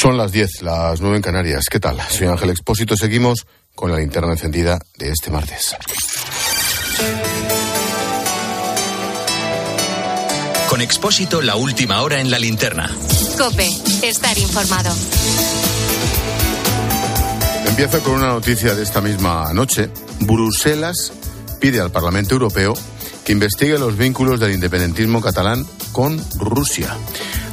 Son 0.00 0.16
las 0.16 0.32
10, 0.32 0.62
las 0.62 1.02
9 1.02 1.16
en 1.16 1.22
Canarias. 1.22 1.66
¿Qué 1.70 1.78
tal? 1.78 2.00
Soy 2.08 2.26
Ángel 2.26 2.48
Expósito. 2.48 2.96
Seguimos 2.96 3.46
con 3.74 3.92
la 3.92 3.98
linterna 3.98 4.32
encendida 4.32 4.78
de 4.96 5.10
este 5.10 5.30
martes. 5.30 5.76
Con 10.70 10.80
Expósito, 10.80 11.42
la 11.42 11.56
última 11.56 12.00
hora 12.00 12.18
en 12.18 12.30
la 12.30 12.38
linterna. 12.38 12.90
Cope, 13.36 13.68
estar 14.02 14.38
informado. 14.38 14.90
Empiezo 17.66 18.00
con 18.00 18.14
una 18.14 18.28
noticia 18.28 18.74
de 18.74 18.82
esta 18.82 19.02
misma 19.02 19.52
noche. 19.52 19.90
Bruselas 20.20 21.12
pide 21.60 21.78
al 21.78 21.90
Parlamento 21.90 22.32
Europeo 22.32 22.72
que 23.22 23.32
investigue 23.32 23.78
los 23.78 23.98
vínculos 23.98 24.40
del 24.40 24.52
independentismo 24.52 25.20
catalán 25.20 25.66
con 25.92 26.18
Rusia. 26.38 26.96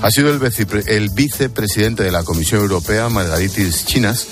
Ha 0.01 0.11
sido 0.11 0.29
el, 0.29 1.09
vicepresidente 1.09 2.03
de 2.03 2.11
la 2.11 2.23
Comisión 2.23 2.61
Europea, 2.61 3.09
Margaritis 3.09 3.85
Chinas, 3.85 4.27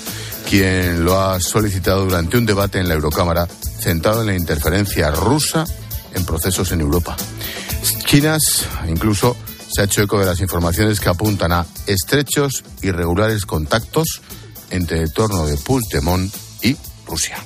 quien 0.48 1.04
lo 1.04 1.20
ha 1.20 1.40
solicitado 1.40 2.04
durante 2.04 2.38
un 2.38 2.46
debate 2.46 2.78
en 2.78 2.88
la 2.88 2.94
Eurocámara 2.94 3.48
centrado 3.80 4.20
en 4.20 4.28
la 4.28 4.36
interferencia 4.36 5.10
rusa 5.10 5.64
en 6.14 6.24
procesos 6.24 6.70
en 6.72 6.80
Europa. 6.80 7.16
Chinas 8.06 8.66
incluso 8.88 9.36
se 9.68 9.80
ha 9.80 9.84
hecho 9.84 10.02
eco 10.02 10.20
de 10.20 10.26
las 10.26 10.40
informaciones 10.40 11.00
que 11.00 11.08
apuntan 11.08 11.52
a 11.52 11.66
estrechos 11.86 12.62
y 12.80 12.92
regulares 12.92 13.44
contactos 13.44 14.22
entre 14.70 15.02
el 15.02 15.12
torno 15.12 15.46
de 15.46 15.56
Puigdemont 15.56 16.32
y 16.62 16.76
Rusia. 17.06 17.36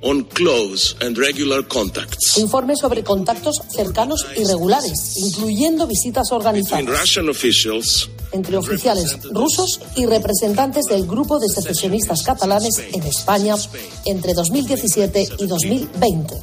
On 0.00 0.22
close 0.22 0.96
and 1.00 1.18
regular 1.18 1.66
contacts. 1.66 2.38
Informe 2.38 2.76
sobre 2.76 3.02
contactos 3.02 3.60
cercanos 3.74 4.24
y 4.36 4.44
regulares, 4.44 5.16
incluyendo 5.16 5.88
visitas 5.88 6.30
organizadas 6.30 6.84
entre 8.30 8.56
oficiales 8.56 9.18
rusos 9.32 9.80
y 9.96 10.06
representantes 10.06 10.84
del 10.84 11.06
grupo 11.06 11.40
de 11.40 11.48
secesionistas 11.48 12.22
catalanes 12.22 12.78
en 12.92 13.02
España 13.02 13.56
entre 14.04 14.34
2017 14.34 15.28
y 15.38 15.46
2020. 15.46 16.34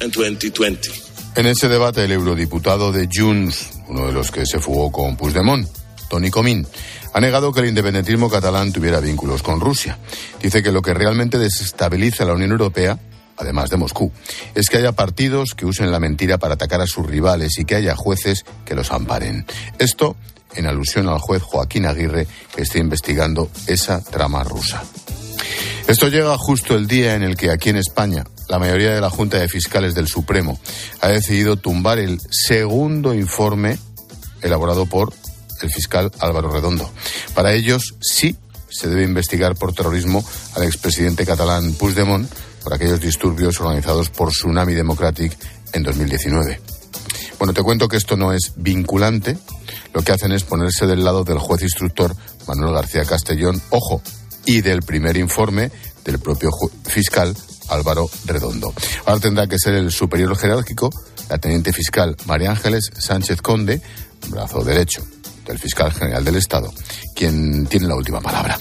En 1.36 1.46
ese 1.46 1.68
debate, 1.68 2.04
el 2.04 2.12
eurodiputado 2.12 2.92
de 2.92 3.08
Junts, 3.12 3.70
uno 3.88 4.06
de 4.06 4.12
los 4.12 4.30
que 4.30 4.44
se 4.46 4.58
fugó 4.58 4.90
con 4.90 5.16
Puigdemont, 5.16 5.68
Tony 6.10 6.30
Comín, 6.30 6.66
ha 7.12 7.20
negado 7.20 7.52
que 7.52 7.60
el 7.60 7.68
independentismo 7.68 8.28
catalán 8.28 8.72
tuviera 8.72 9.00
vínculos 9.00 9.42
con 9.42 9.60
Rusia. 9.60 9.98
Dice 10.42 10.62
que 10.62 10.72
lo 10.72 10.82
que 10.82 10.92
realmente 10.92 11.38
desestabiliza 11.38 12.24
a 12.24 12.26
la 12.26 12.34
Unión 12.34 12.52
Europea 12.52 12.98
además 13.36 13.70
de 13.70 13.76
Moscú, 13.76 14.12
es 14.54 14.68
que 14.68 14.78
haya 14.78 14.92
partidos 14.92 15.54
que 15.56 15.66
usen 15.66 15.92
la 15.92 16.00
mentira 16.00 16.38
para 16.38 16.54
atacar 16.54 16.80
a 16.80 16.86
sus 16.86 17.06
rivales 17.06 17.58
y 17.58 17.64
que 17.64 17.76
haya 17.76 17.94
jueces 17.96 18.44
que 18.64 18.74
los 18.74 18.90
amparen. 18.92 19.46
Esto 19.78 20.16
en 20.54 20.66
alusión 20.66 21.08
al 21.08 21.18
juez 21.18 21.42
Joaquín 21.42 21.86
Aguirre 21.86 22.26
que 22.54 22.62
está 22.62 22.78
investigando 22.78 23.50
esa 23.66 24.02
trama 24.02 24.42
rusa. 24.42 24.82
Esto 25.86 26.08
llega 26.08 26.36
justo 26.38 26.74
el 26.74 26.88
día 26.88 27.14
en 27.14 27.22
el 27.22 27.36
que 27.36 27.50
aquí 27.50 27.70
en 27.70 27.76
España 27.76 28.24
la 28.48 28.58
mayoría 28.58 28.94
de 28.94 29.00
la 29.00 29.10
Junta 29.10 29.38
de 29.38 29.48
Fiscales 29.48 29.94
del 29.94 30.08
Supremo 30.08 30.58
ha 31.00 31.08
decidido 31.08 31.56
tumbar 31.56 31.98
el 31.98 32.20
segundo 32.30 33.14
informe 33.14 33.78
elaborado 34.42 34.86
por 34.86 35.12
el 35.62 35.70
fiscal 35.70 36.10
Álvaro 36.18 36.50
Redondo. 36.50 36.90
Para 37.34 37.52
ellos 37.52 37.94
sí 38.00 38.36
se 38.68 38.88
debe 38.88 39.04
investigar 39.04 39.54
por 39.56 39.72
terrorismo 39.72 40.24
al 40.54 40.64
expresidente 40.64 41.24
catalán 41.24 41.72
Puigdemont 41.74 42.30
por 42.66 42.74
aquellos 42.74 43.00
disturbios 43.00 43.60
organizados 43.60 44.10
por 44.10 44.30
Tsunami 44.30 44.74
Democratic 44.74 45.38
en 45.72 45.84
2019. 45.84 46.60
Bueno, 47.38 47.54
te 47.54 47.62
cuento 47.62 47.86
que 47.86 47.96
esto 47.96 48.16
no 48.16 48.32
es 48.32 48.54
vinculante. 48.56 49.38
Lo 49.94 50.02
que 50.02 50.10
hacen 50.10 50.32
es 50.32 50.42
ponerse 50.42 50.84
del 50.88 51.04
lado 51.04 51.22
del 51.22 51.38
juez 51.38 51.62
instructor 51.62 52.16
Manuel 52.48 52.74
García 52.74 53.04
Castellón, 53.04 53.62
ojo, 53.70 54.02
y 54.46 54.62
del 54.62 54.82
primer 54.82 55.16
informe 55.16 55.70
del 56.04 56.18
propio 56.18 56.50
fiscal 56.84 57.36
Álvaro 57.68 58.10
Redondo. 58.24 58.74
Ahora 59.04 59.20
tendrá 59.20 59.46
que 59.46 59.60
ser 59.60 59.74
el 59.74 59.92
superior 59.92 60.36
jerárquico, 60.36 60.90
la 61.30 61.38
teniente 61.38 61.72
fiscal 61.72 62.16
María 62.26 62.50
Ángeles 62.50 62.90
Sánchez 62.98 63.42
Conde, 63.42 63.80
brazo 64.26 64.64
derecho 64.64 65.06
del 65.46 65.60
fiscal 65.60 65.92
general 65.92 66.24
del 66.24 66.34
Estado, 66.34 66.74
quien 67.14 67.68
tiene 67.68 67.86
la 67.86 67.94
última 67.94 68.20
palabra. 68.20 68.58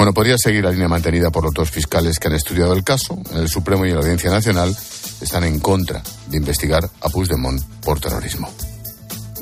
Bueno, 0.00 0.14
podría 0.14 0.36
seguir 0.38 0.64
la 0.64 0.70
línea 0.70 0.88
mantenida 0.88 1.30
por 1.30 1.44
los 1.44 1.52
dos 1.52 1.70
fiscales 1.70 2.18
que 2.18 2.28
han 2.28 2.34
estudiado 2.34 2.72
el 2.72 2.82
caso. 2.82 3.18
En 3.32 3.36
el 3.36 3.50
Supremo 3.50 3.84
y 3.84 3.90
en 3.90 3.96
la 3.96 4.00
Audiencia 4.00 4.30
Nacional 4.30 4.74
están 5.20 5.44
en 5.44 5.60
contra 5.60 6.02
de 6.26 6.38
investigar 6.38 6.88
a 7.02 7.08
Puigdemont 7.10 7.62
por 7.84 8.00
terrorismo. 8.00 8.50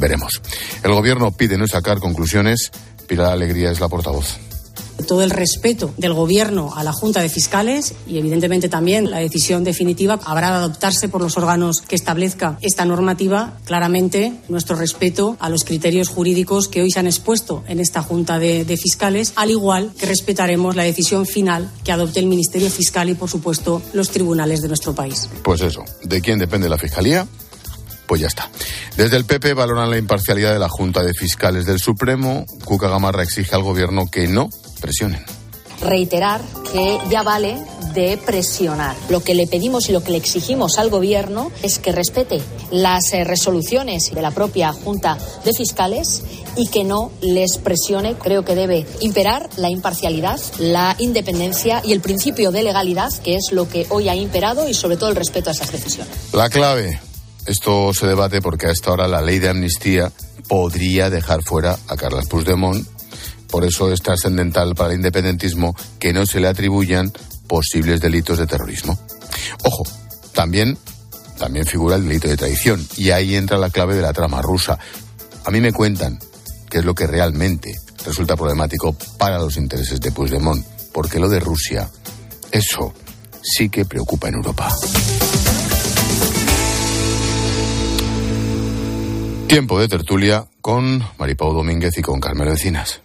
Veremos. 0.00 0.42
El 0.82 0.94
gobierno 0.94 1.30
pide 1.30 1.56
no 1.56 1.69
sacar 1.69 2.00
conclusiones. 2.00 2.72
Pilar 3.06 3.34
Alegría 3.34 3.70
es 3.70 3.78
la 3.78 3.86
portavoz 3.86 4.47
todo 5.08 5.22
el 5.22 5.30
respeto 5.30 5.92
del 5.96 6.12
Gobierno 6.12 6.72
a 6.76 6.84
la 6.84 6.92
Junta 6.92 7.22
de 7.22 7.30
Fiscales 7.30 7.94
y, 8.06 8.19
evidentemente, 8.19 8.69
también 8.69 9.10
la 9.10 9.19
decisión 9.19 9.64
definitiva 9.64 10.20
habrá 10.24 10.50
de 10.50 10.56
adoptarse 10.56 11.08
por 11.08 11.22
los 11.22 11.36
órganos 11.36 11.80
que 11.80 11.96
establezca 11.96 12.58
esta 12.60 12.84
normativa. 12.84 13.58
Claramente, 13.64 14.34
nuestro 14.48 14.76
respeto 14.76 15.36
a 15.41 15.48
los 15.48 15.64
criterios 15.64 16.08
jurídicos 16.08 16.69
que 16.69 16.82
hoy 16.82 16.91
se 16.91 17.00
han 17.00 17.06
expuesto 17.06 17.64
en 17.66 17.80
esta 17.80 18.02
Junta 18.02 18.38
de, 18.38 18.76
Fiscales, 18.76 19.32
al 19.34 19.50
igual 19.50 19.92
que 19.98 20.06
respetaremos 20.06 20.76
la 20.76 20.82
decisión 20.82 21.25
final 21.26 21.70
que 21.82 21.90
adopte 21.90 22.20
el 22.20 22.26
Ministerio 22.26 22.70
Fiscal 22.70 23.08
y, 23.08 23.14
por 23.14 23.30
supuesto, 23.30 23.80
los 23.94 24.10
tribunales 24.10 24.60
de 24.60 24.69
nuestro 24.69 24.94
país. 24.94 25.28
Pues 25.42 25.62
eso, 25.62 25.82
¿de 26.04 26.20
quién 26.20 26.38
depende 26.38 26.69
la 26.69 26.76
Fiscalía? 26.76 27.26
Pues 28.08 28.22
ya 28.22 28.26
está. 28.26 28.50
Desde 28.96 29.16
el 29.19 29.26
PP 29.26 29.52
valoran 29.52 29.91
la 29.91 29.98
imparcialidad 29.98 30.54
de 30.54 30.58
la 30.58 30.69
Junta 30.69 31.02
de 31.02 31.12
Fiscales 31.14 31.66
del 31.66 31.78
Supremo. 31.78 32.46
Cuca 32.64 32.88
Gamarra 32.88 33.22
exige 33.22 33.54
al 33.54 33.62
Gobierno 33.62 34.10
que 34.10 34.26
no 34.26 34.48
presionen 34.80 35.24
reiterar 35.80 36.41
que 36.72 36.98
ya 37.08 37.22
vale 37.22 37.56
de 37.94 38.19
presionar. 38.19 38.94
Lo 39.08 39.20
que 39.20 39.34
le 39.34 39.46
pedimos 39.46 39.88
y 39.88 39.92
lo 39.92 40.02
que 40.02 40.12
le 40.12 40.19
exigimos 40.19 40.78
al 40.78 40.91
Gobierno 40.91 41.50
es 41.62 41.78
que 41.78 41.92
respete 41.92 42.41
las 42.70 43.12
eh, 43.12 43.24
resoluciones 43.24 44.10
de 44.12 44.22
la 44.22 44.30
propia 44.30 44.72
Junta 44.72 45.19
de 45.44 45.52
Fiscales 45.52 46.22
y 46.56 46.69
que 46.69 46.84
no 46.84 47.10
les 47.20 47.58
presione. 47.58 48.14
Creo 48.14 48.44
que 48.44 48.54
debe 48.54 48.86
imperar 49.00 49.48
la 49.56 49.70
imparcialidad, 49.70 50.40
la 50.58 50.96
independencia 50.98 51.80
y 51.84 51.92
el 51.92 52.00
principio 52.00 52.50
de 52.50 52.62
legalidad, 52.62 53.12
que 53.22 53.36
es 53.36 53.52
lo 53.52 53.69
que 53.69 53.86
hoy 53.90 54.08
ha 54.08 54.14
imperado 54.14 54.69
y 54.69 54.75
sobre 54.75 54.96
todo 54.96 55.10
el 55.10 55.16
respeto 55.16 55.50
a 55.50 55.52
esas 55.52 55.72
decisiones. 55.72 56.12
La 56.32 56.50
clave. 56.50 57.07
Esto 57.48 57.92
se 57.94 58.06
debate 58.06 58.41
porque 58.41 58.66
a 58.66 58.70
esta 58.70 58.92
hora 58.92 59.09
la 59.09 59.22
ley 59.22 59.38
de 59.38 59.48
amnistía 59.48 60.12
podría 60.48 61.10
dejar 61.10 61.42
fuera 61.42 61.76
a 61.88 61.97
Carlos 61.97 62.26
Puigdemont 62.26 62.86
por 63.48 63.64
eso 63.64 63.91
es 63.91 64.03
trascendental 64.03 64.75
para 64.75 64.91
el 64.91 64.97
independentismo 64.97 65.75
que 65.98 66.12
no 66.12 66.26
se 66.26 66.41
le 66.41 66.48
atribuyan 66.48 67.12
posibles 67.47 68.00
delitos 68.00 68.38
de 68.38 68.47
terrorismo. 68.47 68.98
Ojo, 69.64 69.84
también, 70.32 70.76
también 71.38 71.64
figura 71.64 71.97
el 71.97 72.06
delito 72.06 72.28
de 72.28 72.37
traición 72.37 72.87
y 72.97 73.10
ahí 73.10 73.34
entra 73.34 73.56
la 73.56 73.70
clave 73.70 73.97
de 73.97 74.03
la 74.03 74.12
trama 74.12 74.42
rusa. 74.42 74.78
A 75.44 75.50
mí 75.50 75.60
me 75.60 75.72
cuentan 75.72 76.19
qué 76.69 76.78
es 76.78 76.84
lo 76.84 76.94
que 76.94 77.06
realmente 77.06 77.75
resulta 78.04 78.37
problemático 78.37 78.94
para 79.16 79.38
los 79.38 79.56
intereses 79.56 79.98
de 80.00 80.12
Puigdemont, 80.12 80.64
porque 80.92 81.19
lo 81.19 81.31
de 81.31 81.41
Rusia, 81.41 81.88
eso 82.53 82.92
sí 83.42 83.70
que 83.70 83.87
preocupa 83.87 84.28
en 84.28 84.34
Europa. 84.34 84.69
Tiempo 89.48 89.81
de 89.81 89.88
tertulia 89.88 90.44
con 90.60 91.03
Maripau 91.19 91.54
Domínguez 91.54 91.97
y 91.97 92.03
con 92.03 92.20
Carmelo 92.20 92.50
Encinas. 92.50 93.00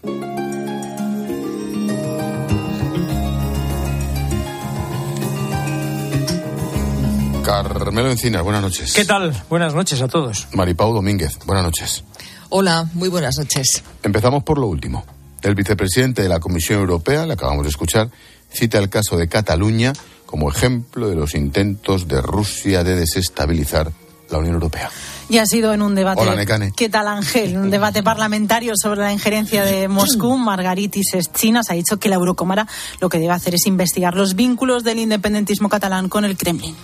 Carmelo 7.46 8.12
Encina, 8.12 8.42
buenas 8.42 8.62
noches. 8.62 8.92
¿Qué 8.92 9.06
tal? 9.06 9.34
Buenas 9.50 9.74
noches 9.74 10.02
a 10.02 10.10
todos. 10.10 10.50
Maripau 10.52 10.94
Domínguez, 10.94 11.40
buenas 11.46 11.64
noches. 11.64 12.04
Hola, 12.50 12.90
muy 12.94 13.08
buenas 13.08 13.38
noches. 13.38 13.82
Empezamos 14.04 14.44
por 14.44 14.58
lo 14.58 14.68
último. 14.68 15.06
El 15.42 15.56
vicepresidente 15.56 16.24
de 16.24 16.30
la 16.30 16.42
Comisión 16.42 16.82
Europea, 16.82 17.26
le 17.26 17.34
acabamos 17.34 17.64
de 17.64 17.70
escuchar, 17.70 18.10
cita 18.52 18.80
el 18.80 18.90
caso 18.90 19.16
de 19.16 19.30
Cataluña 19.30 19.94
como 20.26 20.50
ejemplo 20.50 21.08
de 21.08 21.16
los 21.16 21.36
intentos 21.36 22.10
de 22.10 22.22
Rusia 22.22 22.84
de 22.84 22.98
desestabilizar 22.98 23.94
la 24.34 24.40
Unión 24.40 24.56
Europea. 24.56 24.92
Y 25.30 25.38
ha 25.38 25.46
sido 25.46 25.74
en 25.74 25.82
un 25.82 25.96
debate. 25.96 26.22
Hola, 26.22 26.72
¿Qué 26.76 26.90
tal, 26.90 27.08
Ángel? 27.08 27.58
Un 27.58 27.70
debate 27.70 28.04
parlamentario 28.04 28.74
sobre 28.76 29.00
la 29.00 29.14
injerencia 29.14 29.64
de 29.64 29.88
Moscú. 29.88 30.38
Margaritis 30.38 31.12
Chinas 31.34 31.70
ha 31.70 31.74
dicho 31.74 31.98
que 31.98 32.10
la 32.10 32.16
Eurocámara 32.16 32.68
lo 33.00 33.10
que 33.10 33.20
debe 33.20 33.34
hacer 33.34 33.56
es 33.56 33.66
investigar 33.66 34.16
los 34.16 34.36
vínculos 34.36 34.84
del 34.84 35.00
independentismo 35.00 35.70
catalán 35.70 36.10
con 36.10 36.26
el 36.26 36.36
Kremlin. 36.36 36.76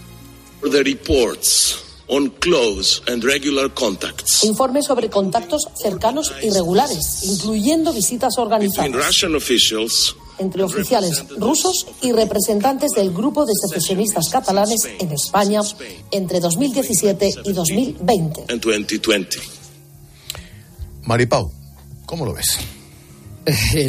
Informe 4.43 4.81
sobre 4.81 5.09
contactos 5.09 5.67
cercanos 5.81 6.33
y 6.41 6.49
regulares, 6.49 7.23
incluyendo 7.23 7.93
visitas 7.93 8.37
organizadas 8.37 8.89
entre 10.39 10.63
oficiales 10.63 11.25
rusos 11.37 11.87
y 12.01 12.11
representantes 12.11 12.91
del 12.91 13.11
grupo 13.11 13.45
de 13.45 13.53
secesionistas 13.53 14.29
catalanes 14.29 14.87
en 14.99 15.11
España 15.11 15.61
entre 16.11 16.39
2017 16.39 17.29
y 17.45 17.53
2020. 17.53 18.45
Maripau, 21.05 21.51
¿cómo 22.05 22.25
lo 22.25 22.33
ves? 22.33 22.59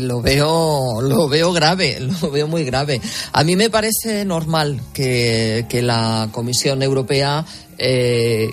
lo 0.01 0.21
veo, 0.23 1.01
lo 1.03 1.29
veo 1.29 1.53
grave, 1.53 1.99
lo 2.01 2.31
veo 2.31 2.47
muy 2.47 2.65
grave. 2.65 3.01
A 3.33 3.45
mí 3.45 3.57
me 3.57 3.71
parece 3.71 4.25
normal 4.25 4.81
que, 4.93 5.67
la 5.83 6.29
Comisión 6.33 6.83
Europea 6.83 7.45
eh, 7.79 8.49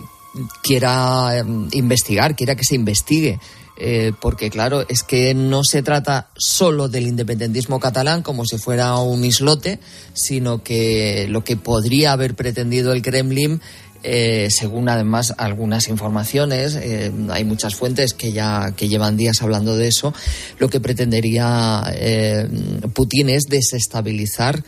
quiera 0.62 1.38
em, 1.38 1.68
investigar, 1.74 2.36
quiera 2.36 2.56
que 2.56 2.64
se 2.64 2.76
investigue. 2.76 3.40
Eh, 3.80 4.12
porque 4.20 4.50
claro, 4.50 4.86
es 4.90 5.04
que 5.04 5.36
no 5.36 5.64
se 5.64 5.84
trata 5.84 6.30
solo 6.36 6.90
del 6.90 7.06
independentismo 7.06 7.80
catalán 7.80 8.24
como 8.24 8.44
si 8.44 8.58
fuera 8.58 8.96
un 8.98 9.24
islote, 9.24 9.80
sino 10.14 10.64
que 10.64 11.28
lo 11.30 11.44
que 11.44 11.58
podría 11.58 12.14
haber 12.14 12.36
pretendido 12.36 12.92
el 12.92 13.04
Kremlin 13.04 13.62
eh, 14.04 14.50
según 14.52 14.90
además 14.90 15.34
algunas 15.38 15.88
informaciones, 15.90 16.76
eh, 16.76 17.12
hay 17.30 17.44
muchas 17.44 17.76
fuentes 17.76 18.14
que 18.14 18.32
ya 18.32 18.74
que 18.76 18.88
llevan 18.88 19.18
días 19.18 19.42
hablando 19.42 19.76
de 19.76 19.88
eso, 19.88 20.14
lo 20.60 20.70
que 20.70 20.80
pretendería 20.80 21.84
eh, 21.94 22.48
Putin 22.94 23.30
es 23.30 23.44
desestabilizar 23.50 24.64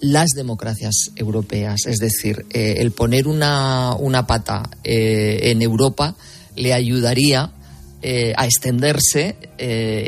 las 0.00 0.30
democracias 0.30 1.12
europeas, 1.16 1.86
es 1.86 1.98
decir, 1.98 2.44
el 2.50 2.90
poner 2.90 3.26
una, 3.26 3.94
una 3.94 4.26
pata 4.26 4.68
en 4.82 5.62
Europa 5.62 6.14
le 6.56 6.74
ayudaría 6.74 7.52
a 8.36 8.44
extenderse 8.44 9.36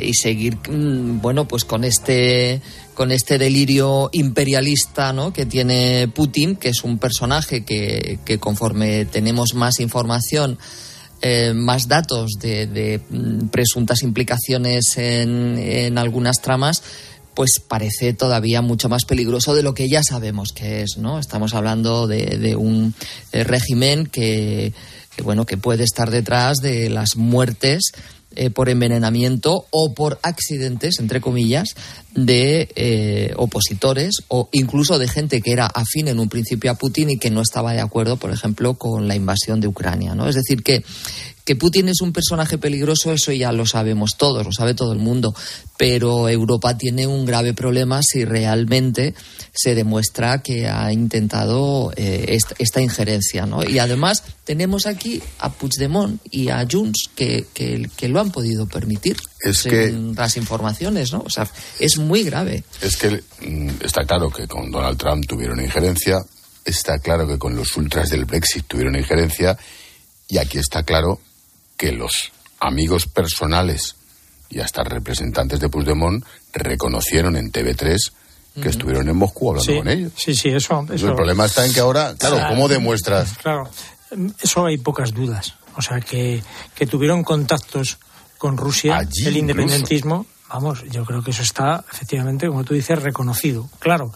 y 0.02 0.12
seguir, 0.14 0.56
mm, 0.68 1.20
bueno, 1.22 1.48
pues 1.48 1.64
con 1.64 1.84
este 1.84 2.60
con 2.96 3.12
este 3.12 3.38
delirio 3.38 4.08
imperialista 4.12 5.12
¿no? 5.12 5.32
que 5.32 5.46
tiene 5.46 6.08
Putin, 6.08 6.56
que 6.56 6.70
es 6.70 6.82
un 6.82 6.98
personaje 6.98 7.62
que, 7.64 8.38
conforme 8.40 9.04
tenemos 9.04 9.54
más 9.54 9.78
información, 9.80 10.58
eh, 11.20 11.52
más 11.54 11.88
datos 11.88 12.32
de, 12.40 13.00
mm, 13.08 13.48
presuntas 13.48 14.02
implicaciones 14.02 14.96
en, 14.96 15.98
algunas 15.98 16.40
tramas, 16.40 16.82
pues 17.34 17.60
parece 17.68 18.14
todavía 18.14 18.62
mucho 18.62 18.88
más 18.88 19.04
peligroso 19.04 19.54
de 19.54 19.62
lo 19.62 19.74
que 19.74 19.90
ya 19.90 20.02
sabemos 20.02 20.52
que 20.52 20.80
es, 20.80 20.96
¿no? 20.96 21.18
Estamos 21.18 21.52
hablando 21.52 22.06
de, 22.06 22.56
un 22.56 22.94
eh, 23.32 23.44
régimen 23.44 24.06
que, 24.06 24.72
que, 25.16 25.22
bueno, 25.22 25.46
que 25.46 25.56
puede 25.56 25.84
estar 25.84 26.10
detrás 26.10 26.58
de 26.58 26.90
las 26.90 27.16
muertes 27.16 27.92
eh, 28.38 28.50
por 28.50 28.68
envenenamiento 28.68 29.66
o 29.70 29.94
por 29.94 30.18
accidentes, 30.22 30.98
entre 30.98 31.22
comillas, 31.22 31.74
de 32.14 32.68
eh, 32.76 33.32
opositores 33.36 34.16
o 34.28 34.50
incluso 34.52 34.98
de 34.98 35.08
gente 35.08 35.40
que 35.40 35.52
era 35.52 35.66
afín 35.66 36.08
en 36.08 36.18
un 36.18 36.28
principio 36.28 36.70
a 36.70 36.74
Putin 36.74 37.10
y 37.10 37.18
que 37.18 37.30
no 37.30 37.40
estaba 37.40 37.72
de 37.72 37.80
acuerdo, 37.80 38.18
por 38.18 38.30
ejemplo, 38.30 38.74
con 38.74 39.08
la 39.08 39.14
invasión 39.14 39.60
de 39.60 39.68
Ucrania. 39.68 40.14
¿no? 40.14 40.28
Es 40.28 40.34
decir, 40.34 40.62
que, 40.62 40.84
que 41.46 41.54
Putin 41.54 41.88
es 41.88 42.00
un 42.00 42.12
personaje 42.12 42.58
peligroso, 42.58 43.12
eso 43.12 43.30
ya 43.30 43.52
lo 43.52 43.66
sabemos 43.66 44.16
todos, 44.18 44.44
lo 44.44 44.50
sabe 44.50 44.74
todo 44.74 44.92
el 44.92 44.98
mundo, 44.98 45.32
pero 45.76 46.28
Europa 46.28 46.76
tiene 46.76 47.06
un 47.06 47.24
grave 47.24 47.54
problema 47.54 48.02
si 48.02 48.24
realmente 48.24 49.14
se 49.54 49.76
demuestra 49.76 50.42
que 50.42 50.66
ha 50.66 50.92
intentado 50.92 51.92
eh, 51.96 52.36
esta, 52.58 52.80
injerencia. 52.80 53.46
¿no? 53.46 53.62
Y 53.64 53.78
además 53.78 54.24
tenemos 54.42 54.86
aquí 54.86 55.22
a 55.38 55.52
Puigdemont 55.52 56.20
y 56.32 56.48
a 56.48 56.66
Junts 56.68 57.10
que, 57.14 57.46
que, 57.54 58.08
lo 58.08 58.20
han 58.20 58.32
podido 58.32 58.66
permitir. 58.66 59.16
Es 59.40 59.62
que 59.62 59.92
las 60.16 60.36
informaciones, 60.36 61.12
¿no? 61.12 61.22
O 61.24 61.30
sea, 61.30 61.48
es 61.78 61.96
muy 61.96 62.24
grave. 62.24 62.64
Es 62.80 62.96
que 62.96 63.22
mm, 63.40 63.84
está 63.84 64.04
claro 64.04 64.30
que 64.30 64.48
con 64.48 64.72
Donald 64.72 64.98
Trump 64.98 65.24
tuvieron 65.26 65.60
injerencia, 65.60 66.18
está 66.64 66.98
claro 66.98 67.28
que 67.28 67.38
con 67.38 67.54
los 67.54 67.76
ultras 67.76 68.10
del 68.10 68.24
Brexit 68.24 68.66
tuvieron 68.66 68.96
injerencia 68.96 69.56
y 70.28 70.38
aquí 70.38 70.58
está 70.58 70.82
claro 70.82 71.20
que 71.76 71.92
los 71.92 72.32
amigos 72.60 73.06
personales 73.06 73.96
y 74.48 74.60
hasta 74.60 74.84
representantes 74.84 75.60
de 75.60 75.68
Puigdemont 75.68 76.24
reconocieron 76.52 77.36
en 77.36 77.52
TV3 77.52 77.96
que 78.60 78.68
estuvieron 78.68 79.08
en 79.08 79.16
Moscú 79.16 79.50
hablando 79.50 79.76
con 79.76 79.88
ellos. 79.88 80.12
Sí, 80.16 80.34
sí, 80.34 80.48
eso, 80.48 80.86
El 80.88 81.14
problema 81.14 81.44
está 81.44 81.66
en 81.66 81.74
que 81.74 81.80
ahora, 81.80 82.14
claro, 82.18 82.40
¿cómo 82.48 82.68
demuestras? 82.68 83.36
Claro, 83.38 83.68
eso 84.40 84.64
hay 84.64 84.78
pocas 84.78 85.12
dudas. 85.12 85.54
O 85.76 85.82
sea, 85.82 86.00
que, 86.00 86.42
que 86.74 86.86
tuvieron 86.86 87.22
contactos 87.22 87.98
con 88.38 88.56
Rusia, 88.56 89.06
el 89.24 89.36
independentismo, 89.36 90.26
vamos, 90.48 90.84
yo 90.90 91.04
creo 91.04 91.22
que 91.22 91.32
eso 91.32 91.42
está 91.42 91.84
efectivamente, 91.92 92.46
como 92.48 92.64
tú 92.64 92.72
dices, 92.72 93.02
reconocido. 93.02 93.68
Claro, 93.78 94.10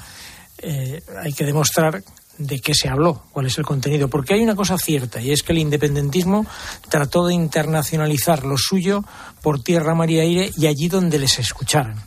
eh, 0.59 1.03
hay 1.23 1.33
que 1.33 1.45
demostrar 1.45 2.03
de 2.41 2.59
qué 2.61 2.75
se 2.75 2.89
habló, 2.89 3.23
cuál 3.33 3.47
es 3.47 3.59
el 3.59 3.67
contenido, 3.67 4.09
porque 4.09 4.35
hay 4.35 4.43
una 4.43 4.57
cosa 4.57 4.79
cierta 4.79 5.21
y 5.21 5.31
es 5.31 5.43
que 5.43 5.53
el 5.53 5.59
independentismo 5.59 6.47
trató 6.89 7.27
de 7.27 7.35
internacionalizar 7.35 8.45
lo 8.45 8.57
suyo 8.57 9.05
por 9.43 9.63
tierra, 9.63 9.95
mar 9.95 10.11
y 10.11 10.21
aire 10.21 10.51
y 10.57 10.67
allí 10.67 10.89
donde 10.89 11.19
les 11.19 11.39
escucharan. 11.39 12.03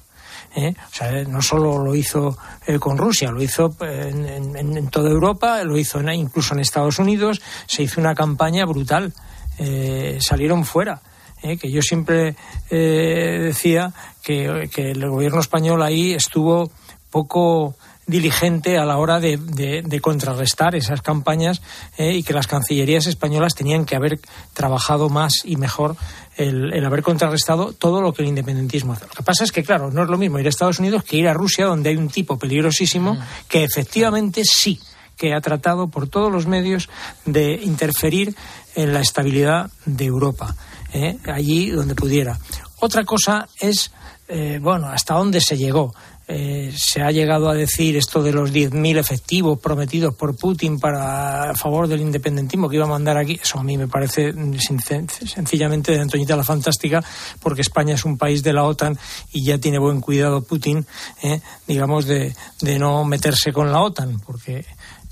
¿eh? 0.55 0.73
O 0.91 0.95
sea, 0.95 1.23
no 1.25 1.41
solo 1.41 1.77
lo 1.77 1.93
hizo 1.93 2.35
eh, 2.65 2.79
con 2.79 2.97
Rusia, 2.97 3.29
lo 3.29 3.43
hizo 3.43 3.75
en, 3.81 4.89
toda 4.89 5.11
Europa, 5.11 5.63
lo 5.63 5.77
hizo 5.77 6.01
incluso 6.01 6.55
en 6.55 6.61
Estados 6.61 6.97
Unidos, 6.97 7.39
se 7.67 7.83
hizo 7.83 8.01
una 8.01 8.15
campaña 8.15 8.65
brutal, 8.65 9.13
eh, 9.59 10.17
salieron 10.19 10.65
fuera. 10.65 11.01
que 11.41 11.69
yo 11.69 11.81
siempre 11.81 12.35
decía 12.69 13.93
que, 14.23 14.69
que 14.73 14.91
el 14.91 15.09
gobierno 15.09 15.41
español 15.41 15.83
ahí 15.83 16.13
estuvo 16.13 16.71
poco 17.11 17.75
diligente 18.05 18.77
a 18.77 18.85
la 18.85 18.97
hora 18.97 19.19
de, 19.19 19.37
de, 19.37 20.01
contrarrestar 20.01 20.75
esas 20.75 21.01
campañas 21.01 21.61
eh, 21.97 22.13
y 22.13 22.23
que 22.23 22.33
las 22.33 22.47
cancillerías 22.47 23.07
españolas 23.07 23.55
tenían 23.55 23.85
que 23.85 23.95
haber 23.95 24.19
trabajado 24.53 25.09
más 25.09 25.33
y 25.45 25.55
mejor 25.55 25.95
el, 26.35 26.73
el, 26.73 26.85
haber 26.85 27.01
contrarrestado 27.01 27.73
todo 27.73 28.01
lo 28.01 28.13
que 28.13 28.23
el 28.23 28.29
independentismo 28.29 28.93
hace. 28.93 29.05
Lo 29.05 29.13
que 29.13 29.23
pasa 29.23 29.43
es 29.43 29.51
que, 29.51 29.63
claro, 29.63 29.91
no 29.91 30.03
es 30.03 30.09
lo 30.09 30.17
mismo 30.17 30.39
ir 30.39 30.45
a 30.45 30.49
Estados 30.49 30.79
Unidos 30.79 31.03
que 31.03 31.17
ir 31.17 31.27
a 31.27 31.33
Rusia, 31.33 31.65
donde 31.65 31.89
hay 31.89 31.95
un 31.95 32.09
tipo 32.09 32.37
peligrosísimo 32.37 33.17
que 33.47 33.63
efectivamente 33.63 34.41
sí 34.43 34.79
que 35.17 35.33
ha 35.33 35.41
tratado 35.41 35.87
por 35.87 36.07
todos 36.07 36.31
los 36.31 36.47
medios 36.47 36.89
de 37.25 37.53
interferir 37.63 38.35
en 38.75 38.93
la 38.93 39.01
estabilidad 39.01 39.71
de 39.85 40.05
Europa, 40.05 40.55
eh, 40.91 41.17
allí 41.25 41.69
donde 41.69 41.95
pudiera. 41.95 42.39
Otra 42.79 43.03
cosa 43.05 43.47
es, 43.59 43.91
eh, 44.27 44.59
bueno, 44.61 44.87
hasta 44.87 45.13
dónde 45.13 45.39
se 45.39 45.57
llegó. 45.57 45.93
Eh, 46.25 46.73
se 46.77 47.01
ha 47.01 47.11
llegado 47.11 47.49
a 47.49 47.53
decir 47.53 47.97
esto 47.97 48.23
de 48.23 48.31
los 48.31 48.53
10.000 48.53 48.97
efectivos 48.97 49.59
prometidos 49.59 50.15
por 50.15 50.37
Putin 50.37 50.79
para 50.79 51.49
a 51.49 51.53
favor 51.53 51.87
del 51.87 51.99
independentismo 51.99 52.69
que 52.69 52.77
iba 52.77 52.85
a 52.85 52.89
mandar 52.89 53.17
aquí. 53.17 53.39
Eso 53.41 53.59
a 53.59 53.63
mí 53.63 53.77
me 53.77 53.89
parece 53.89 54.33
sencillamente 54.57 55.91
de 55.91 55.99
Antoñita 55.99 56.37
la 56.37 56.43
Fantástica, 56.43 57.03
porque 57.41 57.61
España 57.61 57.95
es 57.95 58.05
un 58.05 58.17
país 58.17 58.41
de 58.41 58.53
la 58.53 58.63
OTAN 58.63 58.97
y 59.33 59.43
ya 59.43 59.57
tiene 59.57 59.79
buen 59.79 59.99
cuidado 59.99 60.41
Putin, 60.41 60.85
eh, 61.21 61.41
digamos, 61.67 62.05
de, 62.05 62.33
no 62.79 63.03
meterse 63.03 63.51
con 63.51 63.71
la 63.71 63.81
OTAN, 63.81 64.21
porque 64.21 64.65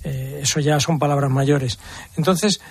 eh, 0.03 0.39
eso 0.43 0.61
ya 0.61 0.79
son 0.79 0.97
palabras 0.97 1.29
mayores. 1.29 1.77
Entonces, 2.15 2.61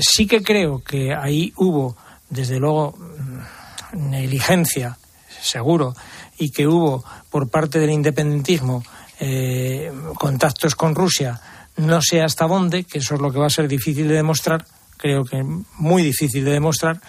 sí 0.00 0.26
que 0.26 0.42
creo 0.42 0.82
que 0.82 1.14
ahí 1.14 1.54
hubo, 1.56 1.96
desde 2.28 2.58
luego, 2.58 2.98
mm, 2.98 4.10
negligencia, 4.10 4.98
seguro, 5.40 5.94
y 6.38 6.50
que 6.50 6.66
hubo 6.66 7.04
por 7.30 7.48
parte 7.48 7.78
del 7.78 7.90
independentismo 7.90 8.82
eh, 9.20 9.92
contactos 10.14 10.74
con 10.74 10.94
Rusia, 10.94 11.40
no 11.76 12.00
sé 12.00 12.22
hasta 12.22 12.46
dónde, 12.46 12.84
que 12.84 12.98
eso 12.98 13.14
es 13.14 13.20
lo 13.20 13.32
que 13.32 13.38
va 13.38 13.46
a 13.46 13.50
ser 13.50 13.68
difícil 13.68 14.08
de 14.08 14.14
demostrar, 14.14 14.64
creo 14.96 15.24
que 15.24 15.42
muy 15.78 16.02
difícil 16.02 16.44
de 16.44 16.52
demostrar, 16.52 17.00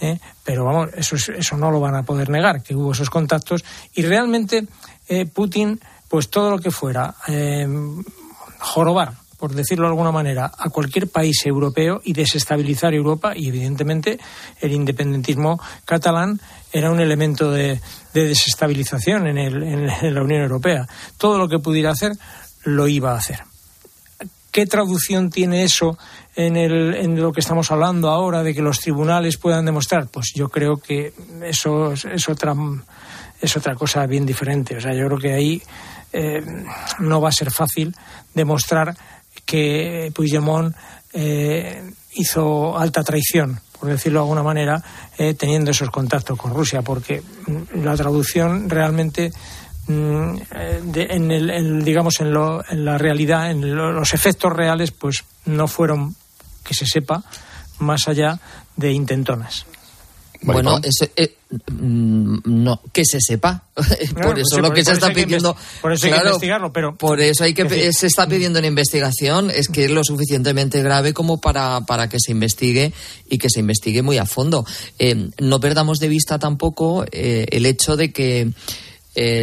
eh, 0.00 0.18
pero 0.44 0.64
vamos, 0.64 0.90
eso, 0.96 1.16
eso 1.16 1.56
no 1.56 1.70
lo 1.70 1.80
van 1.80 1.96
a 1.96 2.02
poder 2.02 2.28
negar, 2.28 2.62
que 2.62 2.74
hubo 2.74 2.92
esos 2.92 3.10
contactos. 3.10 3.64
Y 3.94 4.02
realmente 4.02 4.66
eh, 5.08 5.26
Putin, 5.26 5.80
pues 6.08 6.28
todo 6.28 6.50
lo 6.50 6.58
que 6.58 6.70
fuera, 6.70 7.14
jorobar 8.58 9.14
por 9.38 9.54
decirlo 9.54 9.84
de 9.84 9.90
alguna 9.90 10.12
manera, 10.12 10.50
a 10.56 10.70
cualquier 10.70 11.08
país 11.08 11.44
europeo 11.44 12.00
y 12.04 12.12
desestabilizar 12.12 12.94
Europa 12.94 13.32
y 13.36 13.48
evidentemente 13.48 14.18
el 14.60 14.72
independentismo 14.72 15.60
catalán 15.84 16.40
era 16.76 16.90
un 16.90 17.00
elemento 17.00 17.50
de, 17.50 17.80
desestabilización 18.12 19.26
en, 19.26 19.38
en, 19.38 20.14
la 20.14 20.22
Unión 20.22 20.42
Europea. 20.42 20.86
Todo 21.16 21.38
lo 21.38 21.48
que 21.48 21.58
pudiera 21.58 21.90
hacer 21.90 22.12
lo 22.64 22.86
iba 22.86 23.12
a 23.12 23.18
hacer. 23.18 23.40
¿Qué 24.50 24.66
traducción 24.66 25.30
tiene 25.30 25.64
eso 25.64 25.98
en, 26.34 26.56
el, 26.56 26.94
en, 26.94 27.20
lo 27.20 27.32
que 27.32 27.40
estamos 27.40 27.70
hablando 27.70 28.10
ahora 28.10 28.42
de 28.42 28.54
que 28.54 28.62
los 28.62 28.80
tribunales 28.80 29.36
puedan 29.36 29.64
demostrar? 29.64 30.08
Pues 30.08 30.32
yo 30.34 30.48
creo 30.48 30.76
que 30.76 31.12
eso 31.44 31.92
es 31.92 32.28
otra, 32.28 32.54
es 33.40 33.56
otra 33.56 33.74
cosa 33.74 34.06
bien 34.06 34.26
diferente. 34.26 34.76
O 34.76 34.80
sea, 34.80 34.94
yo 34.94 35.06
creo 35.06 35.18
que 35.18 35.32
ahí 35.32 35.62
eh, 36.12 36.42
no 37.00 37.20
va 37.20 37.28
a 37.30 37.32
ser 37.32 37.50
fácil 37.50 37.94
demostrar 38.34 38.96
que 39.44 40.10
Puigdemont 40.14 40.74
eh, 41.12 41.82
hizo 42.14 42.76
alta 42.78 43.02
traición, 43.02 43.60
por 43.78 43.88
decirlo 43.88 44.20
de 44.20 44.24
alguna 44.24 44.42
manera, 44.42 44.82
eh, 45.18 45.34
teniendo 45.34 45.70
esos 45.70 45.90
contactos 45.90 46.38
con 46.38 46.54
Rusia, 46.54 46.82
porque 46.82 47.22
mm, 47.46 47.84
la 47.84 47.96
traducción 47.96 48.68
realmente 48.68 49.30
mm, 49.86 50.36
en 50.94 51.30
el, 51.30 51.84
digamos 51.84 52.20
en, 52.20 52.32
lo, 52.32 52.62
en, 52.68 52.84
la 52.84 52.98
realidad, 52.98 53.50
en 53.50 53.74
los 53.74 54.14
efectos 54.14 54.52
reales, 54.52 54.90
pues 54.90 55.24
no 55.44 55.68
fueron, 55.68 56.14
que 56.64 56.74
se 56.74 56.86
sepa, 56.86 57.22
más 57.78 58.08
allá 58.08 58.38
de 58.76 58.92
intentonas. 58.92 59.66
Bueno, 60.42 60.80
eh, 61.16 61.36
mm, 61.70 62.38
no, 62.44 62.80
que 62.92 63.04
se 63.04 63.20
sepa. 63.20 63.64
por 64.22 64.38
eso 64.38 64.60
lo 64.60 64.72
que 64.72 64.84
se 64.84 64.92
está 64.92 65.12
pidiendo. 65.12 65.56
Por 65.80 65.92
eso 65.92 66.06
hay 66.06 66.12
que 66.12 66.18
investigarlo, 66.18 66.72
pero. 66.72 66.96
Por 66.96 67.20
eso 67.20 67.44
hay 67.44 67.54
que, 67.54 67.92
se 67.92 68.06
está 68.06 68.26
pidiendo 68.28 68.58
una 68.58 68.68
investigación. 68.68 69.50
Es 69.50 69.68
que 69.68 69.84
es 69.84 69.90
lo 69.90 70.04
suficientemente 70.04 70.82
grave 70.82 71.12
como 71.12 71.40
para, 71.40 71.82
para 71.82 72.08
que 72.08 72.18
se 72.20 72.32
investigue 72.32 72.92
y 73.28 73.38
que 73.38 73.48
se 73.50 73.60
investigue 73.60 74.02
muy 74.02 74.18
a 74.18 74.26
fondo. 74.26 74.64
Eh, 74.98 75.30
no 75.38 75.60
perdamos 75.60 75.98
de 75.98 76.08
vista 76.08 76.38
tampoco 76.38 77.04
eh, 77.10 77.46
el 77.50 77.66
hecho 77.66 77.96
de 77.96 78.12
que. 78.12 78.50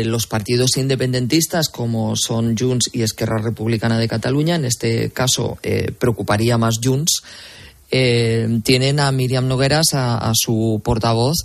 los 0.05 0.27
partidos 0.27 0.77
independentistas 0.77 1.67
como 1.67 2.15
son 2.15 2.55
Junts 2.55 2.91
y 2.93 3.01
Esquerra 3.01 3.41
Republicana 3.41 3.97
de 3.97 4.07
Cataluña, 4.07 4.55
en 4.55 4.65
este 4.65 5.09
caso 5.09 5.57
preocuparía 5.97 6.59
más 6.59 6.77
Junts, 6.77 7.23
eh, 7.95 8.47
tienen 8.63 8.99
a 8.99 9.11
Miriam 9.11 9.47
Nogueras, 9.47 9.93
a, 9.93 10.31
su 10.33 10.81
portavoz, 10.83 11.35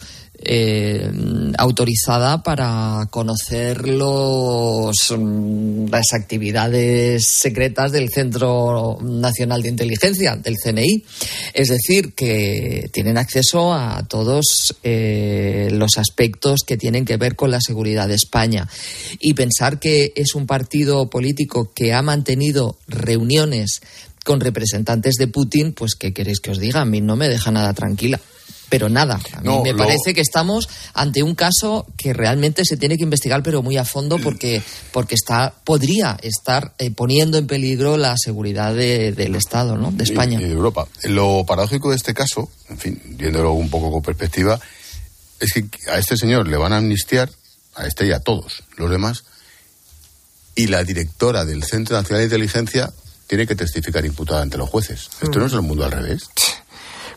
eh, 0.41 1.11
autorizada 1.59 2.43
para 2.43 3.07
conocer 3.11 3.83
mm, 3.83 5.91
las 5.91 6.15
actividades 6.15 7.27
secretas 7.27 7.93
del 7.93 8.09
Centro 8.09 8.97
Nacional 9.03 9.61
de 9.61 9.69
Inteligencia, 9.69 10.37
del 10.37 10.57
CNI. 10.57 11.05
Es 11.53 11.69
decir, 11.69 12.15
que 12.15 12.89
tienen 12.95 13.19
acceso 13.19 13.75
a 13.75 14.07
todos 14.09 14.75
eh, 14.83 15.69
los 15.73 15.99
aspectos 15.99 16.61
que 16.67 16.79
tienen 16.79 17.05
que 17.05 17.19
ver 17.19 17.37
con 17.37 17.51
la 17.51 17.61
seguridad 17.61 18.09
de 18.09 18.15
España. 18.15 18.67
Y 19.21 19.35
pensar 19.35 19.79
que 19.79 20.15
es 20.17 20.35
un 20.35 20.47
partido 20.47 21.11
político 21.11 21.71
que 21.75 21.93
ha 21.93 22.01
mantenido 22.01 22.79
reuniones 22.87 23.83
con 24.29 24.41
representantes 24.41 25.15
de 25.15 25.27
Putin, 25.27 25.73
pues 25.73 25.95
¿qué 25.95 26.13
queréis 26.13 26.41
que 26.41 26.51
os 26.51 26.59
diga? 26.59 26.83
A 26.83 26.85
mí 26.85 27.01
no 27.01 27.17
me 27.17 27.31
deja 27.31 27.51
nada 27.51 27.73
tranquila. 27.73 28.21
Pero 28.69 28.91
nada, 28.91 29.19
a 29.33 29.41
mí 29.41 29.59
me 29.65 29.75
parece 29.75 30.13
que 30.13 30.21
estamos 30.21 30.69
ante 30.93 31.23
un 31.23 31.35
caso 31.35 31.87
que 31.97 32.13
realmente 32.13 32.67
se 32.67 32.77
tiene 32.77 32.99
que 32.99 33.05
investigar, 33.05 33.43
pero 33.43 33.63
muy 33.63 33.79
a 33.79 33.87
fondo, 33.87 34.19
porque, 34.19 34.61
porque 34.93 35.15
está, 35.15 35.55
podría 35.65 36.19
estar 36.21 36.75
eh, 36.77 36.91
poniendo 36.91 37.39
en 37.39 37.47
peligro 37.47 37.97
la 37.97 38.15
seguridad 38.19 38.75
del 38.75 39.35
Estado, 39.35 39.79
¿no? 39.79 39.93
De 39.93 40.05
España. 40.05 40.39
Y, 40.39 40.45
de 40.45 40.53
Europa. 40.53 40.87
Lo 41.05 41.47
paradójico 41.47 41.89
de 41.89 41.97
este 41.97 42.13
caso, 42.13 42.51
en 42.69 42.77
fin, 42.77 43.01
viéndolo 43.17 43.53
un 43.53 43.71
poco 43.71 43.91
con 43.91 44.03
perspectiva, 44.03 44.61
es 45.41 45.55
que 45.55 45.65
a 45.91 45.97
este 45.97 46.19
señor 46.19 46.47
le 46.49 46.59
van 46.59 46.75
a 46.75 46.77
amnistiar, 46.77 47.31
a 47.77 47.87
este 47.87 48.07
y 48.07 48.13
a 48.13 48.21
todos 48.21 48.65
los 48.77 48.91
demás, 48.91 49.25
y 50.55 50.67
la 50.67 50.85
directora 50.85 51.47
del 51.47 51.65
Centro 51.65 51.97
Nacional 51.97 52.21
de 52.21 52.27
Inteligencia 52.27 52.93
tiene 53.29 53.47
que 53.47 53.55
testificar 53.55 54.05
imputada 54.05 54.43
ante 54.43 54.59
los 54.59 54.69
jueces. 54.69 55.09
¿Esto 55.21 55.39
no 55.39 55.47
es 55.47 55.53
el 55.53 55.63
mundo 55.63 55.85
al 55.85 55.93
revés? 55.93 56.29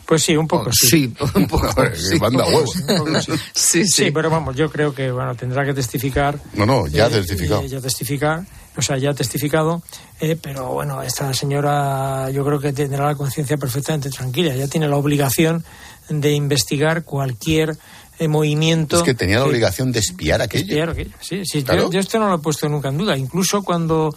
Pues 0.06 0.24
sí, 0.24 0.36
un 0.36 0.46
poco 0.46 0.70
sí. 0.70 0.88
Sí, 0.88 1.14
un 1.34 1.46
poco. 1.48 1.68
sí, 1.94 2.18
manda 2.20 2.44
huevos. 2.44 2.76
sí. 3.54 3.86
sí, 3.86 4.10
pero 4.10 4.28
vamos, 4.28 4.54
yo 4.54 4.70
creo 4.70 4.94
que 4.94 5.10
bueno 5.10 5.34
tendrá 5.34 5.64
que 5.64 5.72
testificar. 5.72 6.38
No, 6.52 6.66
no, 6.66 6.86
ya 6.86 7.06
ha 7.06 7.08
eh, 7.08 7.12
testificado. 7.12 7.64
ya 7.64 7.80
testificar, 7.80 8.44
o 8.76 8.82
sea, 8.82 8.98
ya 8.98 9.10
ha 9.10 9.14
testificado, 9.14 9.82
eh, 10.20 10.36
pero 10.40 10.68
bueno, 10.74 11.02
esta 11.02 11.32
señora 11.32 12.28
yo 12.30 12.44
creo 12.44 12.60
que 12.60 12.74
tendrá 12.74 13.06
la 13.06 13.14
conciencia 13.14 13.56
perfectamente 13.56 14.10
tranquila, 14.10 14.54
ya 14.54 14.68
tiene 14.68 14.86
la 14.86 14.96
obligación 14.96 15.64
de 16.10 16.32
investigar 16.32 17.04
cualquier 17.04 17.78
eh, 18.18 18.28
movimiento. 18.28 18.98
Es 18.98 19.02
que 19.02 19.14
tenía 19.14 19.38
la 19.38 19.46
obligación 19.46 19.92
de 19.92 20.00
espiar 20.00 20.42
aquello. 20.42 20.64
Espiar 20.64 20.90
aquello. 20.90 21.10
Sí, 21.20 21.42
sí, 21.44 21.64
yo, 21.64 21.98
esto 21.98 22.18
no 22.18 22.28
lo 22.28 22.36
he 22.36 22.38
puesto 22.38 22.68
nunca 22.68 22.88
en 22.88 22.98
duda. 22.98 23.16
Incluso 23.16 23.62
cuando 23.62 24.14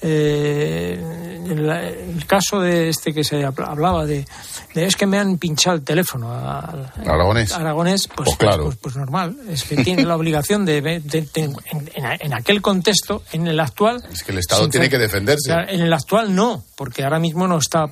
eh, 0.00 1.00
el, 1.48 2.24
caso 2.26 2.60
de 2.60 2.88
este 2.88 3.12
que 3.12 3.24
se 3.24 3.44
hablaba 3.44 4.04
de, 4.04 4.26
es 4.74 4.96
que 4.96 5.06
me 5.06 5.18
han 5.18 5.38
pinchado 5.38 5.76
el 5.76 5.82
teléfono 5.82 6.32
a, 6.32 6.92
Aragonés. 7.04 7.52
Aragonés 7.52 8.06
pues, 8.06 8.26
pues, 8.26 8.36
claro. 8.36 8.64
Pues, 8.64 8.76
pues, 8.76 8.96
normal 8.96 9.36
es 9.48 9.64
que 9.64 9.76
tiene 9.82 10.04
la 10.04 10.16
obligación 10.16 10.64
de, 10.64 11.02
en, 11.34 12.34
aquel 12.34 12.62
contexto 12.62 13.22
en 13.32 13.46
el 13.48 13.58
actual 13.58 14.04
es 14.12 14.22
que 14.22 14.32
el 14.32 14.38
Estado 14.38 14.68
tiene 14.68 14.88
que 14.88 14.98
defenderse 14.98 15.52
en 15.52 15.80
el 15.80 15.92
actual 15.92 16.34
no 16.34 16.64
porque 16.76 17.02
ahora 17.02 17.18
mismo 17.18 17.48
no 17.48 17.58
está 17.58 17.86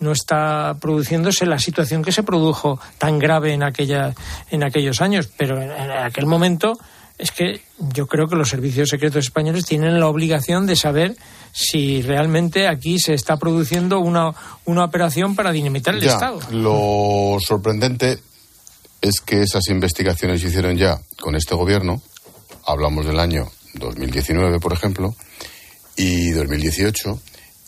no 0.00 0.12
está 0.12 0.76
produciéndose 0.80 1.44
la 1.44 1.58
situación 1.58 2.02
que 2.02 2.12
se 2.12 2.22
produjo 2.22 2.78
tan 2.98 3.18
grave 3.18 3.52
en 3.52 3.64
aquella 3.64 4.14
en 4.50 4.62
aquellos 4.62 5.00
años 5.00 5.28
pero 5.36 5.60
en 5.60 5.90
aquel 5.90 6.26
momento 6.26 6.78
es 7.18 7.32
que 7.32 7.60
yo 7.78 8.06
creo 8.06 8.28
que 8.28 8.36
los 8.36 8.48
servicios 8.48 8.88
secretos 8.88 9.24
españoles 9.24 9.66
tienen 9.66 9.98
la 9.98 10.06
obligación 10.06 10.66
de 10.66 10.76
saber 10.76 11.16
si 11.52 12.00
realmente 12.00 12.68
aquí 12.68 12.98
se 13.00 13.14
está 13.14 13.36
produciendo 13.36 13.98
una, 13.98 14.32
una 14.64 14.84
operación 14.84 15.34
para 15.34 15.50
dinamitar 15.50 15.96
el 15.96 16.04
Estado. 16.04 16.38
Lo 16.52 17.38
sorprendente 17.40 18.20
es 19.00 19.20
que 19.20 19.42
esas 19.42 19.68
investigaciones 19.68 20.40
se 20.40 20.48
hicieron 20.48 20.76
ya 20.76 21.00
con 21.20 21.34
este 21.34 21.56
gobierno, 21.56 22.00
hablamos 22.64 23.04
del 23.04 23.18
año 23.18 23.50
2019, 23.74 24.60
por 24.60 24.72
ejemplo, 24.72 25.14
y 25.96 26.30
2018, 26.30 27.20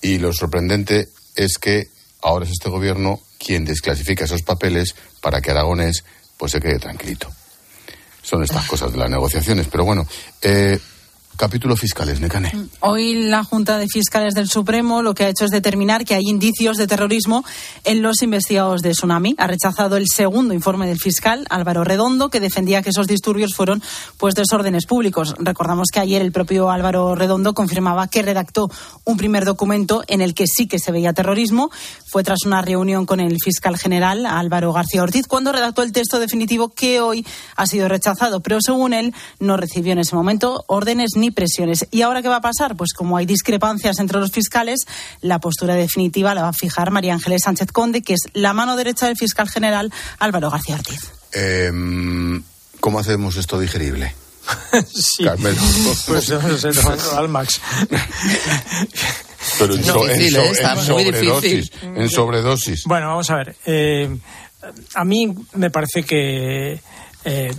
y 0.03 0.19
lo 0.19 0.33
sorprendente 0.33 1.09
es 1.35 1.59
que 1.59 1.89
ahora 2.23 2.45
es 2.45 2.53
este 2.53 2.69
gobierno 2.69 3.19
quien 3.39 3.65
desclasifica 3.65 4.25
esos 4.25 4.43
papeles 4.43 4.95
para 5.21 5.41
que 5.41 5.51
Aragonés 5.51 6.05
pues 6.37 6.53
se 6.53 6.61
quede 6.61 6.79
tranquilito 6.79 7.31
son 8.31 8.45
estas 8.45 8.67
cosas 8.67 8.93
de 8.93 8.99
las 8.99 9.11
negociaciones. 9.11 9.67
Pero 9.69 9.85
bueno, 9.85 10.07
eh, 10.41 10.79
Capítulo 11.41 11.75
fiscales, 11.75 12.21
Necane. 12.21 12.53
Hoy 12.81 13.15
la 13.15 13.45
Junta 13.45 13.79
de 13.79 13.89
Fiscales 13.89 14.35
del 14.35 14.47
Supremo 14.47 15.01
lo 15.01 15.15
que 15.15 15.25
ha 15.25 15.31
hecho 15.31 15.47
es 15.47 15.51
determinar 15.51 16.05
que 16.05 16.15
hay 16.15 16.25
indicios 16.27 16.77
de 16.77 16.87
terrorismo 16.87 17.47
en 17.85 18.03
los 18.03 18.21
investigados 18.21 18.83
de 18.83 18.91
Tsunami. 18.91 19.37
Ha 19.39 19.47
rechazado 19.47 19.97
el 19.97 20.05
segundo 20.07 20.53
informe 20.53 20.87
del 20.87 20.99
fiscal, 20.99 21.47
Álvaro 21.49 21.83
Redondo, 21.83 22.29
que 22.29 22.41
defendía 22.41 22.83
que 22.83 22.91
esos 22.91 23.07
disturbios 23.07 23.55
fueron 23.55 23.83
pues 24.19 24.35
desórdenes 24.35 24.85
públicos. 24.85 25.35
Recordamos 25.39 25.89
que 25.91 26.01
ayer 26.01 26.21
el 26.21 26.31
propio 26.31 26.71
Álvaro 26.71 27.15
Redondo 27.15 27.55
confirmaba 27.55 28.09
que 28.09 28.21
redactó 28.21 28.71
un 29.07 29.17
primer 29.17 29.47
documento 29.47 30.05
en 30.09 30.21
el 30.21 30.35
que 30.35 30.45
sí 30.47 30.69
que 30.69 30.79
se 30.79 30.93
veía 30.93 31.15
terrorismo. 31.15 31.71
Fue 32.07 32.23
tras 32.23 32.45
una 32.45 32.61
reunión 32.61 33.07
con 33.07 33.19
el 33.19 33.39
fiscal 33.43 33.79
general, 33.79 34.27
Álvaro 34.27 34.75
García 34.75 35.03
Ortiz, 35.03 35.27
cuando 35.27 35.53
redactó 35.53 35.83
el 35.85 35.93
texto 35.93 36.21
definitivo 36.21 36.69
que 36.69 37.01
hoy 37.01 37.25
ha 37.57 37.67
sido 37.67 37.89
rechazado. 37.89 38.41
Pero 38.41 38.59
según 38.61 38.93
él, 38.93 39.15
no 39.39 39.57
recibió 39.57 39.95
en 39.95 40.01
ese 40.01 40.15
momento 40.15 40.65
órdenes 40.67 41.13
ni 41.17 41.30
presiones. 41.33 41.87
¿Y 41.91 42.03
ahora 42.03 42.23
qué 42.23 42.29
va 42.29 42.37
a 42.37 42.41
pasar? 42.41 42.77
Pues 42.77 42.93
como 42.93 43.17
hay 43.17 43.27
discrepancias 43.27 43.99
entre 43.99 44.19
los 44.19 44.31
fiscales, 44.31 44.81
la 45.21 45.39
postura 45.39 45.75
definitiva 45.75 46.35
la 46.35 46.43
va 46.43 46.49
a 46.49 46.53
fijar 46.53 46.91
María 46.91 47.15
Ángeles 47.15 47.43
Sánchez 47.45 47.73
Conde, 47.73 48.03
que 48.03 48.15
es 48.15 48.21
la 48.33 48.53
mano 48.53 48.77
derecha 48.77 49.07
del 49.07 49.17
fiscal 49.17 49.49
general 49.49 49.93
Álvaro 50.19 50.51
García 50.51 50.77
Ortiz. 50.77 51.13
Em, 51.33 52.43
¿Cómo 52.81 52.99
hacemos 52.99 53.37
esto 53.37 53.59
digerible? 53.59 54.15
sí. 54.87 55.25
Carmelo. 55.25 55.61
Pues 56.07 56.31
no 56.31 56.59
sé, 56.59 56.71
al 57.17 57.29
Max. 57.29 57.61
Pero 59.59 59.75
en, 59.75 59.85
sobredosis, 59.85 61.73
en 61.83 62.09
sobredosis. 62.09 62.85
Bueno, 62.85 63.09
vamos 63.09 63.31
a 63.31 63.37
ver. 63.37 63.57
Eh, 63.65 64.19
a 64.95 65.05
mí 65.05 65.35
me 65.55 65.71
parece 65.71 66.03
que 66.03 66.81
eh, 67.25 67.55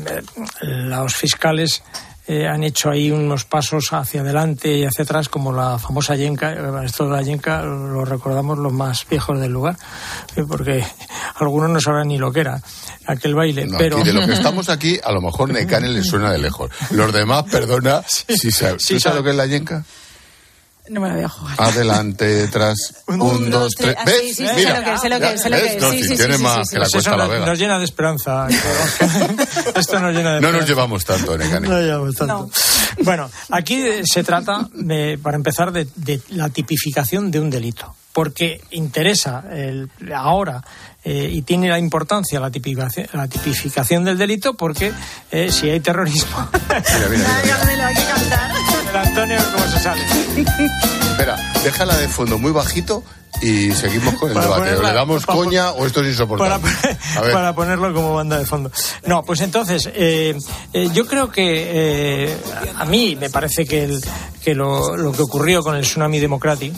los 0.62 1.16
fiscales 1.16 1.84
eh, 2.32 2.48
han 2.48 2.64
hecho 2.64 2.90
ahí 2.90 3.12
unos 3.12 3.44
pasos 3.44 3.92
hacia 3.92 4.22
adelante 4.22 4.78
y 4.78 4.86
hacia 4.86 5.04
atrás, 5.04 5.28
como 5.28 5.52
la 5.52 5.78
famosa 5.78 6.16
Yenka. 6.16 6.82
Esto 6.86 7.04
de 7.04 7.12
la 7.12 7.22
Yenka 7.22 7.62
lo 7.64 8.06
recordamos 8.06 8.58
los 8.58 8.72
más 8.72 9.06
viejos 9.10 9.38
del 9.38 9.52
lugar, 9.52 9.76
eh, 10.38 10.46
porque 10.48 10.82
algunos 11.36 11.70
no 11.70 11.82
sabrán 11.82 12.08
ni 12.08 12.18
lo 12.18 12.32
que 12.32 12.40
era 12.40 12.62
aquel 13.06 13.36
baile. 13.36 13.68
pero 13.78 14.02
de 14.02 14.14
lo 14.14 14.26
que 14.26 14.32
estamos 14.40 14.70
aquí, 14.70 14.98
a 15.04 15.12
lo 15.12 15.20
mejor 15.20 15.50
Necane 15.50 15.90
le 15.90 16.06
suena 16.06 16.32
de 16.32 16.38
lejos. 16.38 16.72
Los 16.92 17.12
demás, 17.12 17.44
perdona, 17.52 18.02
si 18.08 18.50
sabes, 18.50 18.90
lo 19.14 19.24
que 19.24 19.32
es 19.32 19.36
la 19.36 19.46
Yenka? 19.46 19.84
No 20.92 21.00
me 21.00 21.08
la 21.08 21.14
voy 21.16 21.24
a 21.24 21.30
jugar. 21.30 21.56
Adelante, 21.58 22.26
detrás. 22.26 22.76
Un, 23.08 23.50
dos, 23.50 23.74
tres. 23.78 23.96
¿Ves? 24.06 24.22
Sí, 24.22 24.34
sí, 24.34 24.46
Mira, 24.58 24.76
sé 24.76 24.82
lo 24.82 24.84
que, 24.84 24.98
sé 24.98 25.10
lo 25.10 25.20
que, 25.20 25.38
sé 25.38 25.50
lo 25.50 25.56
que. 25.56 25.78
No, 25.80 25.90
sí, 25.90 26.04
sí, 26.04 26.18
tiene 26.18 26.36
sí, 26.36 26.44
más 26.44 26.70
que 26.70 26.80
la 26.80 26.90
cuesta 26.90 27.16
la 27.16 27.28
vega. 27.28 27.46
Nos 27.46 27.58
llena 27.58 27.80
de 27.80 27.86
esperanza. 27.86 28.48
Esto 29.76 30.00
nos 30.02 30.14
llena 30.14 30.36
de 30.36 30.42
No 30.42 30.52
nos 30.52 30.68
llevamos 30.68 31.06
tanto, 31.06 31.38
Necani. 31.38 31.66
No 31.66 31.76
nos 31.76 31.84
llevamos 31.86 32.16
tanto. 32.16 32.50
Bueno, 33.04 33.32
aquí 33.52 33.82
se 34.04 34.22
trata, 34.26 34.68
de, 34.74 35.18
para 35.18 35.38
empezar, 35.38 35.72
de, 35.72 35.88
de 35.96 36.20
la 36.32 36.50
tipificación 36.50 37.32
de 37.32 37.40
un 37.40 37.50
delito. 37.50 37.96
Porque 38.12 38.60
interesa 38.72 39.46
el, 39.50 39.90
ahora 40.14 40.62
eh, 41.06 41.30
y 41.32 41.44
tiene 41.44 41.70
la 41.70 41.80
importancia 41.80 42.42
la 42.42 42.52
tipificación, 42.52 43.08
la 43.14 43.30
tipificación 43.30 44.04
del 44.04 44.18
delito 44.18 44.56
porque 44.56 44.92
eh, 45.32 45.50
si 45.50 45.70
hay 45.70 45.80
terrorismo. 45.80 46.50
mira, 47.10 47.62
mira, 47.66 47.90
mira. 47.90 48.81
El 48.92 48.98
Antonio, 48.98 49.38
¿cómo 49.54 49.68
se 49.68 49.80
sale? 49.80 50.02
Espera, 51.12 51.38
déjala 51.64 51.98
de 51.98 52.08
fondo 52.10 52.38
muy 52.38 52.52
bajito 52.52 53.04
y 53.42 53.72
seguimos 53.72 54.16
con 54.16 54.30
el 54.32 54.40
debate. 54.40 54.76
¿O 54.76 54.82
le 54.82 54.94
damos 54.94 55.26
coña 55.26 55.72
o 55.72 55.86
esto 55.86 56.02
es 56.02 56.10
insoportable? 56.10 56.70
Para, 57.32 57.56
ponerlo 57.56 57.94
como 57.94 58.16
banda 58.16 58.38
de 58.38 58.46
fondo. 58.46 58.70
No, 59.06 59.24
pues 59.24 59.40
entonces, 59.42 59.90
eh, 59.94 60.38
eh, 60.74 60.90
yo 60.94 61.08
creo 61.08 61.30
que 61.30 62.26
eh, 62.28 62.38
a 62.76 62.84
mí 62.86 63.16
me 63.16 63.30
parece 63.30 63.66
que, 63.66 63.86
el, 63.86 64.04
que 64.44 64.54
lo, 64.54 64.98
lo, 64.98 65.14
que 65.14 65.22
ocurrió 65.22 65.64
con 65.64 65.76
el 65.76 65.84
Tsunami 65.84 66.20
Democratic, 66.20 66.74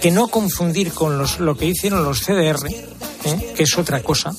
que 0.00 0.10
no 0.10 0.28
confundir 0.28 0.92
con 0.92 1.18
los, 1.18 1.40
lo 1.40 1.56
que 1.56 1.64
hicieron 1.64 2.04
los 2.04 2.20
CDR, 2.20 2.68
que 3.56 3.62
es 3.62 3.78
otra 3.78 4.02
cosa 4.02 4.32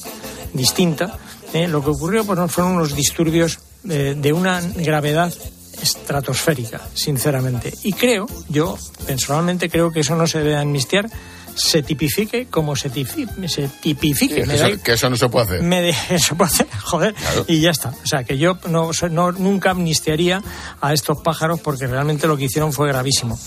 distinta, 0.54 1.18
Eh, 1.54 1.68
lo 1.68 1.84
que 1.84 1.90
ocurrió 1.90 2.24
pues, 2.26 2.52
fueron 2.52 2.74
unos 2.74 2.96
disturbios 2.96 3.60
eh, 3.90 4.16
de 4.16 4.34
una 4.34 4.62
gravedad 4.62 5.34
estratosférica, 5.82 6.82
sinceramente. 6.94 7.74
Y 7.84 7.94
creo, 7.94 8.28
yo 8.50 8.78
personalmente 9.06 9.70
creo 9.70 9.92
que 9.92 10.02
eso 10.02 10.16
no 10.16 10.28
se 10.28 10.40
debe 10.40 10.58
amnistiar, 10.58 11.10
se 11.56 11.84
tipifique 11.84 12.48
como 12.48 12.76
se, 12.76 12.90
se 12.90 13.68
tipifique. 13.82 14.44
que, 14.84 14.94
eso, 14.94 15.10
no 15.10 15.18
se 15.18 15.30
puede 15.30 15.46
hacer. 15.46 15.64
Me 15.64 15.90
eso 16.10 16.36
puede 16.36 16.52
hacer, 16.52 16.68
joder, 16.84 17.16
y 17.48 17.62
ya 17.62 17.72
está. 17.72 17.90
O 17.90 18.08
sea, 18.08 18.24
que 18.24 18.38
yo 18.38 18.58
no, 18.70 18.92
no, 19.10 19.32
nunca 19.32 19.72
amnistiaría 19.72 20.42
a 20.82 20.94
estos 20.94 21.20
pájaros 21.22 21.60
porque 21.60 21.88
realmente 21.88 22.28
lo 22.28 22.38
que 22.38 22.46
hicieron 22.46 22.72
fue 22.72 22.88
gravísimo. 22.88 23.38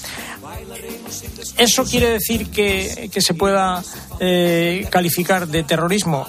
¿Eso 1.59 1.85
quiere 1.85 2.11
decir 2.11 2.51
que, 2.51 3.11
se 3.17 3.35
pueda 3.35 3.83
eh, 4.21 4.87
calificar 4.91 5.49
de 5.49 5.63
terrorismo? 5.63 6.27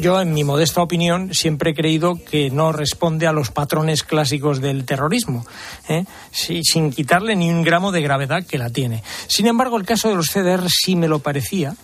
Yo, 0.00 0.20
en 0.20 0.32
mi 0.32 0.44
modesta 0.44 0.82
opinión, 0.82 1.34
siempre 1.34 1.70
he 1.70 1.74
creído 1.74 2.14
que 2.24 2.50
no 2.50 2.72
responde 2.72 3.26
a 3.26 3.32
los 3.32 3.50
patrones 3.50 4.02
clásicos 4.02 4.60
del 4.60 4.84
terrorismo, 4.84 5.44
¿eh? 5.88 6.04
sin 6.30 6.92
quitarle 6.92 7.36
ni 7.36 7.50
un 7.50 7.62
gramo 7.62 7.92
de 7.92 8.02
gravedad 8.02 8.44
que 8.46 8.58
la 8.58 8.70
tiene. 8.70 9.02
Sin 9.26 9.46
embargo, 9.46 9.76
el 9.76 9.84
caso 9.84 10.08
de 10.08 10.16
los 10.16 10.30
CDR 10.30 10.68
sí 10.68 10.96
me 10.96 11.08
lo 11.08 11.18
parecía 11.18 11.74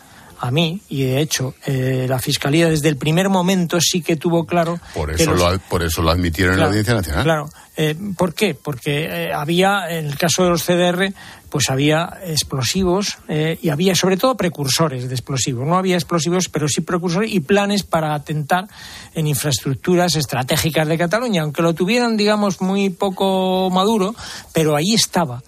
a 0.40 0.50
mí, 0.50 0.80
y 0.88 1.04
de 1.04 1.20
hecho 1.20 1.54
eh, 1.66 2.06
la 2.08 2.18
Fiscalía 2.18 2.68
desde 2.68 2.88
el 2.88 2.96
primer 2.96 3.28
momento 3.28 3.78
sí 3.80 4.00
que 4.00 4.16
tuvo 4.16 4.46
claro... 4.46 4.80
Por 4.94 5.10
eso, 5.10 5.34
lo, 5.34 5.58
por 5.68 5.82
eso 5.82 6.00
lo 6.00 6.10
admitieron 6.10 6.54
en 6.54 6.60
la 6.60 6.66
Audiencia 6.66 6.94
Nacional. 6.94 7.24
Claro. 7.24 7.48
Eh, 7.76 7.94
¿Por 8.16 8.32
qué? 8.32 8.54
Porque 8.54 9.04
eh, 9.04 9.32
había, 9.34 9.90
en 9.90 10.06
el 10.06 10.16
caso 10.16 10.44
de 10.44 10.50
los 10.50 10.64
CDR, 10.64 11.12
pues 11.50 11.69
había 11.69 12.19
explosivos 12.25 13.19
y 13.28 13.69
había 13.69 13.95
sobre 13.95 14.16
todo 14.16 14.37
precursores 14.37 15.09
de 15.09 15.14
explosivos. 15.14 15.66
No 15.66 15.76
había 15.76 15.97
explosivos, 15.97 16.49
pero 16.49 16.69
sí 16.69 16.80
precursores 16.80 17.33
y 17.33 17.40
planes 17.40 17.83
para 17.83 18.14
atentar 18.14 18.69
en 19.14 19.26
infraestructuras 19.26 20.16
estratégicas 20.16 20.87
de 20.87 20.99
Cataluña, 20.99 21.42
aunque 21.42 21.62
lo 21.62 21.75
tuvieran, 21.75 22.16
digamos, 22.16 22.61
muy 22.61 22.90
poco 22.90 23.69
maduro, 23.71 24.14
pero 24.52 24.76
ahí 24.76 24.95
estaba. 24.95 25.42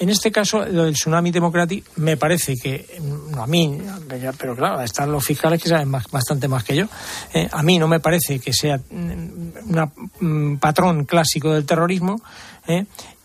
En 0.00 0.10
este 0.10 0.30
caso, 0.30 0.64
lo 0.64 0.84
del 0.84 0.94
tsunami 0.94 1.32
democrático, 1.32 1.90
me 1.96 2.16
parece 2.16 2.54
que, 2.54 2.86
a 3.36 3.46
mí, 3.48 3.80
pero 4.38 4.54
claro, 4.54 4.80
están 4.80 5.10
los 5.10 5.24
fiscales 5.24 5.60
que 5.60 5.68
saben 5.68 5.90
bastante 5.90 6.46
más 6.46 6.62
que 6.62 6.76
yo, 6.76 6.86
eh, 7.34 7.48
a 7.50 7.62
mí 7.64 7.78
no 7.78 7.88
me 7.88 7.98
parece 7.98 8.38
que 8.38 8.52
sea 8.52 8.78
un 8.90 10.58
patrón 10.60 11.04
clásico 11.04 11.52
del 11.52 11.66
terrorismo 11.66 12.20
eh, 12.68 12.84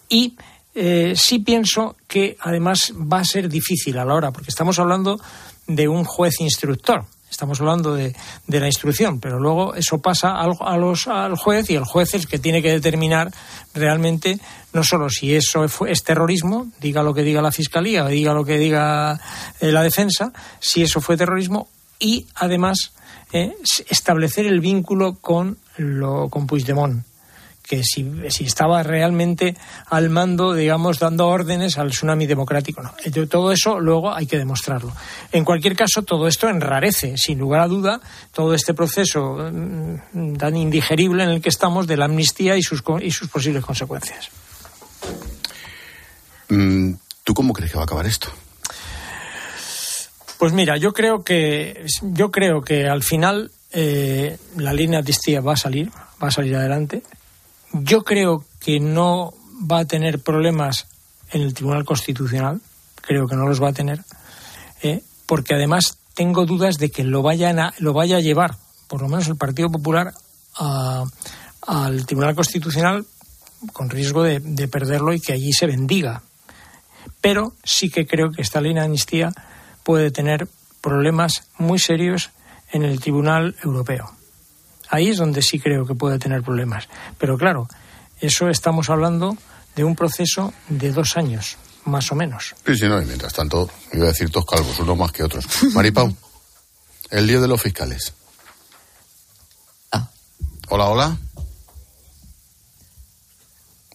y 0.10 0.36
eh, 0.76 1.14
sí 1.16 1.40
pienso 1.40 1.96
que 2.08 2.38
además 2.40 2.94
va 2.96 3.20
a 3.20 3.26
ser 3.26 3.50
difícil 3.50 3.98
a 3.98 4.06
la 4.06 4.16
hora, 4.16 4.32
porque 4.32 4.50
estamos 4.50 4.80
hablando 4.80 5.20
de 5.68 5.88
un 5.88 6.04
juez 6.04 6.40
instructor. 6.40 7.06
Estamos 7.30 7.60
hablando 7.62 7.96
de, 7.96 8.14
la 8.48 8.68
instrucción, 8.68 9.20
pero 9.20 9.40
luego 9.40 9.74
eso 9.74 10.00
pasa 10.00 10.40
al, 10.40 10.54
juez 11.36 11.70
y 11.72 11.76
el 11.76 11.84
juez 11.84 12.10
es 12.10 12.22
el 12.22 12.28
que 12.28 12.38
tiene 12.38 12.62
que 12.62 12.72
determinar 12.72 13.32
realmente 13.74 14.40
no 14.72 14.84
solo 14.84 15.10
si 15.10 15.34
eso 15.34 15.66
es 15.66 16.04
terrorismo, 16.04 16.68
diga 16.80 17.02
lo 17.02 17.16
que 17.16 17.24
diga 17.24 17.42
la 17.42 17.52
fiscalía 17.52 18.06
o 18.06 18.08
diga 18.08 18.34
lo 18.34 18.46
que 18.46 18.60
diga 18.60 19.20
eh, 19.60 19.72
la 19.72 19.82
defensa, 19.82 20.32
si 20.60 20.84
eso 20.84 21.02
fue 21.02 21.18
terrorismo 21.18 21.70
y 21.98 22.28
además 22.36 22.94
eh, 23.32 23.56
establecer 23.90 24.46
el 24.46 24.60
vínculo 24.60 25.16
con, 25.16 25.58
lo, 25.78 26.30
con 26.30 26.46
Puigdemont 26.46 27.04
que 27.64 27.82
si, 27.84 28.06
estaba 28.42 28.84
realmente 28.84 29.56
al 29.90 30.10
mando, 30.10 30.54
digamos, 30.54 31.00
dando 31.00 31.28
órdenes 31.28 31.78
al 31.78 31.92
tsunami 31.92 32.26
democrático. 32.26 32.84
No. 32.84 32.94
Todo 33.28 33.52
eso 33.52 33.80
luego 33.80 34.14
hay 34.14 34.28
que 34.28 34.38
demostrarlo. 34.38 34.94
En 35.32 35.46
cualquier 35.46 35.76
caso, 35.76 36.04
todo 36.04 36.28
esto 36.28 36.50
enrarece, 36.50 37.18
sin 37.18 37.40
lugar 37.40 37.62
a 37.62 37.68
duda, 37.68 38.02
todo 38.32 38.54
este 38.54 38.74
proceso 38.74 39.38
mm, 39.52 40.36
tan 40.36 40.56
indigerible 40.58 41.24
en 41.24 41.30
el 41.30 41.42
que 41.42 41.50
estamos 41.50 41.88
de 41.88 41.98
la 41.98 42.06
amnistía 42.06 42.58
y 42.58 42.62
sus, 42.62 42.84
y 43.02 43.12
sus 43.12 43.30
posibles 43.30 43.64
consecuencias. 43.64 44.30
Mm, 46.50 46.94
¿Tú 47.24 47.34
cómo 47.34 47.54
crees 47.54 47.72
que 47.72 47.78
va 47.78 47.84
a 47.84 47.86
acabar 47.86 48.06
esto? 48.06 48.30
Pues 50.38 50.52
mira, 50.52 50.76
yo 50.76 50.92
creo 50.92 51.24
que 51.24 51.86
yo 52.02 52.30
creo 52.30 52.62
que 52.62 52.88
al 52.88 53.02
final 53.02 53.52
eh, 53.72 54.38
la 54.58 54.74
línea 54.74 54.98
de 54.98 55.04
amnistía 55.04 55.40
va 55.40 55.54
a 55.54 55.58
salir, 55.58 55.90
va 56.22 56.28
a 56.28 56.32
salir 56.32 56.56
adelante. 56.56 57.02
Yo 57.74 58.04
creo 58.04 58.46
que 58.60 58.80
no 58.80 59.34
va 59.72 59.80
a 59.80 59.86
tener 59.86 60.20
problemas 60.20 60.88
en 61.32 61.42
el 61.42 61.54
Tribunal 61.54 61.86
Constitucional, 61.86 62.62
creo 63.02 63.28
que 63.28 63.36
no 63.36 63.48
los 63.48 63.62
va 63.62 63.70
a 63.70 63.74
tener, 63.74 64.04
eh, 64.84 65.02
porque 65.26 65.56
además 65.56 65.98
tengo 66.14 66.46
dudas 66.46 66.78
de 66.78 66.92
que 66.92 67.04
lo, 67.04 67.22
vayan 67.22 67.60
a, 67.60 67.74
lo 67.80 67.94
vaya 67.94 68.18
a 68.18 68.22
llevar, 68.22 68.56
por 68.88 69.02
lo 69.02 69.10
menos 69.10 69.28
el 69.28 69.36
Partido 69.36 69.72
Popular, 69.72 70.14
al 71.66 72.06
Tribunal 72.06 72.36
Constitucional 72.36 73.06
con 73.72 73.90
riesgo 73.90 74.24
de, 74.24 74.68
perderlo 74.68 75.14
y 75.14 75.20
que 75.20 75.34
allí 75.34 75.54
se 75.54 75.66
bendiga. 75.66 76.22
Pero 77.22 77.54
sí 77.64 77.90
que 77.90 78.06
creo 78.06 78.32
que 78.32 78.42
esta 78.42 78.62
ley 78.62 78.74
de 78.74 78.82
amnistía 78.82 79.32
puede 79.84 80.12
tener 80.12 80.48
problemas 80.82 81.48
muy 81.58 81.80
serios 81.80 82.32
en 82.72 82.84
el 82.84 83.00
Tribunal 83.00 83.56
Europeo. 83.64 84.12
Ahí 84.90 85.10
es 85.10 85.18
donde 85.18 85.42
sí 85.42 85.60
creo 85.60 85.86
que 85.86 85.96
puede 85.96 86.20
tener 86.20 86.44
problemas. 86.44 86.88
Pero 87.18 87.38
claro, 87.38 87.68
eso 88.20 88.50
estamos 88.50 88.90
hablando 88.90 89.38
de 89.76 89.84
un 89.84 89.96
proceso 89.96 90.54
de 90.70 90.92
dos 90.92 91.18
años, 91.18 91.58
más 91.86 92.12
o 92.12 92.16
menos. 92.16 92.56
Sí, 92.66 92.78
sí, 92.78 92.88
no, 92.88 93.02
y 93.02 93.06
mientras 93.06 93.34
tanto, 93.34 93.70
iba 93.92 94.06
a 94.06 94.08
decir 94.08 94.30
dos 94.30 94.46
calvos, 94.46 94.80
uno 94.80 94.96
más 94.96 95.12
que 95.12 95.24
otros. 95.24 95.46
Maripau, 95.74 96.16
el 97.10 97.28
lío 97.28 97.42
de 97.42 97.48
los 97.48 97.62
fiscales. 97.62 98.14
Ah. 99.92 100.08
Hola, 100.70 100.86
hola. 100.86 101.18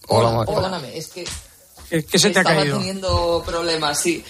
Hola, 0.09 0.45
Perdóname, 0.47 0.97
es 0.97 1.09
que. 1.09 1.25
¿Qué 1.91 2.19
se 2.19 2.31
te 2.31 2.41
ha 2.41 2.45
caído? 2.45 2.65
Estaba 2.65 2.79
teniendo 2.81 3.43
problemas, 3.47 4.01
sí 4.01 4.25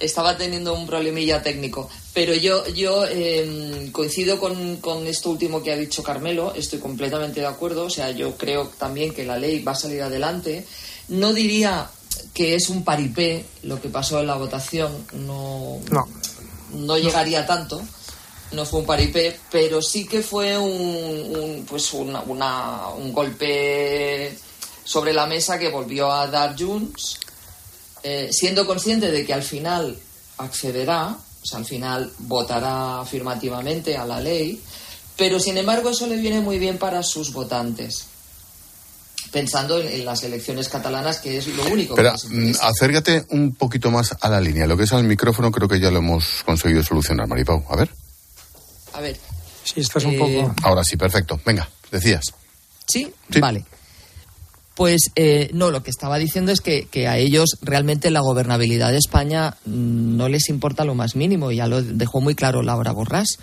estaba 0.00 0.36
teniendo 0.36 0.74
un 0.74 0.86
problemilla 0.86 1.42
técnico. 1.42 1.88
Pero 2.12 2.34
yo, 2.34 2.66
yo 2.68 3.06
em, 3.06 3.92
coincido 3.92 4.40
con, 4.40 4.78
con, 4.78 5.06
esto 5.06 5.30
último 5.30 5.62
que 5.62 5.72
ha 5.72 5.76
dicho 5.76 6.02
Carmelo, 6.02 6.54
estoy 6.54 6.80
completamente 6.80 7.40
de 7.40 7.46
acuerdo. 7.46 7.84
O 7.84 7.90
sea, 7.90 8.10
yo 8.10 8.36
creo 8.36 8.68
también 8.78 9.14
que 9.14 9.24
la 9.24 9.38
ley 9.38 9.62
va 9.62 9.72
a 9.72 9.76
salir 9.76 10.02
adelante. 10.02 10.66
No 11.08 11.32
diría 11.32 11.88
que 12.34 12.54
es 12.54 12.68
un 12.68 12.82
paripé 12.82 13.44
lo 13.62 13.80
que 13.80 13.88
pasó 13.88 14.20
en 14.20 14.26
la 14.26 14.36
votación, 14.36 15.06
no, 15.12 15.78
no. 16.72 16.98
llegaría 16.98 17.46
tanto. 17.46 17.80
No 18.52 18.64
fue 18.64 18.80
un 18.80 18.86
paripé, 18.86 19.38
pero 19.50 19.80
sí 19.80 20.06
que 20.06 20.22
fue 20.22 20.58
un, 20.58 21.64
pues 21.68 21.92
una, 21.92 22.88
un 22.88 23.12
golpe 23.12 24.36
sobre 24.82 25.12
la 25.12 25.26
mesa 25.26 25.56
que 25.56 25.68
volvió 25.68 26.10
a 26.10 26.26
dar 26.26 26.60
Junts 26.60 27.20
eh, 28.02 28.30
siendo 28.32 28.66
consciente 28.66 29.10
de 29.10 29.24
que 29.24 29.34
al 29.34 29.42
final 29.42 29.96
accederá, 30.38 31.16
o 31.42 31.46
sea, 31.46 31.58
al 31.58 31.66
final 31.66 32.10
votará 32.18 33.00
afirmativamente 33.00 33.96
a 33.96 34.04
la 34.04 34.20
ley, 34.20 34.60
pero 35.16 35.38
sin 35.38 35.58
embargo 35.58 35.90
eso 35.90 36.06
le 36.06 36.16
viene 36.16 36.40
muy 36.40 36.58
bien 36.58 36.78
para 36.78 37.02
sus 37.02 37.32
votantes 37.32 38.06
pensando 39.30 39.80
en, 39.80 40.04
las 40.04 40.22
elecciones 40.24 40.68
catalanas, 40.68 41.18
que 41.18 41.38
es 41.38 41.46
lo 41.48 41.64
único 41.66 41.94
Pero, 41.94 42.12
mm, 42.12 42.52
acércate 42.60 43.26
un 43.30 43.54
poquito 43.54 43.90
más 43.90 44.16
a 44.20 44.28
la 44.28 44.40
línea. 44.40 44.66
Lo 44.66 44.76
que 44.76 44.84
es 44.84 44.92
al 44.92 45.04
micrófono 45.04 45.50
creo 45.50 45.68
que 45.68 45.78
ya 45.78 45.90
lo 45.90 45.98
hemos 45.98 46.42
conseguido 46.44 46.82
solucionar, 46.82 47.28
Maripau. 47.28 47.64
A 47.68 47.76
ver. 47.76 47.90
A 48.94 49.00
ver. 49.00 49.16
Sí, 49.62 49.80
estás 49.80 50.04
un 50.04 50.18
poco... 50.18 50.30
Eh, 50.30 50.52
Ahora 50.62 50.84
sí, 50.84 50.96
perfecto. 50.96 51.40
Venga, 51.44 51.68
decías. 51.90 52.24
¿Sí? 52.86 53.12
¿Sí? 53.30 53.40
Vale. 53.40 53.64
Pues 54.80 55.10
eh, 55.14 55.50
no, 55.52 55.70
lo 55.70 55.82
que 55.82 55.90
estaba 55.90 56.16
diciendo 56.16 56.52
es 56.52 56.62
que, 56.62 56.88
a 57.06 57.18
ellos 57.18 57.58
realmente 57.60 58.10
la 58.10 58.20
gobernabilidad 58.20 58.92
de 58.92 58.96
España 58.96 59.58
mm, 59.66 60.16
no 60.16 60.26
les 60.30 60.48
importa 60.48 60.86
lo 60.86 60.94
más 60.94 61.16
mínimo. 61.16 61.52
Ya 61.52 61.66
lo 61.66 61.82
dejó 61.82 62.22
muy 62.22 62.34
claro 62.34 62.62
Laura 62.62 62.90
Borrás 62.92 63.38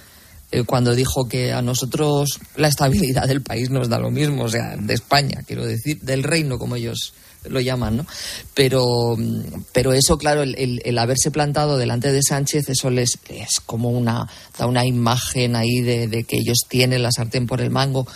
eh, 0.52 0.64
cuando 0.64 0.96
dijo 0.96 1.28
que 1.30 1.54
a 1.54 1.62
nosotros 1.62 2.40
la 2.56 2.70
estabilidad 2.70 3.28
del 3.28 3.44
país 3.44 3.70
nos 3.70 3.88
da 3.88 4.00
lo 4.00 4.10
mismo, 4.10 4.46
o 4.46 4.50
sea, 4.50 4.78
de 4.78 4.96
España, 4.96 5.44
quiero 5.46 5.64
decir, 5.64 6.02
del 6.02 6.24
reino 6.24 6.58
como 6.58 6.76
ellos 6.76 7.14
lo 7.48 7.60
llaman, 7.60 7.98
¿no? 7.98 8.08
Pero, 8.56 9.16
mm, 9.16 9.66
pero 9.74 9.94
eso, 9.94 10.18
claro, 10.18 10.42
el, 10.42 10.98
haberse 10.98 11.30
plantado 11.30 11.78
delante 11.78 12.12
de 12.12 12.24
Sánchez, 12.24 12.68
eso 12.68 12.90
les 12.90 13.20
es 13.30 13.60
como 13.64 13.92
una, 13.92 14.28
da 14.58 14.66
una 14.66 14.88
imagen 14.88 15.56
ahí 15.56 15.82
de, 15.82 16.08
de 16.08 16.24
que 16.24 16.38
ellos 16.38 16.66
tienen 16.68 17.04
la 17.04 17.12
sartén 17.12 17.46
por 17.46 17.62
el 17.62 17.70
mango 17.70 18.08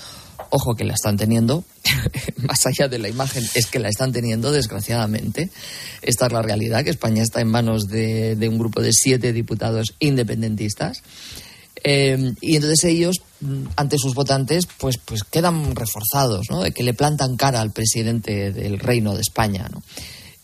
Ojo 0.54 0.76
que 0.76 0.84
la 0.84 0.94
están 0.94 1.16
teniendo, 1.16 1.64
más 2.38 2.66
allá 2.66 2.90
de 2.90 3.00
la 3.00 3.08
imagen, 3.08 3.44
es 3.56 3.68
que 3.68 3.80
la 3.80 3.88
están 3.88 4.12
teniendo, 4.12 4.52
desgraciadamente. 4.52 5.50
Esta 6.02 6.28
es 6.28 6.34
la 6.34 6.42
realidad, 6.42 6.84
que 6.84 6.90
España 6.90 7.24
está 7.24 7.40
en 7.40 7.48
manos 7.48 7.88
de, 7.88 8.38
un 8.50 8.60
grupo 8.60 8.82
de 8.82 8.92
siete 8.92 9.32
diputados 9.32 9.96
independentistas. 10.00 11.04
Eh, 11.84 12.34
y 12.42 12.58
entonces 12.58 12.84
ellos, 12.84 13.22
mm, 13.40 13.64
ante 13.78 13.98
sus 13.98 14.14
votantes, 14.14 14.68
pues, 14.78 14.98
pues 14.98 15.24
quedan 15.24 15.74
reforzados. 15.76 16.48
De 16.64 16.72
que 16.74 16.84
le 16.84 16.94
plantan 16.94 17.38
cara 17.38 17.62
al 17.62 17.72
presidente 17.72 18.52
del 18.52 18.78
Reino 18.78 19.16
de 19.16 19.22
España. 19.22 19.70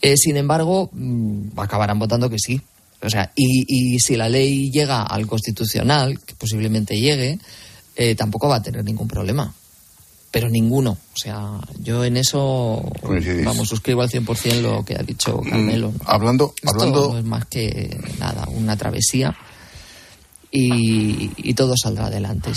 Eh, 0.02 0.16
sin 0.16 0.38
embargo, 0.38 0.90
mm, 0.94 1.60
acabarán 1.60 2.00
votando 2.00 2.30
que 2.30 2.40
sí. 2.40 2.62
O 3.02 3.10
sea, 3.10 3.32
y, 3.36 3.96
y 3.96 4.00
si 4.00 4.16
la 4.16 4.30
ley 4.30 4.72
llega 4.72 5.04
al 5.04 5.28
Constitucional, 5.28 6.20
que 6.26 6.34
posiblemente 6.34 7.00
llegue, 7.00 7.40
eh, 7.98 8.16
tampoco 8.16 8.48
va 8.48 8.58
a 8.58 8.62
tener 8.62 8.84
ningún 8.84 9.08
problema. 9.08 9.54
Pero 10.32 10.50
ninguno. 10.50 10.98
O 11.14 11.18
sea, 11.18 11.60
yo 11.80 12.04
en 12.04 12.18
eso, 12.18 12.84
vamos, 13.46 13.70
suscribo 13.70 14.02
al 14.02 14.10
100% 14.10 14.62
lo 14.62 14.84
que 14.84 14.96
ha 14.96 15.04
dicho 15.04 15.42
mm, 15.42 15.50
Carmelo. 15.50 15.94
Hablando, 16.06 16.54
hablando... 16.66 17.14
No 17.14 17.18
es 17.18 17.26
más 17.26 17.46
que 17.46 17.98
nada, 18.20 18.48
una 18.52 18.76
travesía 18.76 19.36
y, 20.52 21.54
todo 21.54 21.74
saldrá 21.76 22.06
adelante. 22.06 22.52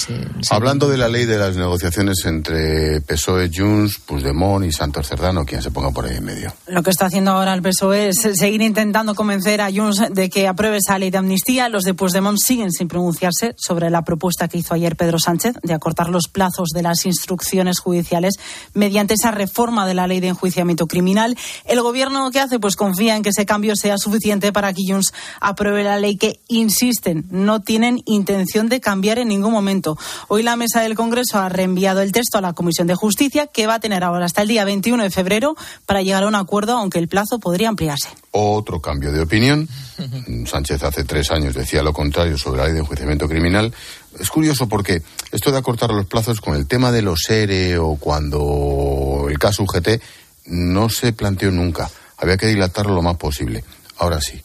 Hablando 0.50 0.88
de 0.88 0.98
la 0.98 1.08
ley 1.08 1.24
de 1.24 1.38
las 1.38 1.56
negociaciones 1.56 2.24
entre 2.24 3.00
PSOE, 3.00 3.50
Junts, 3.52 3.98
Puigdemont 3.98 4.64
y 4.64 4.72
Santos 4.72 5.08
Cerdano, 5.08 5.44
quien 5.44 5.62
se 5.62 5.70
ponga 5.70 5.90
por 5.90 6.04
ahí 6.04 6.16
en 6.18 6.24
medio. 6.24 6.52
Lo 6.66 6.82
que 6.82 6.90
está 6.90 7.06
haciendo 7.06 7.32
ahora 7.32 7.54
el 7.54 7.62
PSOE 7.62 8.10
es 8.10 8.18
seguir 8.34 8.60
intentando 8.60 9.14
convencer 9.14 9.60
a 9.60 9.70
Junts 9.72 10.02
de 10.12 10.28
que 10.28 10.46
apruebe 10.46 10.76
esa 10.76 10.98
ley 10.98 11.10
de 11.10 11.18
amnistía. 11.18 11.68
Los 11.68 11.84
de 11.84 11.94
Puigdemont 11.94 12.38
siguen 12.38 12.70
sin 12.70 12.88
pronunciarse 12.88 13.54
sobre 13.56 13.90
la 13.90 14.02
propuesta 14.02 14.48
que 14.48 14.58
hizo 14.58 14.74
ayer 14.74 14.96
Pedro 14.96 15.18
Sánchez 15.18 15.54
de 15.62 15.72
acortar 15.72 16.10
los 16.10 16.28
plazos 16.28 16.68
de 16.74 16.82
las 16.82 17.06
instrucciones 17.06 17.80
judiciales 17.80 18.34
mediante 18.74 19.14
esa 19.14 19.30
reforma 19.30 19.86
de 19.86 19.94
la 19.94 20.06
ley 20.06 20.20
de 20.20 20.28
enjuiciamiento 20.28 20.86
criminal. 20.86 21.36
El 21.64 21.80
gobierno 21.80 22.30
que 22.30 22.40
hace 22.40 22.60
pues 22.60 22.76
confía 22.76 23.16
en 23.16 23.22
que 23.22 23.30
ese 23.30 23.46
cambio 23.46 23.74
sea 23.76 23.96
suficiente 23.98 24.52
para 24.52 24.72
que 24.72 24.82
Junts 24.86 25.12
apruebe 25.40 25.82
la 25.82 25.98
ley 25.98 26.16
que 26.16 26.40
insisten 26.48 27.24
no 27.30 27.60
tiene 27.60 27.79
tienen 27.80 28.02
intención 28.04 28.68
de 28.68 28.78
cambiar 28.78 29.18
en 29.18 29.28
ningún 29.28 29.52
momento. 29.52 29.96
Hoy 30.28 30.42
la 30.42 30.54
mesa 30.54 30.82
del 30.82 30.94
Congreso 30.94 31.38
ha 31.38 31.48
reenviado 31.48 32.02
el 32.02 32.12
texto 32.12 32.36
a 32.36 32.42
la 32.42 32.52
Comisión 32.52 32.86
de 32.86 32.94
Justicia, 32.94 33.46
que 33.46 33.66
va 33.66 33.76
a 33.76 33.80
tener 33.80 34.04
ahora 34.04 34.26
hasta 34.26 34.42
el 34.42 34.48
día 34.48 34.66
21 34.66 35.02
de 35.02 35.08
febrero 35.08 35.56
para 35.86 36.02
llegar 36.02 36.24
a 36.24 36.28
un 36.28 36.34
acuerdo, 36.34 36.76
aunque 36.76 36.98
el 36.98 37.08
plazo 37.08 37.38
podría 37.38 37.70
ampliarse. 37.70 38.10
Otro 38.32 38.82
cambio 38.82 39.12
de 39.12 39.22
opinión. 39.22 39.66
Sánchez 40.46 40.82
hace 40.82 41.04
tres 41.04 41.30
años 41.30 41.54
decía 41.54 41.82
lo 41.82 41.94
contrario 41.94 42.36
sobre 42.36 42.58
la 42.58 42.64
ley 42.66 42.74
de 42.74 42.80
enjuiciamiento 42.80 43.26
criminal. 43.26 43.72
Es 44.18 44.28
curioso 44.28 44.68
porque 44.68 45.00
esto 45.32 45.50
de 45.50 45.56
acortar 45.56 45.90
los 45.90 46.04
plazos 46.04 46.42
con 46.42 46.56
el 46.56 46.66
tema 46.66 46.92
de 46.92 47.00
los 47.00 47.30
ERE 47.30 47.78
o 47.78 47.96
cuando 47.96 49.24
el 49.30 49.38
caso 49.38 49.62
UGT 49.62 50.02
no 50.48 50.90
se 50.90 51.14
planteó 51.14 51.50
nunca. 51.50 51.90
Había 52.18 52.36
que 52.36 52.48
dilatarlo 52.48 52.94
lo 52.94 53.00
más 53.00 53.16
posible. 53.16 53.64
Ahora 53.96 54.20
sí. 54.20 54.42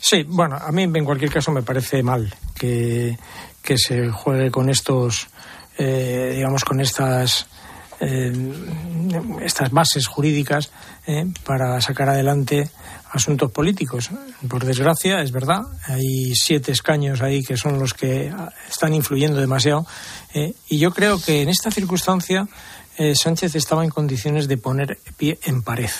Sí, 0.00 0.24
bueno, 0.26 0.56
a 0.56 0.70
mí 0.72 0.84
en 0.84 1.04
cualquier 1.04 1.30
caso 1.30 1.52
me 1.52 1.62
parece 1.62 2.02
mal 2.02 2.34
que, 2.54 3.16
se 3.76 4.08
juegue 4.10 4.50
con 4.50 4.70
estos, 4.70 5.28
eh, 5.76 6.32
digamos, 6.36 6.64
con 6.64 6.80
estas, 6.80 7.46
eh, 8.00 8.32
estas 9.42 9.70
bases 9.70 10.06
jurídicas 10.06 10.70
eh, 11.06 11.26
para 11.44 11.80
sacar 11.82 12.08
adelante 12.08 12.70
asuntos 13.10 13.50
políticos. 13.50 14.10
Por 14.48 14.64
desgracia, 14.64 15.20
es 15.20 15.32
verdad, 15.32 15.60
hay 15.84 16.32
siete 16.34 16.72
escaños 16.72 17.20
ahí 17.20 17.42
que 17.42 17.56
son 17.56 17.78
los 17.78 17.92
que 17.92 18.32
están 18.68 18.94
influyendo 18.94 19.40
demasiado. 19.40 19.86
y 20.34 20.78
yo 20.78 20.92
creo 20.92 21.20
que 21.20 21.42
en 21.42 21.48
esta 21.48 21.70
circunstancia 21.70 22.46
Sánchez 23.14 23.54
estaba 23.54 23.84
en 23.84 23.90
condiciones 23.90 24.48
de 24.48 24.56
poner 24.56 24.98
pie 25.16 25.38
en 25.44 25.62
pared 25.62 25.90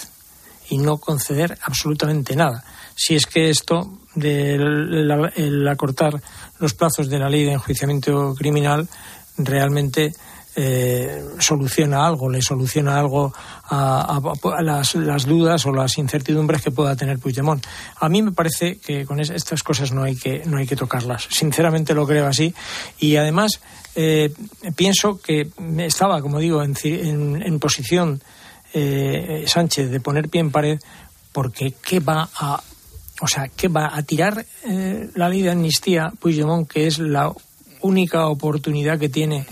y 0.68 0.78
no 0.78 0.98
conceder 0.98 1.58
absolutamente 1.62 2.34
nada 2.36 2.64
si 2.98 3.14
es 3.14 3.26
que 3.26 3.48
esto 3.48 4.00
de 4.16 4.54
el, 4.56 5.68
acortar 5.68 6.20
los 6.58 6.74
plazos 6.74 7.08
de 7.08 7.20
la 7.20 7.28
ley 7.28 7.44
de 7.44 7.52
enjuiciamiento 7.52 8.34
criminal 8.34 8.88
realmente 9.36 10.12
eh, 10.56 11.24
soluciona 11.38 12.04
algo, 12.04 12.28
le 12.28 12.42
soluciona 12.42 12.98
algo 12.98 13.32
a, 13.70 14.20
las, 14.60 15.26
dudas 15.26 15.64
o 15.66 15.72
las 15.72 15.96
incertidumbres 15.96 16.60
que 16.60 16.72
pueda 16.72 16.96
tener 16.96 17.20
Puigdemont. 17.20 17.64
A 18.00 18.08
mí 18.08 18.20
me 18.20 18.32
parece 18.32 18.78
que 18.78 19.06
con 19.06 19.20
estas 19.20 19.62
cosas 19.62 19.92
no 19.92 20.02
hay 20.02 20.16
que, 20.16 20.42
no 20.46 20.58
hay 20.58 20.66
que 20.66 20.74
tocarlas. 20.74 21.28
Sinceramente 21.30 21.94
lo 21.94 22.04
creo 22.04 22.26
así. 22.26 22.52
Y 22.98 23.14
además 23.14 23.60
eh, 23.94 24.34
pienso 24.74 25.20
que 25.20 25.48
estaba, 25.78 26.20
como 26.20 26.40
digo, 26.40 26.64
en, 26.64 26.74
en, 27.40 27.60
posición 27.60 28.20
eh, 28.74 29.44
Sánchez 29.46 29.88
de 29.88 30.00
poner 30.00 30.28
pie 30.28 30.40
en 30.40 30.50
pared 30.50 30.80
porque 31.30 31.74
¿qué 31.80 32.00
va 32.00 32.28
a 32.34 32.60
o 33.20 33.26
sea, 33.26 33.48
que 33.48 33.68
va 33.68 33.90
a 33.94 34.02
tirar 34.02 34.44
eh, 34.64 35.08
la 35.14 35.28
ley 35.28 35.42
de 35.42 35.50
amnistía 35.50 36.12
Puigdemont, 36.18 36.68
que 36.68 36.86
es 36.86 36.98
la 36.98 37.32
única 37.80 38.26
oportunidad 38.26 38.98
que 38.98 39.08
tiene 39.08 39.46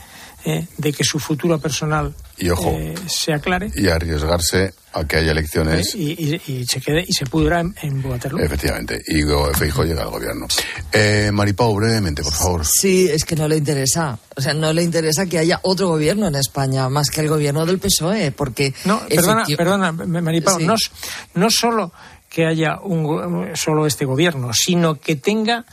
eh, 0.45 0.65
de 0.79 0.93
que 0.93 1.03
su 1.03 1.19
futuro 1.19 1.59
personal 1.59 2.15
eh, 2.39 2.95
se 3.09 3.33
aclare. 3.33 3.71
Y 3.75 3.89
arriesgarse 3.89 4.75
a 4.93 5.05
que 5.05 5.17
haya 5.17 5.33
elecciones. 5.33 5.95
Y, 5.95 6.65
se 6.67 6.81
quede 6.81 7.05
y 7.05 7.13
se 7.13 7.27
pudra 7.27 7.61
en, 7.61 7.75
en 7.83 8.05
Efectivamente. 8.39 9.03
Y 9.09 9.23
Feijo 9.55 9.85
llega 9.85 10.03
al 10.03 10.11
gobierno. 10.11 10.47
Eh, 10.93 11.31
Maripau, 11.33 11.75
brevemente, 11.75 12.23
por 12.23 12.33
favor. 12.33 12.65
Sí, 12.65 13.09
es 13.11 13.25
que 13.25 13.35
no 13.35 13.49
le 13.49 13.57
interesa. 13.57 14.19
O 14.37 14.41
sea, 14.41 14.55
no 14.55 14.73
le 14.73 14.85
interesa 14.85 15.27
que 15.27 15.39
haya 15.39 15.59
otro 15.63 15.89
gobierno 15.89 16.29
en 16.29 16.37
España 16.37 16.89
más 16.89 17.11
que 17.11 17.23
el 17.23 17.29
gobierno 17.29 17.67
del 17.67 17.79
PSOE, 17.79 18.31
porque. 18.31 18.73
No, 18.85 19.01
perdona, 19.09 19.45
perdona, 19.57 19.93
Maripau, 19.93 20.61
no, 20.61 20.77
no 21.35 21.51
solo 21.51 21.93
que 22.29 22.47
haya 22.47 22.79
un, 22.83 23.51
solo 23.55 23.87
este 23.87 24.05
gobierno, 24.05 24.53
sino 24.53 24.97
que 24.97 25.17
tenga 25.17 25.65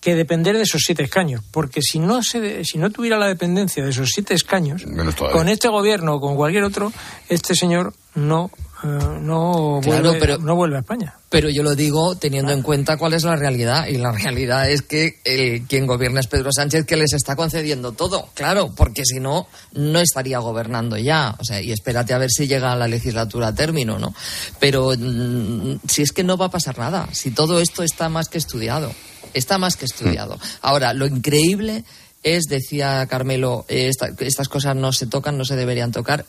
que 0.00 0.14
depender 0.14 0.56
de 0.56 0.62
esos 0.62 0.82
siete 0.84 1.02
escaños, 1.02 1.42
porque 1.50 1.82
si 1.82 1.98
no 1.98 2.22
se, 2.22 2.64
si 2.64 2.78
no 2.78 2.90
tuviera 2.90 3.18
la 3.18 3.26
dependencia 3.26 3.84
de 3.84 3.90
esos 3.90 4.10
siete 4.12 4.34
escaños, 4.34 4.84
con 5.32 5.48
este 5.48 5.68
gobierno 5.68 6.14
o 6.14 6.20
con 6.20 6.36
cualquier 6.36 6.64
otro, 6.64 6.92
este 7.28 7.54
señor 7.54 7.94
no 8.14 8.50
eh, 8.84 9.18
no, 9.20 9.80
vuelve, 9.80 10.38
no 10.38 10.54
vuelve 10.54 10.76
a 10.76 10.80
España. 10.80 11.14
Pero 11.28 11.50
yo 11.50 11.64
lo 11.64 11.74
digo 11.74 12.14
teniendo 12.14 12.52
en 12.52 12.62
cuenta 12.62 12.96
cuál 12.96 13.12
es 13.12 13.24
la 13.24 13.34
realidad. 13.34 13.86
Y 13.88 13.96
la 13.96 14.12
realidad 14.12 14.70
es 14.70 14.82
que 14.82 15.18
el, 15.24 15.66
quien 15.66 15.86
gobierna 15.86 16.20
es 16.20 16.28
Pedro 16.28 16.50
Sánchez, 16.52 16.86
que 16.86 16.96
les 16.96 17.12
está 17.12 17.34
concediendo 17.34 17.92
todo. 17.92 18.28
Claro, 18.34 18.72
porque 18.76 19.04
si 19.04 19.18
no, 19.18 19.48
no 19.72 19.98
estaría 19.98 20.38
gobernando 20.38 20.96
ya. 20.96 21.34
O 21.40 21.44
sea, 21.44 21.60
y 21.60 21.72
espérate 21.72 22.14
a 22.14 22.18
ver 22.18 22.30
si 22.30 22.46
llega 22.46 22.76
la 22.76 22.86
legislatura 22.86 23.48
a 23.48 23.54
término, 23.54 23.98
¿no? 23.98 24.14
Pero 24.60 24.92
mm, 24.96 25.80
si 25.88 26.02
es 26.02 26.12
que 26.12 26.22
no 26.22 26.36
va 26.36 26.46
a 26.46 26.50
pasar 26.50 26.78
nada, 26.78 27.08
si 27.12 27.32
todo 27.32 27.60
esto 27.60 27.82
está 27.82 28.08
más 28.08 28.28
que 28.28 28.38
estudiado. 28.38 28.92
Está 29.34 29.58
más 29.58 29.76
que 29.76 29.84
estudiado. 29.84 30.38
Ahora, 30.60 30.92
lo 30.92 31.06
increíble 31.06 31.84
es, 32.22 32.44
decía 32.44 33.06
Carmelo, 33.06 33.64
estas 33.68 34.48
cosas 34.48 34.76
no 34.76 34.92
se 34.92 35.06
tocan, 35.06 35.38
no 35.38 35.44
se 35.44 35.56
deberían 35.56 35.92
tocar 35.92 36.26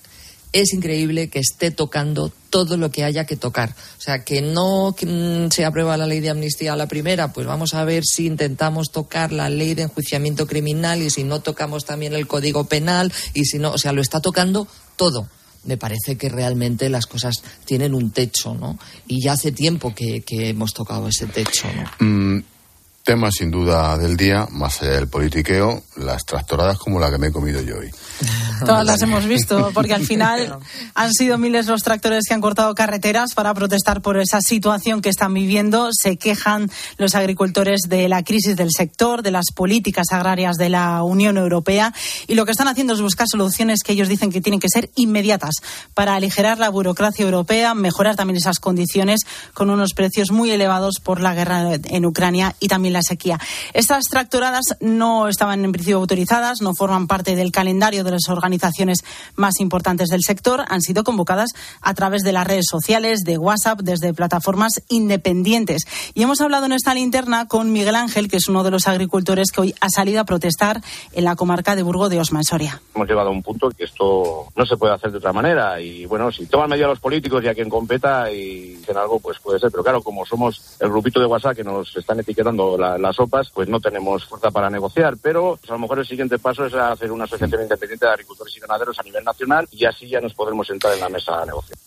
es 0.51 0.73
increíble 0.73 1.29
que 1.29 1.39
esté 1.39 1.71
tocando 1.71 2.31
todo 2.49 2.77
lo 2.77 2.89
que 2.89 3.03
haya 3.03 3.25
que 3.25 3.35
tocar. 3.35 3.75
O 3.97 4.01
sea, 4.01 4.23
que 4.23 4.41
no 4.41 4.95
mm, 4.99 5.49
se 5.51 5.65
aprueba 5.65 5.97
la 5.97 6.07
ley 6.07 6.19
de 6.19 6.29
amnistía 6.29 6.73
a 6.73 6.75
la 6.75 6.87
primera, 6.87 7.31
pues 7.33 7.45
vamos 7.45 7.73
a 7.73 7.83
ver 7.83 8.03
si 8.03 8.25
intentamos 8.25 8.91
tocar 8.91 9.31
la 9.31 9.49
ley 9.49 9.75
de 9.75 9.83
enjuiciamiento 9.83 10.47
criminal 10.47 11.01
y 11.01 11.09
si 11.09 11.23
no 11.23 11.41
tocamos 11.41 11.85
también 11.85 12.13
el 12.13 12.27
código 12.27 12.65
penal 12.65 13.11
y 13.33 13.45
si 13.45 13.59
no, 13.59 13.71
o 13.71 13.77
sea, 13.77 13.91
lo 13.91 14.01
está 14.01 14.21
tocando 14.21 14.67
todo. 14.95 15.27
Me 15.65 15.77
parece 15.77 16.17
que 16.17 16.29
realmente 16.29 16.89
las 16.89 17.05
cosas 17.05 17.43
tienen 17.65 17.93
un 17.93 18.11
techo, 18.11 18.53
¿no? 18.53 18.79
Y 19.07 19.21
ya 19.21 19.33
hace 19.33 19.51
tiempo 19.51 19.93
que, 19.93 20.23
hemos 20.29 20.73
tocado 20.73 21.09
ese 21.09 21.27
techo, 21.27 21.67
¿no? 21.75 22.07
Mm, 22.07 22.43
tema 23.09 23.31
sin 23.31 23.49
duda 23.49 23.97
del 23.97 24.15
día, 24.15 24.47
más 24.51 24.83
allá 24.83 24.91
del 24.91 25.07
politiqueo, 25.07 25.81
las 25.95 26.25
tractoradas 26.25 26.77
como 26.77 26.99
la 26.99 27.09
que 27.09 27.17
me 27.17 27.27
he 27.29 27.31
comido 27.31 27.59
yo 27.59 27.79
hoy. 27.79 27.89
Todas 28.65 28.85
las 28.85 29.01
hemos 29.01 29.25
visto, 29.25 29.71
porque 29.73 29.95
al 29.95 30.05
final 30.05 30.59
han 30.93 31.13
sido 31.13 31.39
miles 31.39 31.65
los 31.65 31.81
tractores 31.81 32.25
que 32.27 32.35
han 32.35 32.41
cortado 32.41 32.75
carreteras 32.75 33.33
para 33.33 33.51
protestar 33.55 34.03
por 34.03 34.19
esa 34.19 34.41
situación 34.41 35.01
que 35.01 35.09
están 35.09 35.33
viviendo. 35.33 35.89
Se 35.91 36.17
quejan 36.17 36.69
los 36.97 37.15
agricultores 37.15 37.81
de 37.87 38.09
la 38.09 38.23
crisis 38.23 38.55
del 38.55 38.69
sector, 38.69 39.23
de 39.23 39.31
las 39.31 39.45
políticas 39.55 40.07
agrarias 40.11 40.57
de 40.57 40.69
la 40.69 41.01
Unión 41.01 41.37
Europea 41.37 41.91
y 42.27 42.35
lo 42.35 42.45
que 42.45 42.51
están 42.51 42.67
haciendo 42.67 42.93
es 42.93 43.01
buscar 43.01 43.25
soluciones 43.27 43.79
que 43.83 43.93
ellos 43.93 44.07
dicen 44.07 44.31
que 44.31 44.41
tienen 44.41 44.59
que 44.59 44.69
ser 44.69 44.91
inmediatas 44.95 45.55
para 45.95 46.13
aligerar 46.13 46.59
la 46.59 46.69
burocracia 46.69 47.25
europea, 47.25 47.73
mejorar 47.73 48.15
también 48.15 48.37
esas 48.37 48.59
condiciones 48.59 49.21
con 49.55 49.71
unos 49.71 49.93
precios 49.93 50.31
muy 50.31 50.51
elevados 50.51 50.99
por 51.01 51.21
la 51.21 51.33
guerra 51.33 51.73
en 51.85 52.05
Ucrania 52.05 52.55
y 52.59 52.67
también 52.67 52.93
la 52.93 52.98
sequía. 53.01 53.39
Estas 53.73 54.05
tractoradas 54.05 54.77
no 54.79 55.27
estaban 55.27 55.63
en 55.65 55.71
principio 55.71 55.97
autorizadas, 55.97 56.61
no 56.61 56.73
forman 56.73 57.07
parte 57.07 57.35
del 57.35 57.51
calendario 57.51 58.03
de 58.03 58.11
las 58.11 58.29
organizaciones 58.29 58.99
más 59.35 59.59
importantes 59.59 60.09
del 60.09 60.21
sector, 60.21 60.65
han 60.67 60.81
sido 60.81 61.03
convocadas 61.03 61.49
a 61.81 61.93
través 61.93 62.23
de 62.23 62.31
las 62.31 62.47
redes 62.47 62.65
sociales, 62.69 63.21
de 63.23 63.37
WhatsApp, 63.37 63.79
desde 63.81 64.13
plataformas 64.13 64.81
independientes. 64.89 65.83
Y 66.13 66.23
hemos 66.23 66.41
hablado 66.41 66.65
en 66.65 66.73
esta 66.73 66.93
linterna 66.93 67.47
con 67.47 67.71
Miguel 67.71 67.95
Ángel, 67.95 68.27
que 68.27 68.37
es 68.37 68.47
uno 68.47 68.63
de 68.63 68.71
los 68.71 68.87
agricultores 68.87 69.51
que 69.51 69.61
hoy 69.61 69.75
ha 69.81 69.89
salido 69.89 70.21
a 70.21 70.25
protestar 70.25 70.81
en 71.13 71.23
la 71.23 71.35
comarca 71.35 71.75
de 71.75 71.83
Burgo 71.83 72.09
de 72.09 72.19
Osma, 72.19 72.43
Soria. 72.43 72.81
Hemos 72.95 73.07
llegado 73.07 73.29
a 73.29 73.31
un 73.31 73.43
punto 73.43 73.69
que 73.69 73.85
esto 73.85 74.47
no 74.55 74.65
se 74.65 74.77
puede 74.77 74.93
hacer 74.93 75.11
de 75.11 75.17
otra 75.17 75.33
manera 75.33 75.79
y 75.79 76.05
bueno, 76.05 76.31
si 76.31 76.45
toman 76.45 76.69
medida 76.69 76.87
los 76.87 76.99
políticos 76.99 77.43
y 77.43 77.47
a 77.47 77.53
quien 77.53 77.69
competa 77.69 78.31
y 78.31 78.75
dicen 78.75 78.97
algo, 78.97 79.19
pues 79.19 79.39
puede 79.39 79.59
ser. 79.59 79.71
Pero 79.71 79.83
claro, 79.83 80.01
como 80.01 80.25
somos 80.25 80.77
el 80.79 80.89
grupito 80.89 81.19
de 81.19 81.25
WhatsApp 81.25 81.55
que 81.55 81.63
nos 81.63 81.95
están 81.95 82.19
etiquetando 82.19 82.77
las 82.97 83.15
sopas, 83.15 83.49
pues 83.53 83.67
no 83.69 83.79
tenemos 83.79 84.25
fuerza 84.25 84.51
para 84.51 84.69
negociar. 84.69 85.15
Pero 85.21 85.57
pues, 85.59 85.69
a 85.69 85.73
lo 85.73 85.79
mejor 85.79 85.99
el 85.99 86.07
siguiente 86.07 86.39
paso 86.39 86.65
es 86.65 86.73
hacer 86.73 87.11
una 87.11 87.25
asociación 87.25 87.61
independiente 87.61 88.05
de 88.05 88.11
agricultores 88.11 88.55
y 88.55 88.59
ganaderos 88.59 88.97
a 88.99 89.03
nivel 89.03 89.23
nacional 89.23 89.67
y 89.71 89.85
así 89.85 90.09
ya 90.09 90.19
nos 90.19 90.33
podremos 90.33 90.67
sentar 90.67 90.93
en 90.93 90.99
la 90.99 91.09
mesa 91.09 91.41
a 91.41 91.45
negociar. 91.45 91.77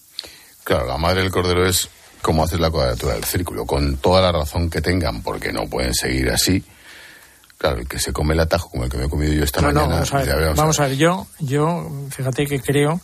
Claro, 0.64 0.86
la 0.86 0.98
madre 0.98 1.22
del 1.22 1.30
cordero 1.30 1.66
es 1.66 1.88
como 2.20 2.44
hacer 2.44 2.60
la 2.60 2.70
cuadratura 2.70 3.14
del 3.14 3.24
círculo, 3.24 3.66
con 3.66 3.96
toda 3.96 4.22
la 4.22 4.32
razón 4.32 4.70
que 4.70 4.80
tengan, 4.80 5.22
porque 5.22 5.52
no 5.52 5.68
pueden 5.68 5.92
seguir 5.92 6.30
así. 6.30 6.62
Claro, 7.58 7.80
el 7.80 7.88
que 7.88 7.98
se 7.98 8.12
come 8.12 8.34
el 8.34 8.40
atajo 8.40 8.70
como 8.70 8.84
el 8.84 8.90
que 8.90 8.96
me 8.96 9.04
he 9.04 9.08
comido 9.08 9.32
yo 9.32 9.44
esta 9.44 9.60
mañana. 9.60 10.04
vamos, 10.56 10.80
a 10.80 10.88
ver, 10.88 10.96
Yo, 10.96 11.26
yo, 11.40 11.90
fíjate 12.10 12.46
que 12.46 12.60
creo 12.60 13.00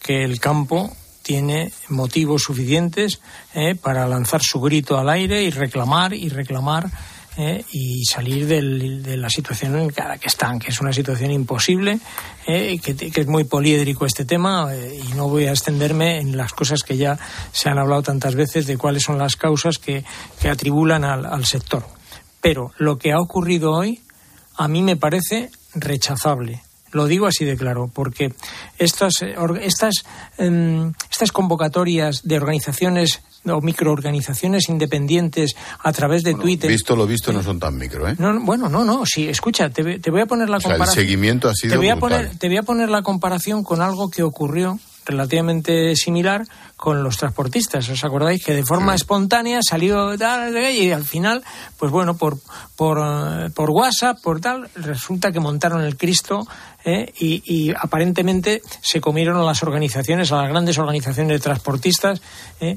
que 0.00 0.24
el 0.24 0.40
campo 0.40 0.90
tiene 1.22 1.72
motivos 1.88 2.42
suficientes 2.42 3.20
eh, 3.54 3.74
para 3.74 4.06
lanzar 4.06 4.42
su 4.42 4.60
grito 4.60 4.98
al 4.98 5.08
aire 5.08 5.42
y 5.42 5.50
reclamar 5.50 6.12
y 6.12 6.28
reclamar 6.28 6.90
eh, 7.36 7.64
y 7.72 8.04
salir 8.04 8.46
de 8.46 9.16
la 9.16 9.30
situación 9.30 9.78
en 9.78 9.92
la 9.96 10.18
que 10.18 10.28
están, 10.28 10.58
que 10.58 10.70
es 10.70 10.80
una 10.80 10.92
situación 10.92 11.30
imposible, 11.30 11.98
eh, 12.46 12.78
que, 12.78 13.20
es 13.20 13.26
muy 13.26 13.44
poliédrico 13.44 14.04
este 14.04 14.24
tema 14.24 14.68
y 14.74 15.14
no 15.14 15.28
voy 15.28 15.46
a 15.46 15.50
extenderme 15.50 16.18
en 16.18 16.36
las 16.36 16.52
cosas 16.52 16.82
que 16.82 16.96
ya 16.96 17.18
se 17.52 17.68
han 17.68 17.78
hablado 17.78 18.02
tantas 18.02 18.34
veces 18.34 18.66
de 18.66 18.76
cuáles 18.76 19.02
son 19.02 19.18
las 19.18 19.36
causas 19.36 19.78
que, 19.78 20.04
que 20.40 20.48
atribulan 20.48 21.04
al, 21.04 21.26
al 21.26 21.44
sector. 21.44 21.86
Pero 22.40 22.72
lo 22.78 22.98
que 22.98 23.12
ha 23.12 23.18
ocurrido 23.18 23.72
hoy 23.72 24.02
a 24.56 24.68
mí 24.68 24.82
me 24.82 24.96
parece 24.96 25.50
rechazable. 25.74 26.62
Lo 26.92 27.06
digo 27.06 27.26
así 27.26 27.44
de 27.44 27.56
claro, 27.56 27.90
porque 27.92 28.34
estas, 28.78 29.22
eh, 29.22 29.34
estas, 29.62 30.04
em, 30.36 30.92
estas 31.10 31.32
convocatorias 31.32 32.22
de 32.24 32.36
organizaciones 32.36 33.22
o 33.46 33.60
microorganizaciones 33.60 34.68
independientes 34.68 35.54
a 35.80 35.92
través 35.92 36.22
de 36.22 36.34
Twitter. 36.34 36.70
Visto 36.70 36.94
lo 36.94 37.06
visto, 37.06 37.32
no 37.32 37.42
son 37.42 37.58
tan 37.58 37.76
micro, 37.76 38.08
¿eh? 38.08 38.14
No, 38.18 38.40
bueno, 38.40 38.68
no, 38.68 38.84
no. 38.84 39.04
Sí, 39.04 39.28
escucha, 39.28 39.70
te, 39.70 39.82
voy 39.82 40.20
a 40.20 40.26
poner 40.26 40.48
la 40.48 40.60
comparación. 40.60 40.98
el 40.98 41.04
seguimiento 41.04 41.48
ha 41.48 41.54
sido. 41.54 41.72
Te 41.72 41.78
voy, 41.78 41.88
a 41.88 41.96
poner, 41.96 42.36
te 42.38 42.48
voy 42.48 42.58
a 42.58 42.62
poner 42.62 42.88
la 42.88 43.02
comparación 43.02 43.64
con 43.64 43.80
algo 43.80 44.10
que 44.10 44.22
ocurrió 44.22 44.78
relativamente 45.04 45.94
similar 45.96 46.46
con 46.76 47.02
los 47.02 47.16
transportistas. 47.16 47.88
¿Os 47.88 48.04
acordáis 48.04 48.44
que 48.44 48.54
de 48.54 48.64
forma 48.64 48.94
espontánea 48.94 49.60
salió 49.62 50.18
tal 50.18 50.56
y 50.56 50.90
al 50.90 51.04
final, 51.04 51.42
pues 51.78 51.92
bueno, 51.92 52.16
por, 52.16 52.38
por, 52.76 52.98
eh, 52.98 53.50
por 53.50 53.70
WhatsApp, 53.70 54.20
por 54.20 54.40
tal, 54.40 54.68
resulta 54.74 55.30
que 55.30 55.40
montaron 55.40 55.82
el 55.82 55.96
Cristo 55.96 56.46
eh, 56.84 57.12
y, 57.18 57.72
aparentemente 57.78 58.62
se 58.80 59.00
comieron 59.00 59.36
a 59.36 59.44
las 59.44 59.62
organizaciones, 59.62 60.32
a 60.32 60.42
las 60.42 60.48
grandes 60.48 60.78
organizaciones 60.78 61.32
de 61.32 61.38
transportistas, 61.38 62.20
eh, 62.60 62.76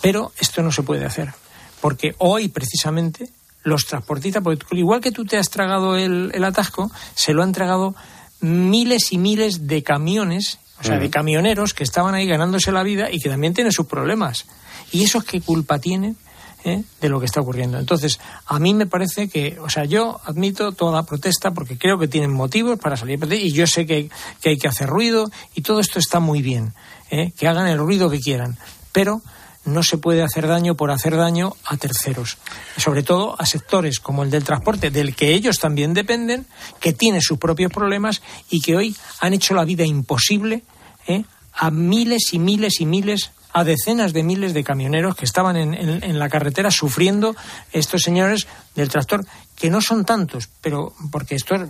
pero 0.00 0.32
esto 0.38 0.62
no 0.62 0.72
se 0.72 0.82
puede 0.82 1.04
hacer. 1.04 1.32
Porque 1.80 2.14
hoy, 2.18 2.48
precisamente, 2.48 3.30
los 3.62 3.86
transportistas, 3.86 4.42
igual 4.72 5.00
que 5.00 5.12
tú 5.12 5.24
te 5.24 5.38
has 5.38 5.50
tragado 5.50 5.96
el, 5.96 6.32
el 6.34 6.44
atasco, 6.44 6.90
se 7.14 7.32
lo 7.32 7.42
han 7.42 7.52
tragado 7.52 7.94
miles 8.40 9.12
y 9.12 9.18
miles 9.18 9.66
de 9.66 9.82
camiones 9.82 10.58
o 10.80 10.84
sea, 10.84 10.98
de 10.98 11.10
camioneros 11.10 11.74
que 11.74 11.84
estaban 11.84 12.14
ahí 12.14 12.26
ganándose 12.26 12.72
la 12.72 12.82
vida 12.82 13.08
y 13.10 13.18
que 13.18 13.28
también 13.28 13.54
tienen 13.54 13.72
sus 13.72 13.86
problemas. 13.86 14.46
¿Y 14.92 15.04
esos 15.04 15.24
qué 15.24 15.40
culpa 15.40 15.78
tienen? 15.78 16.16
Eh, 16.62 16.82
de 17.00 17.08
lo 17.08 17.18
que 17.20 17.24
está 17.24 17.40
ocurriendo. 17.40 17.78
Entonces, 17.78 18.20
a 18.44 18.58
mí 18.58 18.74
me 18.74 18.84
parece 18.84 19.30
que, 19.30 19.58
o 19.60 19.70
sea, 19.70 19.86
yo 19.86 20.20
admito 20.26 20.72
toda 20.72 20.92
la 20.92 21.04
protesta 21.04 21.52
porque 21.52 21.78
creo 21.78 21.98
que 21.98 22.06
tienen 22.06 22.34
motivos 22.34 22.78
para 22.78 22.98
salir 22.98 23.18
y 23.32 23.50
yo 23.52 23.66
sé 23.66 23.86
que, 23.86 24.10
hay 24.44 24.58
que 24.58 24.68
hacer 24.68 24.86
ruido 24.86 25.30
y 25.54 25.62
todo 25.62 25.80
esto 25.80 25.98
está 25.98 26.20
muy 26.20 26.42
bien, 26.42 26.74
eh, 27.10 27.32
que 27.32 27.48
hagan 27.48 27.66
el 27.66 27.78
ruido 27.78 28.10
que 28.10 28.20
quieran, 28.20 28.58
pero 28.92 29.22
no 29.64 29.82
se 29.82 29.98
puede 29.98 30.22
hacer 30.22 30.46
daño 30.46 30.74
por 30.74 30.90
hacer 30.90 31.16
daño 31.16 31.54
a 31.64 31.76
terceros, 31.76 32.38
sobre 32.76 33.02
todo 33.02 33.36
a 33.38 33.46
sectores 33.46 34.00
como 34.00 34.22
el 34.22 34.30
del 34.30 34.44
transporte, 34.44 34.90
del 34.90 35.14
que 35.14 35.34
ellos 35.34 35.58
también 35.58 35.94
dependen, 35.94 36.46
que 36.80 36.92
tiene 36.92 37.20
sus 37.20 37.38
propios 37.38 37.72
problemas 37.72 38.22
y 38.48 38.60
que 38.60 38.76
hoy 38.76 38.96
han 39.20 39.34
hecho 39.34 39.54
la 39.54 39.64
vida 39.64 39.84
imposible 39.84 40.62
¿eh? 41.06 41.24
a 41.52 41.70
miles 41.70 42.32
y 42.32 42.38
miles 42.38 42.80
y 42.80 42.86
miles 42.86 43.32
a 43.52 43.64
decenas 43.64 44.12
de 44.12 44.22
miles 44.22 44.54
de 44.54 44.64
camioneros 44.64 45.16
que 45.16 45.24
estaban 45.24 45.56
en, 45.56 46.18
la 46.18 46.28
carretera 46.28 46.70
sufriendo 46.70 47.34
estos 47.72 48.02
señores 48.02 48.46
del 48.74 48.88
tractor, 48.88 49.24
que 49.56 49.70
no 49.70 49.80
son 49.80 50.04
tantos, 50.04 50.48
pero 50.60 50.92
porque 51.10 51.34
estos 51.34 51.60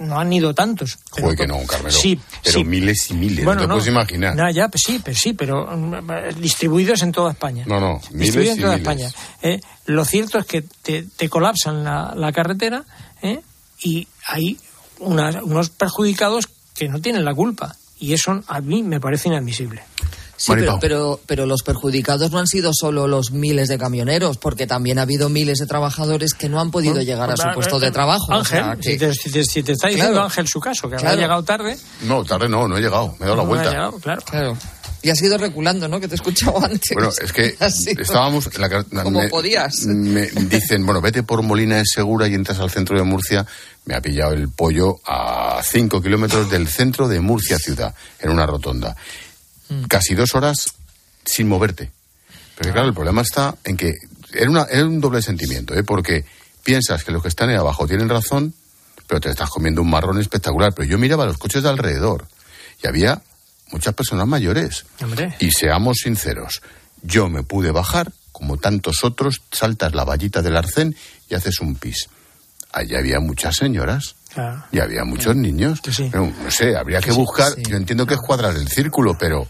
no 0.00 0.18
han 0.18 0.32
ido 0.32 0.54
tantos. 0.54 0.98
Pero, 1.14 1.34
que 1.34 1.46
no, 1.46 1.64
Carmelo. 1.66 1.96
Sí, 1.96 2.18
pero 2.42 2.64
miles 2.64 3.10
y 3.10 3.14
miles, 3.14 3.44
no 3.44 3.56
te 3.56 3.68
puedes 3.68 3.86
imaginar. 3.86 4.52
ya, 4.52 4.68
pues 4.68 4.82
sí, 4.84 5.00
pero 5.02 5.16
sí, 5.16 5.32
pero 5.32 5.66
mm, 5.66 6.40
distribuidos 6.40 7.02
en 7.02 7.12
toda 7.12 7.32
España. 7.32 7.64
No, 7.66 7.80
no, 7.80 8.00
miles 8.10 8.34
distribuidos 8.34 8.56
en 8.56 8.62
toda 8.62 8.76
España. 8.76 9.10
¿eh? 9.42 9.60
lo 9.86 10.04
cierto 10.04 10.38
es 10.38 10.46
que 10.46 10.62
te, 10.62 11.28
colapsan 11.28 11.84
la, 11.84 12.32
carretera 12.32 12.84
¿eh? 13.22 13.40
y 13.82 14.06
hay 14.26 14.58
unos 14.98 15.70
perjudicados 15.70 16.48
que 16.74 16.88
no 16.88 17.00
tienen 17.00 17.24
la 17.24 17.34
culpa. 17.34 17.76
Y 17.98 18.12
eso 18.12 18.42
a 18.46 18.60
mí 18.60 18.82
me 18.82 19.00
parece 19.00 19.28
inadmisible. 19.28 19.82
Sí, 20.36 20.52
pero, 20.80 21.20
pero, 21.26 21.46
los 21.46 21.62
perjudicados 21.62 22.30
no 22.30 22.38
han 22.38 22.46
sido 22.46 22.72
solo 22.74 23.06
los 23.06 23.30
miles 23.30 23.68
de 23.68 23.78
camioneros, 23.78 24.36
porque 24.36 24.66
también 24.66 24.98
ha 24.98 25.02
habido 25.02 25.28
miles 25.28 25.58
de 25.58 25.66
trabajadores 25.66 26.34
que 26.34 26.48
no 26.48 26.60
han 26.60 26.70
podido 26.70 27.00
llegar 27.00 27.30
a 27.30 27.36
su 27.36 27.48
puesto 27.54 27.80
de 27.80 27.90
trabajo. 27.90 28.32
Ángel, 28.32 28.64
si, 28.82 28.98
te, 28.98 29.72
está 29.72 29.88
diciendo 29.88 30.22
Ángel 30.22 30.46
su 30.46 30.60
caso, 30.60 30.88
que 30.88 30.96
ha 30.96 31.14
llegado 31.14 31.42
tarde. 31.42 31.78
No, 32.02 32.24
tarde 32.24 32.48
no, 32.48 32.68
no 32.68 32.76
he 32.76 32.80
llegado, 32.80 33.14
me 33.18 33.26
he 33.26 33.28
dado 33.28 33.36
la 33.36 33.42
vuelta. 33.42 33.70
Llegado, 33.70 33.98
claro. 33.98 34.22
claro. 34.22 34.58
Y 35.06 35.10
has 35.10 35.22
ido 35.22 35.38
reculando, 35.38 35.86
¿no? 35.86 36.00
Que 36.00 36.08
te 36.08 36.14
he 36.14 36.16
escuchado 36.16 36.60
antes. 36.64 36.90
Bueno, 36.92 37.10
es 37.10 37.32
que 37.32 37.54
estábamos... 38.02 38.48
En 38.52 38.60
la, 38.60 38.82
Como 39.04 39.28
podías. 39.28 39.84
Me 39.86 40.26
dicen, 40.26 40.84
bueno, 40.84 41.00
vete 41.00 41.22
por 41.22 41.42
Molina 41.42 41.78
es 41.80 41.90
segura 41.94 42.26
y 42.26 42.34
entras 42.34 42.58
al 42.58 42.70
centro 42.70 42.98
de 42.98 43.04
Murcia. 43.04 43.46
Me 43.84 43.94
ha 43.94 44.00
pillado 44.00 44.32
el 44.32 44.48
pollo 44.48 44.96
a 45.06 45.60
5 45.62 46.02
kilómetros 46.02 46.50
del 46.50 46.66
centro 46.66 47.06
de 47.06 47.20
Murcia 47.20 47.56
ciudad, 47.56 47.94
en 48.18 48.30
una 48.30 48.46
rotonda. 48.46 48.96
Mm. 49.68 49.84
casi 49.84 50.14
dos 50.14 50.34
horas 50.34 50.56
sin 51.24 51.48
moverte. 51.48 51.90
Pero 52.56 52.72
claro, 52.72 52.88
el 52.88 52.94
problema 52.94 53.22
está 53.22 53.56
en 53.64 53.76
que 53.76 53.94
era, 54.32 54.50
una, 54.50 54.64
era 54.64 54.86
un 54.86 55.00
doble 55.00 55.22
sentimiento, 55.22 55.74
¿eh? 55.74 55.82
porque 55.82 56.24
piensas 56.62 57.04
que 57.04 57.12
los 57.12 57.22
que 57.22 57.28
están 57.28 57.50
ahí 57.50 57.56
abajo 57.56 57.86
tienen 57.86 58.08
razón, 58.08 58.54
pero 59.06 59.20
te 59.20 59.30
estás 59.30 59.50
comiendo 59.50 59.82
un 59.82 59.90
marrón 59.90 60.20
espectacular. 60.20 60.72
Pero 60.74 60.88
yo 60.88 60.98
miraba 60.98 61.26
los 61.26 61.38
coches 61.38 61.62
de 61.62 61.68
alrededor 61.68 62.26
y 62.82 62.86
había 62.86 63.22
muchas 63.70 63.94
personas 63.94 64.26
mayores. 64.26 64.84
Y 65.38 65.50
seamos 65.50 65.98
sinceros, 66.02 66.62
yo 67.02 67.28
me 67.28 67.42
pude 67.42 67.70
bajar, 67.70 68.12
como 68.32 68.56
tantos 68.56 69.04
otros, 69.04 69.42
saltas 69.50 69.94
la 69.94 70.04
vallita 70.04 70.42
del 70.42 70.56
arcén 70.56 70.96
y 71.28 71.34
haces 71.34 71.60
un 71.60 71.76
pis. 71.76 72.08
Allí 72.76 72.94
había 72.94 73.20
muchas 73.20 73.56
señoras 73.56 74.16
y 74.70 74.80
había 74.80 75.02
muchos 75.02 75.34
niños. 75.34 75.80
no 76.12 76.50
sé, 76.50 76.76
habría 76.76 77.00
que 77.00 77.10
buscar. 77.10 77.56
Yo 77.56 77.74
entiendo 77.74 78.04
que 78.04 78.14
es 78.14 78.20
cuadrar 78.20 78.54
el 78.54 78.68
círculo, 78.68 79.16
pero. 79.18 79.46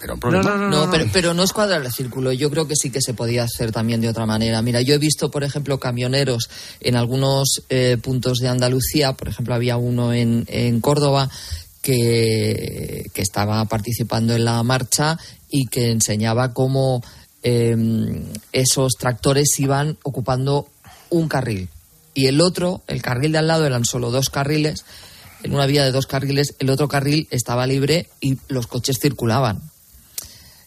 Pero, 0.00 0.16
no, 0.42 0.90
pero, 1.12 1.34
no 1.34 1.42
es 1.44 1.52
cuadrar 1.52 1.84
el 1.84 1.92
círculo. 1.92 2.32
Yo 2.32 2.50
creo 2.50 2.66
que 2.66 2.74
sí 2.74 2.90
que 2.90 3.00
se 3.00 3.14
podía 3.14 3.44
hacer 3.44 3.70
también 3.70 4.00
de 4.00 4.08
otra 4.08 4.26
manera. 4.26 4.62
Mira, 4.62 4.80
yo 4.80 4.94
he 4.94 4.98
visto, 4.98 5.30
por 5.30 5.44
ejemplo, 5.44 5.78
camioneros 5.78 6.48
en 6.80 6.96
algunos 6.96 7.62
eh, 7.68 7.98
puntos 8.02 8.38
de 8.38 8.48
Andalucía. 8.48 9.12
Por 9.12 9.28
ejemplo, 9.28 9.54
había 9.54 9.76
uno 9.76 10.12
en, 10.12 10.44
en 10.48 10.80
Córdoba 10.80 11.30
que, 11.82 13.10
que, 13.12 13.22
estaba 13.22 13.64
participando 13.66 14.34
en 14.34 14.44
la 14.44 14.60
marcha 14.64 15.18
y 15.50 15.66
que 15.66 15.90
enseñaba 15.92 16.52
cómo 16.52 17.00
em, 17.42 18.24
esos 18.52 18.94
tractores 18.98 19.60
iban 19.60 19.98
ocupando 20.02 20.66
un 21.10 21.28
carril 21.28 21.68
y 22.14 22.26
el 22.26 22.40
otro, 22.40 22.82
el 22.86 23.02
carril 23.02 23.32
de 23.32 23.38
al 23.38 23.46
lado 23.46 23.66
eran 23.66 23.84
solo 23.84 24.10
dos 24.10 24.30
carriles, 24.30 24.84
en 25.42 25.54
una 25.54 25.66
vía 25.66 25.84
de 25.84 25.92
dos 25.92 26.06
carriles, 26.06 26.54
el 26.58 26.70
otro 26.70 26.88
carril 26.88 27.26
estaba 27.30 27.66
libre 27.66 28.08
y 28.20 28.38
los 28.48 28.66
coches 28.66 28.98
circulaban. 29.00 29.62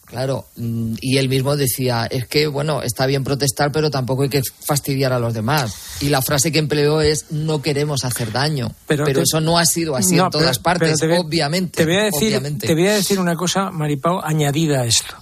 Claro, 0.06 0.46
mm, 0.58 0.96
y 1.02 1.18
él 1.18 1.28
mismo 1.28 1.56
decía, 1.56 2.06
es 2.06 2.28
que, 2.28 2.46
bueno, 2.46 2.84
está 2.84 3.08
bien 3.08 3.24
protestar, 3.24 3.72
pero 3.72 3.90
tampoco 3.90 4.22
hay 4.22 4.30
que 4.30 4.44
fastidiar 4.44 5.12
a 5.12 5.18
los 5.18 5.34
demás. 5.34 5.74
Y 6.02 6.10
la 6.10 6.22
frase 6.22 6.52
que 6.52 6.60
empleó 6.60 7.02
es, 7.02 7.32
no 7.32 7.64
queremos 7.64 8.06
hacer 8.06 8.32
daño. 8.32 8.72
Pero, 8.86 9.08
eso 9.08 9.42
no 9.42 9.58
ha 9.58 9.66
sido 9.66 9.96
así 9.96 10.20
en 10.20 10.30
todas 10.30 10.60
partes, 10.60 11.02
obviamente. 11.02 11.84
Te 11.84 11.86
voy, 11.86 12.00
a 12.00 12.04
decir, 12.04 12.58
te 12.60 12.74
voy 12.76 12.88
a 12.88 12.94
decir 12.94 13.20
una 13.20 13.36
cosa, 13.36 13.72
Maripao, 13.72 14.24
añadida 14.24 14.82
a 14.82 14.86
esto. 14.86 15.16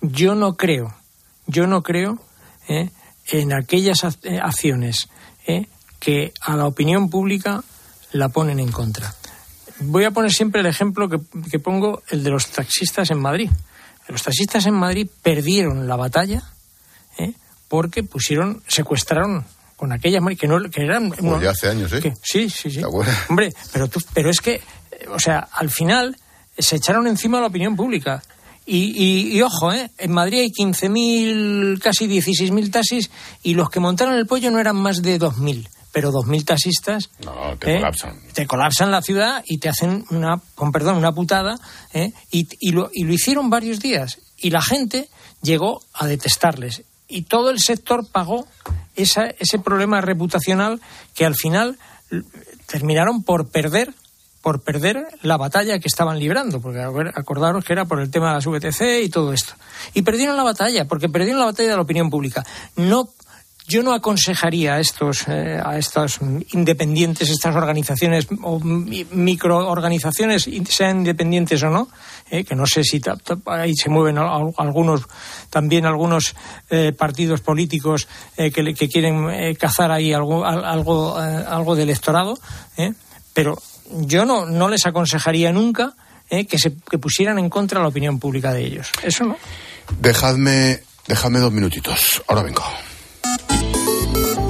Yo 0.00 0.36
no 0.36 0.56
creo, 0.56 0.94
yo 1.48 1.66
no 1.66 1.82
creo 1.82 2.20
eh, 2.68 2.90
en 3.32 3.52
aquellas 3.52 3.98
eh, 4.22 4.38
acciones 4.40 5.08
¿eh? 5.46 5.66
que 5.98 6.32
a 6.40 6.56
la 6.56 6.66
opinión 6.66 7.10
pública 7.10 7.62
la 8.12 8.28
ponen 8.28 8.60
en 8.60 8.70
contra. 8.70 9.14
Voy 9.80 10.04
a 10.04 10.10
poner 10.10 10.32
siempre 10.32 10.60
el 10.60 10.66
ejemplo 10.66 11.08
que, 11.08 11.58
pongo, 11.58 12.02
el 12.08 12.24
de 12.24 12.30
los 12.30 12.48
taxistas 12.48 13.10
en 13.10 13.20
Madrid. 13.20 13.50
Los 14.08 14.22
taxistas 14.22 14.66
en 14.66 14.74
Madrid 14.74 15.08
perdieron 15.22 15.88
la 15.88 15.96
batalla 15.96 16.42
¿eh? 17.18 17.32
porque 17.68 18.02
pusieron, 18.02 18.62
secuestraron 18.68 19.44
con 19.76 19.92
aquellas 19.92 20.22
que 20.38 20.48
no 20.48 20.70
que 20.70 20.82
eran 20.82 21.12
ya 21.40 21.50
hace 21.50 21.68
años 21.68 21.92
¿eh? 21.92 22.14
sí 22.22 22.48
sí 22.48 22.70
sí 22.70 22.82
hombre 23.28 23.52
pero 23.72 23.90
pero 24.14 24.30
es 24.30 24.40
que 24.40 24.62
o 25.10 25.18
sea 25.18 25.48
al 25.52 25.68
final 25.68 26.16
se 26.58 26.76
echaron 26.76 27.06
encima 27.06 27.40
la 27.40 27.48
opinión 27.48 27.76
pública 27.76 28.22
y, 28.66 29.40
ojo, 29.42 29.72
¿eh? 29.72 29.90
en 29.96 30.12
Madrid 30.12 30.40
hay 30.40 30.50
15.000, 30.50 31.80
casi 31.80 32.08
16.000 32.08 32.72
taxis 32.72 33.10
y 33.42 33.54
los 33.54 33.70
que 33.70 33.78
montaron 33.78 34.14
el 34.14 34.26
pollo 34.26 34.50
no 34.50 34.58
eran 34.58 34.76
más 34.76 35.02
de 35.02 35.20
2.000. 35.20 35.68
Pero 35.92 36.10
2.000 36.10 36.44
taxistas 36.44 37.10
no, 37.24 37.56
te 37.58 37.74
¿eh? 37.74 37.76
colapsan. 37.76 38.20
Te 38.34 38.46
colapsan 38.46 38.90
la 38.90 39.00
ciudad 39.00 39.42
y 39.46 39.58
te 39.58 39.68
hacen 39.68 40.04
una, 40.10 40.40
con 40.54 40.72
perdón, 40.72 40.96
una 40.96 41.12
putada. 41.12 41.56
¿eh? 41.94 42.12
Y, 42.30 42.48
y, 42.60 42.72
lo, 42.72 42.90
y 42.92 43.04
lo 43.04 43.14
hicieron 43.14 43.48
varios 43.48 43.80
días. 43.80 44.18
Y 44.36 44.50
la 44.50 44.60
gente 44.60 45.08
llegó 45.42 45.80
a 45.94 46.06
detestarles. 46.06 46.82
Y 47.08 47.22
todo 47.22 47.50
el 47.50 47.60
sector 47.60 48.06
pagó 48.10 48.46
ese 48.96 49.58
problema 49.64 50.00
reputacional 50.00 50.80
que 51.14 51.24
al 51.24 51.34
final 51.34 51.78
terminaron 52.66 53.22
por 53.22 53.48
perder 53.48 53.94
por 54.46 54.60
perder 54.60 55.08
la 55.22 55.36
batalla 55.36 55.80
que 55.80 55.88
estaban 55.88 56.20
librando, 56.20 56.60
porque 56.60 56.78
acordaros 56.80 57.64
que 57.64 57.72
era 57.72 57.84
por 57.84 57.98
el 57.98 58.12
tema 58.12 58.28
de 58.28 58.34
las 58.34 58.46
VTC 58.46 59.02
y 59.02 59.08
todo 59.08 59.32
esto. 59.32 59.54
Y 59.92 60.02
perdieron 60.02 60.36
la 60.36 60.44
batalla, 60.44 60.84
porque 60.84 61.08
perdieron 61.08 61.40
la 61.40 61.46
batalla 61.46 61.70
de 61.70 61.74
la 61.74 61.82
opinión 61.82 62.10
pública. 62.10 62.44
No 62.76 63.08
yo 63.66 63.82
no 63.82 63.92
aconsejaría 63.92 64.74
a 64.74 64.78
estos, 64.78 65.26
eh, 65.26 65.60
a 65.60 65.76
estos 65.78 66.20
independientes, 66.52 67.28
estas 67.28 67.56
organizaciones 67.56 68.28
o 68.40 68.60
microorganizaciones, 68.60 70.48
sean 70.68 70.98
independientes 70.98 71.60
o 71.64 71.70
no, 71.70 71.88
eh, 72.30 72.44
que 72.44 72.54
no 72.54 72.66
sé 72.66 72.84
si 72.84 73.00
ahí 73.46 73.74
se 73.74 73.90
mueven 73.90 74.16
algunos, 74.16 75.08
también 75.50 75.86
algunos 75.86 76.36
eh, 76.70 76.92
partidos 76.96 77.40
políticos 77.40 78.06
que, 78.36 78.52
que, 78.52 78.88
quieren 78.88 79.56
cazar 79.56 79.90
ahí 79.90 80.12
algo, 80.12 80.44
algo, 80.44 81.16
algo 81.16 81.74
de 81.74 81.82
electorado, 81.82 82.38
pero 83.34 83.58
yo 83.90 84.24
no, 84.24 84.46
no 84.46 84.68
les 84.68 84.86
aconsejaría 84.86 85.52
nunca 85.52 85.94
que 86.28 86.58
se 86.58 86.72
que 86.90 86.98
pusieran 86.98 87.38
en 87.38 87.48
contra 87.48 87.80
la 87.80 87.88
opinión 87.88 88.18
pública 88.18 88.52
de 88.52 88.64
ellos. 88.64 88.90
Eso 89.02 89.24
no. 89.24 89.36
Dejadme, 90.00 90.80
dejadme 91.06 91.38
dos 91.38 91.52
minutitos. 91.52 92.22
Ahora 92.26 92.42
vengo. 92.42 92.62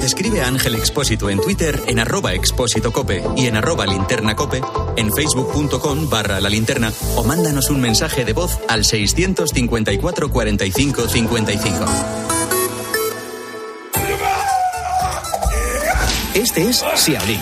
Escribe 0.01 0.41
a 0.41 0.47
Ángel 0.47 0.75
Expósito 0.75 1.29
en 1.29 1.41
Twitter 1.41 1.83
en 1.85 1.99
arroba 1.99 2.33
expósito 2.33 2.93
cope 2.93 3.21
y 3.35 3.47
en 3.47 3.57
arroba 3.57 3.85
linterna 3.85 4.37
cope, 4.37 4.61
en 4.95 5.11
facebook.com 5.11 6.09
barra 6.09 6.39
la 6.39 6.49
linterna 6.49 6.93
o 7.17 7.23
mándanos 7.23 7.69
un 7.69 7.81
mensaje 7.81 8.23
de 8.23 8.31
voz 8.31 8.57
al 8.69 8.85
654 8.85 10.29
45 10.29 11.09
55. 11.09 11.85
Este 16.35 16.69
es 16.69 16.85
Xiaolin, 16.95 17.41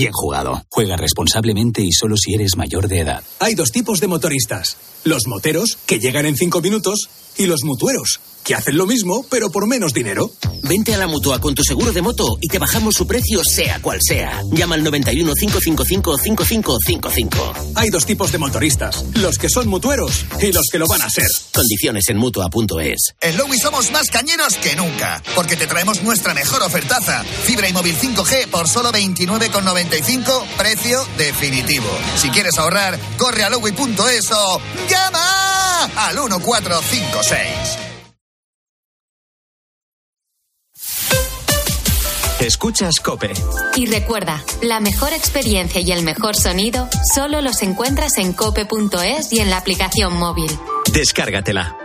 bien 0.00 0.12
jugado. 0.12 0.64
Juega 0.70 0.96
responsablemente 0.96 1.82
y 1.82 1.92
solo 1.92 2.16
si 2.16 2.32
eres 2.32 2.56
mayor 2.56 2.88
de 2.88 3.00
edad. 3.00 3.22
Hay 3.38 3.54
dos 3.54 3.70
tipos 3.70 4.00
de 4.00 4.06
motoristas. 4.06 4.78
Los 5.04 5.26
moteros, 5.26 5.76
que 5.84 5.98
llegan 5.98 6.24
en 6.24 6.36
cinco 6.36 6.62
minutos, 6.62 7.10
y 7.36 7.44
los 7.46 7.64
mutueros 7.64 8.20
que 8.44 8.54
hacen 8.54 8.76
lo 8.76 8.86
mismo, 8.86 9.24
pero 9.30 9.50
por 9.50 9.66
menos 9.66 9.92
dinero. 9.92 10.30
Vente 10.62 10.94
a 10.94 10.98
la 10.98 11.06
mutua 11.06 11.40
con 11.40 11.54
tu 11.54 11.62
seguro 11.62 11.92
de 11.92 12.02
moto 12.02 12.38
y 12.40 12.48
te 12.48 12.58
bajamos 12.58 12.94
su 12.94 13.06
precio, 13.06 13.42
sea 13.44 13.80
cual 13.80 13.98
sea. 14.00 14.42
Llama 14.52 14.76
al 14.76 14.84
91 14.84 15.34
555 15.34 16.18
5555. 16.18 17.52
Hay 17.74 17.90
dos 17.90 18.06
tipos 18.06 18.30
de 18.32 18.38
motoristas: 18.38 19.04
los 19.14 19.38
que 19.38 19.48
son 19.48 19.68
mutueros 19.68 20.24
y 20.40 20.52
los 20.52 20.66
que 20.70 20.78
lo 20.78 20.86
van 20.86 21.02
a 21.02 21.10
ser. 21.10 21.28
Condiciones 21.52 22.08
en 22.08 22.18
mutua.es. 22.18 23.14
En 23.20 23.36
Lowy 23.36 23.58
somos 23.58 23.90
más 23.90 24.08
cañeros 24.10 24.54
que 24.56 24.76
nunca, 24.76 25.22
porque 25.34 25.56
te 25.56 25.66
traemos 25.66 26.02
nuestra 26.02 26.34
mejor 26.34 26.62
ofertaza: 26.62 27.24
fibra 27.24 27.68
y 27.68 27.72
móvil 27.72 27.96
5G 27.96 28.48
por 28.48 28.68
solo 28.68 28.92
29,95, 29.90 30.46
precio 30.56 31.04
definitivo. 31.18 31.88
Si 32.16 32.30
quieres 32.30 32.58
ahorrar, 32.58 32.98
corre 33.18 33.44
a 33.44 33.50
lowy.es 33.50 34.30
o 34.32 34.60
llama 34.88 35.84
al 35.96 36.14
1456. 36.14 37.90
Escuchas 42.40 43.00
Cope. 43.00 43.32
Y 43.76 43.84
recuerda, 43.84 44.42
la 44.62 44.80
mejor 44.80 45.12
experiencia 45.12 45.82
y 45.82 45.92
el 45.92 46.02
mejor 46.02 46.36
sonido 46.36 46.88
solo 47.14 47.42
los 47.42 47.60
encuentras 47.60 48.16
en 48.16 48.32
cope.es 48.32 49.30
y 49.32 49.40
en 49.40 49.50
la 49.50 49.58
aplicación 49.58 50.16
móvil. 50.16 50.50
Descárgatela. 50.90 51.79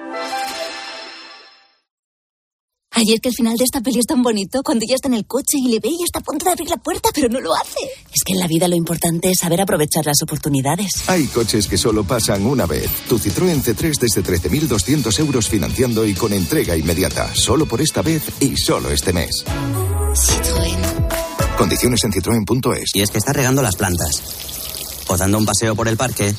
Ay, 2.98 3.12
es 3.12 3.20
que 3.20 3.28
el 3.28 3.36
final 3.36 3.58
de 3.58 3.66
esta 3.66 3.82
peli 3.82 4.00
es 4.00 4.06
tan 4.06 4.24
bonito 4.24 4.64
cuando 4.64 4.86
ya 4.88 4.96
está 4.96 5.10
en 5.10 5.16
el 5.16 5.26
coche 5.26 5.58
y 5.58 5.68
le 5.68 5.82
ve 5.82 5.90
y 5.90 6.02
está 6.06 6.20
a 6.20 6.24
punto 6.24 6.46
de 6.46 6.52
abrir 6.52 6.70
la 6.70 6.78
puerta, 6.78 7.10
pero 7.14 7.28
no 7.28 7.42
lo 7.42 7.54
hace. 7.54 7.82
Es 8.14 8.24
que 8.24 8.32
en 8.32 8.40
la 8.40 8.48
vida 8.48 8.70
lo 8.70 8.76
importante 8.78 9.30
es 9.30 9.40
saber 9.40 9.60
aprovechar 9.60 10.06
las 10.06 10.22
oportunidades. 10.24 11.04
Hay 11.08 11.26
coches 11.28 11.68
que 11.68 11.78
solo 11.78 12.06
pasan 12.06 12.46
una 12.46 12.66
vez. 12.66 12.90
Tu 13.10 13.20
Citroën 13.20 13.62
C3 13.62 14.00
desde 14.00 14.24
13.200 14.24 15.20
euros 15.20 15.50
financiando 15.50 16.06
y 16.06 16.14
con 16.14 16.32
entrega 16.32 16.78
inmediata. 16.78 17.36
Solo 17.36 17.66
por 17.66 17.82
esta 17.82 18.02
vez 18.02 18.24
y 18.40 18.56
solo 18.56 18.90
este 18.90 19.12
mes. 19.12 19.44
Citroën. 20.14 21.58
Condiciones 21.58 22.02
en 22.06 22.14
citroen.es. 22.14 22.92
Y 22.94 23.02
es 23.02 23.12
que 23.12 23.18
estás 23.18 23.36
regando 23.36 23.62
las 23.62 23.76
plantas. 23.76 24.24
O 25.08 25.18
dando 25.18 25.38
un 25.38 25.46
paseo 25.46 25.76
por 25.76 25.90
el 25.90 25.98
parque 25.98 26.34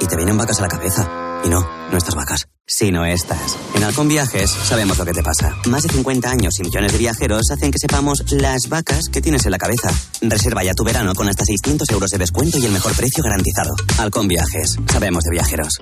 y 0.00 0.06
te 0.06 0.16
vienen 0.16 0.38
vacas 0.38 0.60
a 0.60 0.62
la 0.62 0.68
cabeza. 0.68 1.42
Y 1.44 1.50
no, 1.50 1.60
no 1.90 1.98
estas 1.98 2.14
vacas, 2.14 2.48
sino 2.66 3.04
estas. 3.04 3.56
En 3.74 3.84
Halcón 3.84 4.08
Viajes 4.08 4.50
sabemos 4.50 4.98
lo 4.98 5.04
que 5.04 5.12
te 5.12 5.22
pasa. 5.22 5.56
Más 5.68 5.82
de 5.82 5.90
50 5.90 6.30
años 6.30 6.54
y 6.58 6.62
millones 6.62 6.92
de 6.92 6.98
viajeros 6.98 7.50
hacen 7.50 7.70
que 7.70 7.78
sepamos 7.78 8.24
las 8.32 8.68
vacas 8.68 9.08
que 9.12 9.20
tienes 9.20 9.44
en 9.44 9.52
la 9.52 9.58
cabeza. 9.58 9.92
Reserva 10.22 10.64
ya 10.64 10.74
tu 10.74 10.84
verano 10.84 11.14
con 11.14 11.28
hasta 11.28 11.44
600 11.44 11.88
euros 11.90 12.10
de 12.10 12.18
descuento 12.18 12.58
y 12.58 12.64
el 12.66 12.72
mejor 12.72 12.94
precio 12.94 13.22
garantizado. 13.22 13.74
Halcón 13.98 14.28
Viajes, 14.28 14.76
sabemos 14.90 15.24
de 15.24 15.30
viajeros. 15.32 15.74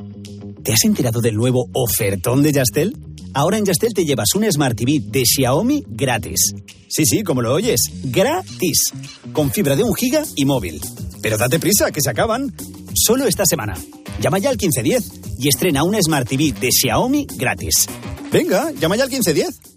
¿Te 0.64 0.72
has 0.72 0.84
enterado 0.84 1.20
del 1.20 1.34
nuevo 1.34 1.66
ofertón 1.72 2.42
de 2.42 2.52
Yastel? 2.52 2.96
Ahora 3.34 3.58
en 3.58 3.64
Yastel 3.64 3.94
te 3.94 4.04
llevas 4.04 4.34
un 4.34 4.50
Smart 4.50 4.76
TV 4.76 5.00
de 5.04 5.24
Xiaomi 5.24 5.84
gratis. 5.88 6.52
Sí, 6.88 7.06
sí, 7.06 7.22
como 7.22 7.40
lo 7.40 7.54
oyes, 7.54 7.80
gratis. 8.04 8.92
Con 9.32 9.50
fibra 9.50 9.74
de 9.76 9.82
un 9.82 9.94
giga 9.94 10.22
y 10.36 10.44
móvil. 10.44 10.80
Pero 11.22 11.38
date 11.38 11.58
prisa, 11.58 11.90
que 11.90 12.00
se 12.02 12.10
acaban. 12.10 12.52
Solo 12.94 13.26
esta 13.26 13.44
semana. 13.46 13.74
Llama 14.20 14.38
ya 14.38 14.50
al 14.50 14.56
1510 14.56 15.38
y 15.38 15.48
estrena 15.48 15.82
un 15.82 16.00
Smart 16.02 16.28
TV 16.28 16.52
de 16.52 16.70
Xiaomi 16.70 17.26
gratis. 17.36 17.86
Venga, 18.30 18.70
llama 18.72 18.96
ya 18.96 19.04
al 19.04 19.10
1510. 19.10 19.72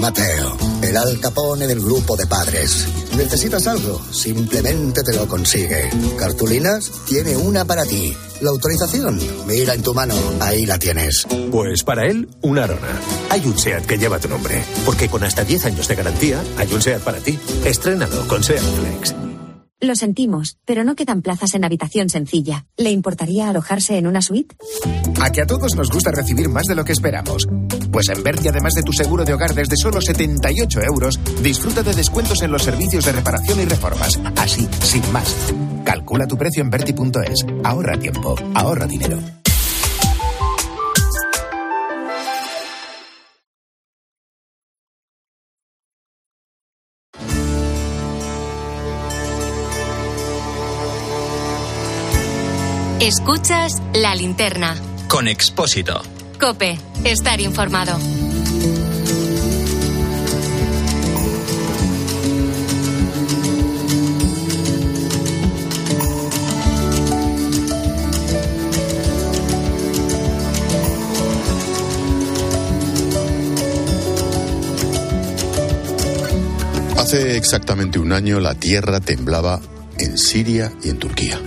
Mateo, 0.00 0.56
el 0.82 0.96
alcapone 0.96 1.66
del 1.66 1.80
grupo 1.80 2.16
de 2.16 2.26
padres. 2.26 2.86
¿Necesitas 3.16 3.66
algo? 3.66 4.00
Simplemente 4.12 5.02
te 5.02 5.16
lo 5.16 5.26
consigue. 5.26 5.90
¿Cartulinas? 6.16 6.90
Tiene 7.06 7.36
una 7.36 7.64
para 7.64 7.84
ti. 7.84 8.14
¿La 8.40 8.50
autorización? 8.50 9.18
Mira 9.46 9.74
en 9.74 9.82
tu 9.82 9.94
mano, 9.94 10.14
ahí 10.40 10.66
la 10.66 10.78
tienes. 10.78 11.26
Pues 11.50 11.82
para 11.82 12.06
él, 12.06 12.28
una 12.42 12.64
Arona. 12.64 13.00
Hay 13.30 13.44
un 13.44 13.58
SEAT 13.58 13.86
que 13.86 13.98
lleva 13.98 14.20
tu 14.20 14.28
nombre, 14.28 14.62
porque 14.84 15.08
con 15.08 15.24
hasta 15.24 15.42
10 15.42 15.64
años 15.66 15.88
de 15.88 15.96
garantía, 15.96 16.40
hay 16.56 16.72
un 16.72 16.80
SEAT 16.80 17.02
para 17.02 17.18
ti. 17.18 17.36
Estrenado 17.64 18.28
con 18.28 18.44
SEAT 18.44 18.62
Flex. 18.62 19.27
Lo 19.80 19.94
sentimos, 19.94 20.58
pero 20.64 20.82
no 20.82 20.96
quedan 20.96 21.22
plazas 21.22 21.54
en 21.54 21.64
habitación 21.64 22.08
sencilla. 22.08 22.66
¿Le 22.76 22.90
importaría 22.90 23.48
alojarse 23.48 23.96
en 23.96 24.08
una 24.08 24.20
suite? 24.22 24.56
A 25.22 25.30
que 25.30 25.42
a 25.42 25.46
todos 25.46 25.76
nos 25.76 25.88
gusta 25.90 26.10
recibir 26.10 26.48
más 26.48 26.64
de 26.64 26.74
lo 26.74 26.84
que 26.84 26.90
esperamos. 26.90 27.46
Pues 27.92 28.08
en 28.08 28.24
Berti, 28.24 28.48
además 28.48 28.74
de 28.74 28.82
tu 28.82 28.92
seguro 28.92 29.24
de 29.24 29.34
hogar 29.34 29.54
desde 29.54 29.76
solo 29.76 30.00
78 30.00 30.80
euros, 30.82 31.20
disfruta 31.44 31.84
de 31.84 31.94
descuentos 31.94 32.42
en 32.42 32.50
los 32.50 32.64
servicios 32.64 33.04
de 33.04 33.12
reparación 33.12 33.60
y 33.60 33.66
reformas. 33.66 34.18
Así, 34.36 34.68
sin 34.82 35.12
más. 35.12 35.32
Calcula 35.84 36.26
tu 36.26 36.36
precio 36.36 36.60
en 36.62 36.70
Berti.es. 36.70 37.46
Ahorra 37.62 37.96
tiempo, 38.00 38.34
ahorra 38.54 38.86
dinero. 38.86 39.37
Escuchas 53.00 53.80
la 53.94 54.12
linterna. 54.16 54.74
Con 55.06 55.28
Expósito. 55.28 56.02
Cope, 56.40 56.76
estar 57.04 57.40
informado. 57.40 57.96
Hace 76.96 77.36
exactamente 77.36 78.00
un 78.00 78.12
año 78.12 78.40
la 78.40 78.56
tierra 78.56 78.98
temblaba 78.98 79.60
en 79.98 80.18
Siria 80.18 80.72
y 80.82 80.90
en 80.90 80.98
Turquía. 80.98 81.40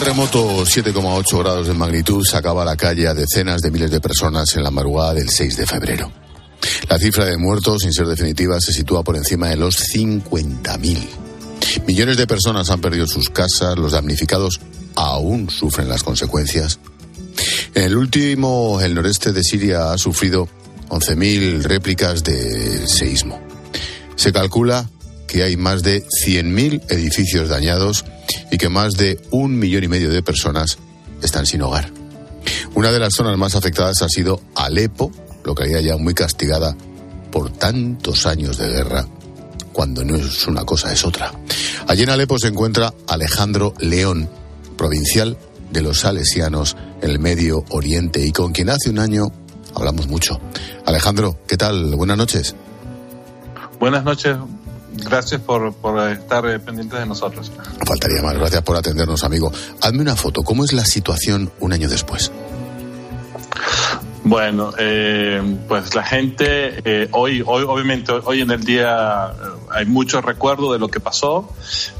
Terremoto 0.00 0.64
7,8 0.64 1.38
grados 1.38 1.68
de 1.68 1.72
magnitud 1.72 2.24
sacaba 2.24 2.62
a 2.62 2.64
la 2.64 2.76
calle 2.76 3.06
a 3.06 3.14
decenas 3.14 3.60
de 3.60 3.70
miles 3.70 3.92
de 3.92 4.00
personas 4.00 4.56
en 4.56 4.64
la 4.64 4.72
madrugada 4.72 5.14
del 5.14 5.30
6 5.30 5.56
de 5.56 5.66
febrero. 5.66 6.10
La 6.88 6.98
cifra 6.98 7.26
de 7.26 7.36
muertos, 7.36 7.82
sin 7.82 7.92
ser 7.92 8.08
definitiva, 8.08 8.60
se 8.60 8.72
sitúa 8.72 9.04
por 9.04 9.14
encima 9.14 9.50
de 9.50 9.56
los 9.56 9.78
50.000. 9.94 10.98
Millones 11.86 12.16
de 12.16 12.26
personas 12.26 12.70
han 12.70 12.80
perdido 12.80 13.06
sus 13.06 13.30
casas, 13.30 13.78
los 13.78 13.92
damnificados 13.92 14.60
aún 14.96 15.48
sufren 15.48 15.88
las 15.88 16.02
consecuencias. 16.02 16.80
En 17.74 17.84
el 17.84 17.96
último, 17.96 18.80
el 18.80 18.96
noreste 18.96 19.30
de 19.30 19.44
Siria 19.44 19.92
ha 19.92 19.98
sufrido 19.98 20.48
11.000 20.88 21.62
réplicas 21.62 22.24
de 22.24 22.88
seísmo. 22.88 23.40
Se 24.16 24.32
calcula 24.32 24.90
que 25.34 25.42
hay 25.42 25.56
más 25.56 25.82
de 25.82 26.04
100.000 26.04 26.92
edificios 26.92 27.48
dañados 27.48 28.04
y 28.52 28.56
que 28.56 28.68
más 28.68 28.92
de 28.92 29.20
un 29.32 29.58
millón 29.58 29.82
y 29.82 29.88
medio 29.88 30.08
de 30.08 30.22
personas 30.22 30.78
están 31.22 31.44
sin 31.44 31.60
hogar. 31.62 31.90
Una 32.76 32.92
de 32.92 33.00
las 33.00 33.14
zonas 33.14 33.36
más 33.36 33.56
afectadas 33.56 34.00
ha 34.02 34.08
sido 34.08 34.40
Alepo, 34.54 35.10
localidad 35.44 35.80
ya 35.80 35.96
muy 35.96 36.14
castigada 36.14 36.76
por 37.32 37.50
tantos 37.50 38.26
años 38.26 38.58
de 38.58 38.68
guerra, 38.68 39.08
cuando 39.72 40.04
no 40.04 40.14
es 40.14 40.46
una 40.46 40.64
cosa 40.64 40.92
es 40.92 41.04
otra. 41.04 41.32
Allí 41.88 42.04
en 42.04 42.10
Alepo 42.10 42.38
se 42.38 42.46
encuentra 42.46 42.94
Alejandro 43.08 43.74
León, 43.80 44.30
provincial 44.76 45.36
de 45.72 45.82
los 45.82 45.98
salesianos 45.98 46.76
en 47.02 47.10
el 47.10 47.18
Medio 47.18 47.64
Oriente 47.70 48.24
y 48.24 48.30
con 48.30 48.52
quien 48.52 48.70
hace 48.70 48.88
un 48.88 49.00
año 49.00 49.32
hablamos 49.74 50.06
mucho. 50.06 50.40
Alejandro, 50.86 51.40
¿qué 51.48 51.56
tal? 51.56 51.96
Buenas 51.96 52.18
noches. 52.18 52.54
Buenas 53.80 54.04
noches, 54.04 54.36
Gracias 54.96 55.40
por, 55.40 55.74
estar 56.10 56.46
eh, 56.46 56.58
pendientes 56.58 56.98
de 56.98 57.06
nosotros. 57.06 57.50
Faltaría 57.86 58.22
más. 58.22 58.34
Gracias 58.34 58.62
por 58.62 58.76
atendernos, 58.76 59.24
amigo. 59.24 59.52
Hazme 59.82 60.02
una 60.02 60.16
foto. 60.16 60.42
¿Cómo 60.42 60.64
es 60.64 60.72
la 60.72 60.84
situación 60.84 61.50
un 61.60 61.72
año 61.72 61.88
después? 61.88 62.30
Bueno, 64.22 64.72
eh, 64.78 65.42
pues 65.68 65.94
la 65.94 66.02
gente, 66.02 66.80
eh, 66.84 67.08
hoy, 67.12 67.42
hoy, 67.44 67.64
obviamente, 67.68 68.10
hoy 68.12 68.40
en 68.40 68.50
el 68.50 68.64
día 68.64 69.34
hay 69.70 69.84
mucho 69.84 70.22
recuerdo 70.22 70.72
de 70.72 70.78
lo 70.78 70.88
que 70.88 70.98
pasó 70.98 71.52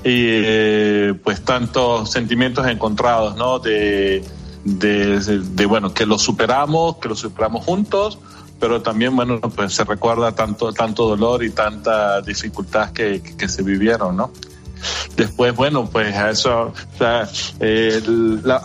y 0.03 1.13
pues 1.13 1.45
tantos 1.45 2.11
sentimientos 2.11 2.67
encontrados, 2.67 3.37
¿no? 3.37 3.59
De, 3.59 4.25
de, 4.65 5.21
de, 5.21 5.67
bueno, 5.67 5.93
que 5.93 6.07
lo 6.07 6.19
superamos, 6.19 6.97
que 6.97 7.09
lo 7.09 7.15
superamos 7.15 7.65
juntos, 7.65 8.19
pero 8.61 8.83
también, 8.83 9.15
bueno, 9.15 9.41
pues 9.41 9.75
se 9.75 9.85
recuerda 9.85 10.33
tanto, 10.33 10.73
tanto 10.73 11.09
dolor 11.09 11.45
y 11.45 11.51
tanta 11.51 12.21
dificultad 12.23 12.93
que, 12.93 13.23
que, 13.23 13.49
se 13.49 13.63
vivieron, 13.63 14.17
¿no? 14.17 14.33
Después, 15.17 15.55
bueno, 15.55 15.89
pues 15.91 16.15
a 16.15 16.31
eso, 16.31 16.73
o 16.73 16.99
sea, 16.99 17.29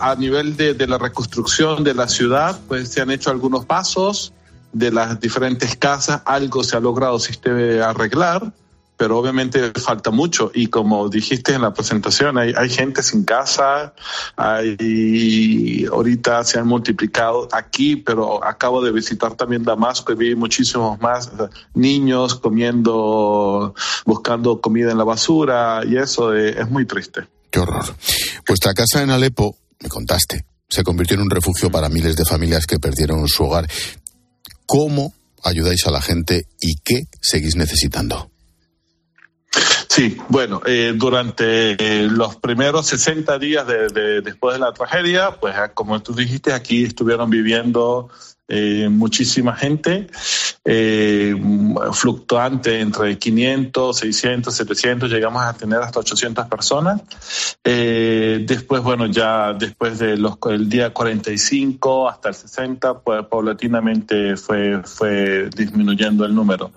a 0.00 0.14
nivel 0.16 0.56
de, 0.56 0.74
de, 0.74 0.86
la 0.86 0.98
reconstrucción 0.98 1.82
de 1.82 1.94
la 1.94 2.08
ciudad, 2.08 2.58
pues 2.68 2.90
se 2.90 3.00
han 3.00 3.10
hecho 3.10 3.30
algunos 3.30 3.64
pasos 3.64 4.32
de 4.72 4.90
las 4.90 5.20
diferentes 5.20 5.76
casas, 5.76 6.22
algo 6.24 6.62
se 6.62 6.76
ha 6.76 6.80
logrado 6.80 7.18
se 7.18 7.82
arreglar, 7.82 8.52
pero 9.00 9.18
obviamente 9.18 9.72
falta 9.80 10.10
mucho 10.10 10.52
y 10.54 10.66
como 10.66 11.08
dijiste 11.08 11.54
en 11.54 11.62
la 11.62 11.72
presentación, 11.72 12.36
hay, 12.36 12.52
hay 12.54 12.68
gente 12.68 13.02
sin 13.02 13.24
casa, 13.24 13.94
hay, 14.36 15.86
ahorita 15.90 16.44
se 16.44 16.58
han 16.58 16.66
multiplicado 16.66 17.48
aquí, 17.50 17.96
pero 17.96 18.44
acabo 18.44 18.84
de 18.84 18.92
visitar 18.92 19.36
también 19.36 19.62
Damasco 19.62 20.12
y 20.12 20.16
vi 20.16 20.34
muchísimos 20.34 21.00
más 21.00 21.30
niños 21.72 22.34
comiendo, 22.34 23.74
buscando 24.04 24.60
comida 24.60 24.92
en 24.92 24.98
la 24.98 25.04
basura 25.04 25.80
y 25.88 25.96
eso 25.96 26.34
es 26.34 26.68
muy 26.68 26.84
triste. 26.84 27.22
Qué 27.50 27.58
horror. 27.58 27.96
Vuestra 28.46 28.74
casa 28.74 29.02
en 29.02 29.08
Alepo, 29.08 29.56
me 29.80 29.88
contaste, 29.88 30.44
se 30.68 30.82
convirtió 30.82 31.16
en 31.16 31.22
un 31.22 31.30
refugio 31.30 31.70
para 31.70 31.88
miles 31.88 32.16
de 32.16 32.26
familias 32.26 32.66
que 32.66 32.78
perdieron 32.78 33.26
su 33.28 33.44
hogar. 33.44 33.66
¿Cómo 34.66 35.14
ayudáis 35.42 35.86
a 35.86 35.90
la 35.90 36.02
gente 36.02 36.48
y 36.60 36.74
qué 36.84 37.04
seguís 37.22 37.56
necesitando? 37.56 38.29
Sí, 39.90 40.16
bueno, 40.28 40.62
eh, 40.66 40.92
durante 40.94 41.72
eh, 41.72 42.06
los 42.08 42.36
primeros 42.36 42.86
60 42.86 43.40
días 43.40 43.66
de, 43.66 44.20
después 44.20 44.54
de 44.54 44.60
la 44.60 44.72
tragedia, 44.72 45.32
pues 45.40 45.56
ah, 45.56 45.72
como 45.74 46.00
tú 46.00 46.14
dijiste, 46.14 46.52
aquí 46.52 46.84
estuvieron 46.84 47.28
viviendo 47.28 48.08
eh, 48.46 48.88
muchísima 48.88 49.56
gente, 49.56 50.06
fluctuante 51.92 52.78
entre 52.78 53.18
500, 53.18 53.98
600, 53.98 54.54
700, 54.54 55.10
llegamos 55.10 55.42
a 55.42 55.54
tener 55.54 55.80
hasta 55.80 55.98
800 55.98 56.46
personas. 56.46 57.02
después, 57.64 58.82
bueno, 58.82 59.06
ya 59.06 59.54
después 59.54 59.98
del 59.98 60.24
día 60.68 60.94
45 60.94 62.08
hasta 62.08 62.28
el 62.28 62.36
60, 62.36 63.00
pues 63.00 63.26
paulatinamente 63.26 64.36
fue, 64.36 64.82
fue 64.84 65.50
disminuyendo 65.50 66.24
el 66.24 66.32
número. 66.32 66.70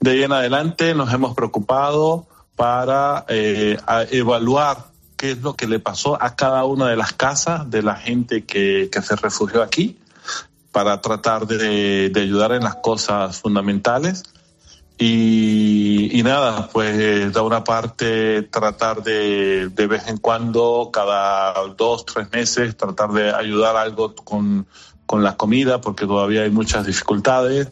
De 0.00 0.10
ahí 0.10 0.22
en 0.22 0.32
adelante 0.32 0.94
nos 0.94 1.10
hemos 1.14 1.34
preocupado 1.34 2.26
para 2.58 3.24
eh, 3.28 3.78
evaluar 4.10 4.88
qué 5.16 5.30
es 5.30 5.42
lo 5.42 5.54
que 5.54 5.68
le 5.68 5.78
pasó 5.78 6.20
a 6.20 6.34
cada 6.34 6.64
una 6.64 6.88
de 6.88 6.96
las 6.96 7.12
casas 7.12 7.70
de 7.70 7.82
la 7.82 7.94
gente 7.94 8.44
que, 8.44 8.90
se 9.00 9.14
refugió 9.14 9.62
aquí, 9.62 9.96
para 10.72 11.00
tratar 11.00 11.46
de, 11.46 12.12
ayudar 12.16 12.50
en 12.52 12.64
las 12.64 12.74
cosas 12.74 13.38
fundamentales. 13.38 14.24
Y, 14.98 16.20
nada, 16.24 16.68
pues 16.72 17.32
de 17.32 17.40
una 17.40 17.62
parte 17.62 18.42
tratar 18.42 19.04
de 19.04 19.68
de 19.68 19.86
vez 19.86 20.08
en 20.08 20.16
cuando, 20.16 20.90
cada 20.92 21.54
dos, 21.76 22.04
tres 22.06 22.28
meses, 22.32 22.76
tratar 22.76 23.12
de 23.12 23.32
ayudar 23.32 23.76
algo 23.76 24.16
con, 24.16 24.66
con 25.06 25.22
la 25.22 25.36
comida, 25.36 25.80
porque 25.80 26.06
todavía 26.06 26.42
hay 26.42 26.50
muchas 26.50 26.84
dificultades 26.84 27.70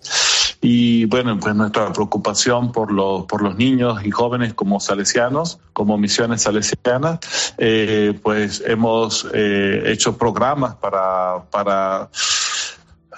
y 0.61 1.05
bueno, 1.07 1.39
pues 1.39 1.55
nuestra 1.55 1.93
preocupación 1.93 2.73
por 2.73 2.93
los, 2.93 3.27
por 3.27 3.43
los 3.43 3.57
niños 3.57 4.05
y 4.05 4.11
jóvenes 4.11 4.55
como 4.55 4.81
salesianos, 4.81 5.59
como 5.73 5.99
misiones 5.99 6.43
salesianas, 6.43 7.19
eh, 7.59 8.19
pues 8.23 8.63
hemos 8.67 9.27
eh, 9.33 9.85
hecho 9.87 10.17
programas 10.17 10.75
para, 10.77 11.45
para 11.51 12.09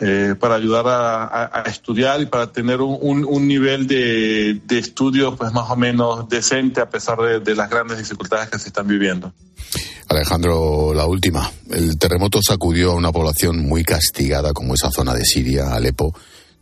eh, 0.01 0.37
para 0.39 0.55
ayudar 0.55 0.85
a, 0.87 1.65
estudiar 1.67 2.21
y 2.21 2.27
para 2.27 2.53
tener 2.53 2.81
un, 2.81 3.25
un, 3.25 3.49
nivel 3.49 3.89
de, 3.89 4.61
de, 4.65 4.79
estudio 4.79 5.35
pues 5.35 5.53
más 5.53 5.69
o 5.71 5.75
menos 5.75 6.29
decente 6.29 6.81
a 6.81 6.89
pesar 6.89 7.19
de, 7.19 7.41
de, 7.41 7.57
las 7.57 7.69
grandes 7.69 7.99
dificultades 7.99 8.49
que 8.49 8.61
se 8.61 8.69
están 8.69 8.87
viviendo. 8.87 9.33
Alejandro, 10.09 10.95
la 10.95 11.05
última. 11.05 11.51
El 11.69 11.99
terremoto 11.99 12.41
sacudió 12.41 12.93
a 12.93 12.95
una 12.95 13.11
población 13.11 13.59
muy 13.59 13.83
castigada 13.83 14.53
como 14.53 14.75
esa 14.75 14.93
zona 14.93 15.15
de 15.15 15.25
Siria, 15.25 15.75
Alepo, 15.75 16.15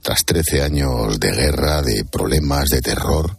tras 0.07 0.24
13 0.24 0.62
años 0.62 1.18
de 1.18 1.32
guerra, 1.32 1.82
de 1.82 2.04
problemas, 2.04 2.68
de 2.68 2.80
terror. 2.80 3.38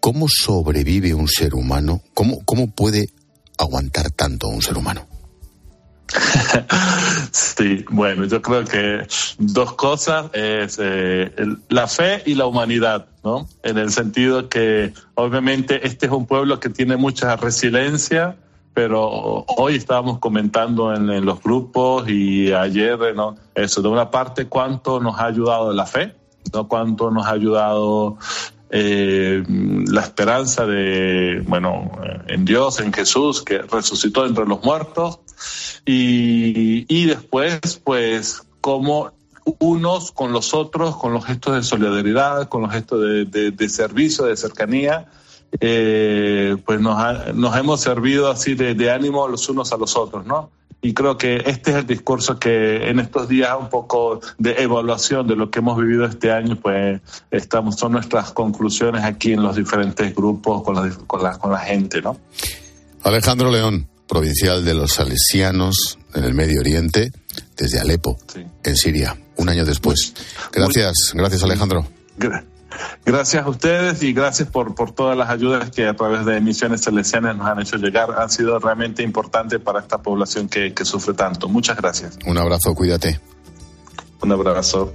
¿Cómo 0.00 0.26
sobrevive 0.26 1.12
un 1.12 1.28
ser 1.28 1.54
humano? 1.54 2.00
¿Cómo, 2.14 2.38
cómo 2.46 2.70
puede 2.70 3.10
aguantar 3.58 4.10
tanto 4.10 4.48
un 4.48 4.62
ser 4.62 4.78
humano? 4.78 5.06
sí, 7.32 7.84
bueno, 7.90 8.24
yo 8.24 8.40
creo 8.40 8.64
que 8.64 9.06
dos 9.36 9.74
cosas 9.74 10.30
es 10.32 10.78
eh, 10.80 11.30
la 11.68 11.86
fe 11.88 12.22
y 12.24 12.36
la 12.36 12.46
humanidad, 12.46 13.08
¿no? 13.22 13.46
En 13.62 13.76
el 13.76 13.92
sentido 13.92 14.48
que 14.48 14.94
obviamente 15.14 15.86
este 15.86 16.06
es 16.06 16.12
un 16.12 16.24
pueblo 16.24 16.58
que 16.58 16.70
tiene 16.70 16.96
mucha 16.96 17.36
resiliencia, 17.36 18.34
pero 18.74 19.44
hoy 19.56 19.76
estábamos 19.76 20.18
comentando 20.18 20.94
en, 20.94 21.24
los 21.24 21.42
grupos 21.42 22.08
y 22.08 22.52
ayer, 22.52 22.98
¿no? 23.14 23.36
Eso, 23.54 23.82
de 23.82 23.88
una 23.88 24.10
parte, 24.10 24.46
cuánto 24.46 25.00
nos 25.00 25.18
ha 25.18 25.26
ayudado 25.26 25.72
la 25.72 25.86
fe, 25.86 26.14
¿no? 26.52 26.68
Cuánto 26.68 27.10
nos 27.10 27.26
ha 27.26 27.32
ayudado 27.32 28.16
eh, 28.70 29.42
la 29.48 30.02
esperanza 30.02 30.66
de, 30.66 31.42
bueno, 31.46 31.90
en 32.28 32.44
Dios, 32.44 32.80
en 32.80 32.92
Jesús, 32.92 33.42
que 33.42 33.58
resucitó 33.58 34.24
entre 34.24 34.46
los 34.46 34.62
muertos. 34.62 35.18
Y, 35.84 36.86
y 36.88 37.06
después, 37.06 37.80
pues, 37.82 38.42
cómo 38.60 39.12
unos 39.58 40.12
con 40.12 40.32
los 40.32 40.54
otros, 40.54 40.96
con 40.96 41.12
los 41.12 41.24
gestos 41.24 41.56
de 41.56 41.62
solidaridad, 41.64 42.48
con 42.48 42.62
los 42.62 42.72
gestos 42.72 43.00
de, 43.00 43.50
de 43.50 43.68
servicio, 43.68 44.26
de 44.26 44.36
cercanía, 44.36 45.08
eh, 45.58 46.56
pues 46.64 46.80
nos, 46.80 47.34
nos 47.34 47.56
hemos 47.56 47.80
servido 47.80 48.30
así 48.30 48.54
de, 48.54 48.90
ánimo 48.90 49.26
los 49.26 49.48
unos 49.48 49.72
a 49.72 49.76
los 49.76 49.96
otros, 49.96 50.24
¿no? 50.26 50.50
Y 50.82 50.94
creo 50.94 51.18
que 51.18 51.42
este 51.44 51.72
es 51.72 51.76
el 51.76 51.86
discurso 51.86 52.38
que 52.38 52.88
en 52.88 53.00
estos 53.00 53.28
días 53.28 53.54
un 53.58 53.68
poco 53.68 54.20
de 54.38 54.62
evaluación 54.62 55.26
de 55.26 55.36
lo 55.36 55.50
que 55.50 55.58
hemos 55.58 55.78
vivido 55.78 56.06
este 56.06 56.32
año, 56.32 56.56
pues 56.56 57.02
estamos, 57.30 57.76
son 57.76 57.92
nuestras 57.92 58.32
conclusiones 58.32 59.04
aquí 59.04 59.34
en 59.34 59.42
los 59.42 59.56
diferentes 59.56 60.14
grupos 60.14 60.62
con 60.62 60.76
la, 60.76 60.90
con 61.06 61.22
la, 61.22 61.36
con 61.36 61.52
la 61.52 61.58
gente, 61.58 62.00
¿no? 62.00 62.16
Alejandro 63.02 63.50
León, 63.50 63.88
provincial 64.08 64.64
de 64.64 64.72
los 64.72 64.92
Salesianos 64.92 65.98
en 66.14 66.24
el 66.24 66.32
Medio 66.32 66.60
Oriente, 66.60 67.12
desde 67.58 67.78
Alepo, 67.78 68.16
en 68.64 68.76
Siria, 68.76 69.18
un 69.36 69.50
año 69.50 69.66
después. 69.66 70.14
Gracias, 70.50 71.12
gracias 71.14 71.42
Alejandro. 71.42 71.86
Gracias 72.16 72.49
a 73.38 73.48
ustedes 73.48 74.02
y 74.02 74.12
gracias 74.12 74.48
por, 74.48 74.74
por 74.74 74.92
todas 74.92 75.16
las 75.16 75.30
ayudas 75.30 75.70
que 75.70 75.86
a 75.86 75.94
través 75.94 76.24
de 76.24 76.40
Misiones 76.40 76.82
Salesianas 76.82 77.36
nos 77.36 77.46
han 77.46 77.60
hecho 77.60 77.76
llegar. 77.76 78.10
Han 78.18 78.30
sido 78.30 78.58
realmente 78.58 79.02
importantes 79.02 79.60
para 79.60 79.80
esta 79.80 79.98
población 79.98 80.48
que, 80.48 80.72
que 80.74 80.84
sufre 80.84 81.14
tanto. 81.14 81.48
Muchas 81.48 81.76
gracias. 81.76 82.18
Un 82.26 82.38
abrazo, 82.38 82.74
cuídate. 82.74 83.20
Un 84.22 84.32
abrazo. 84.32 84.92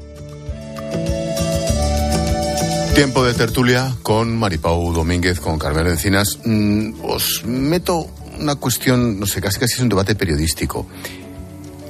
Tiempo 2.95 3.25
de 3.25 3.33
tertulia 3.33 3.93
con 4.03 4.37
Maripau 4.37 4.93
Domínguez, 4.93 5.39
con 5.39 5.59
Carmelo 5.59 5.89
Encinas. 5.89 6.39
Mm, 6.45 6.93
os 7.03 7.43
meto 7.45 8.07
una 8.39 8.55
cuestión, 8.55 9.19
no 9.19 9.25
sé, 9.25 9.41
casi 9.41 9.59
casi 9.59 9.73
es 9.73 9.79
un 9.81 9.89
debate 9.89 10.15
periodístico. 10.15 10.87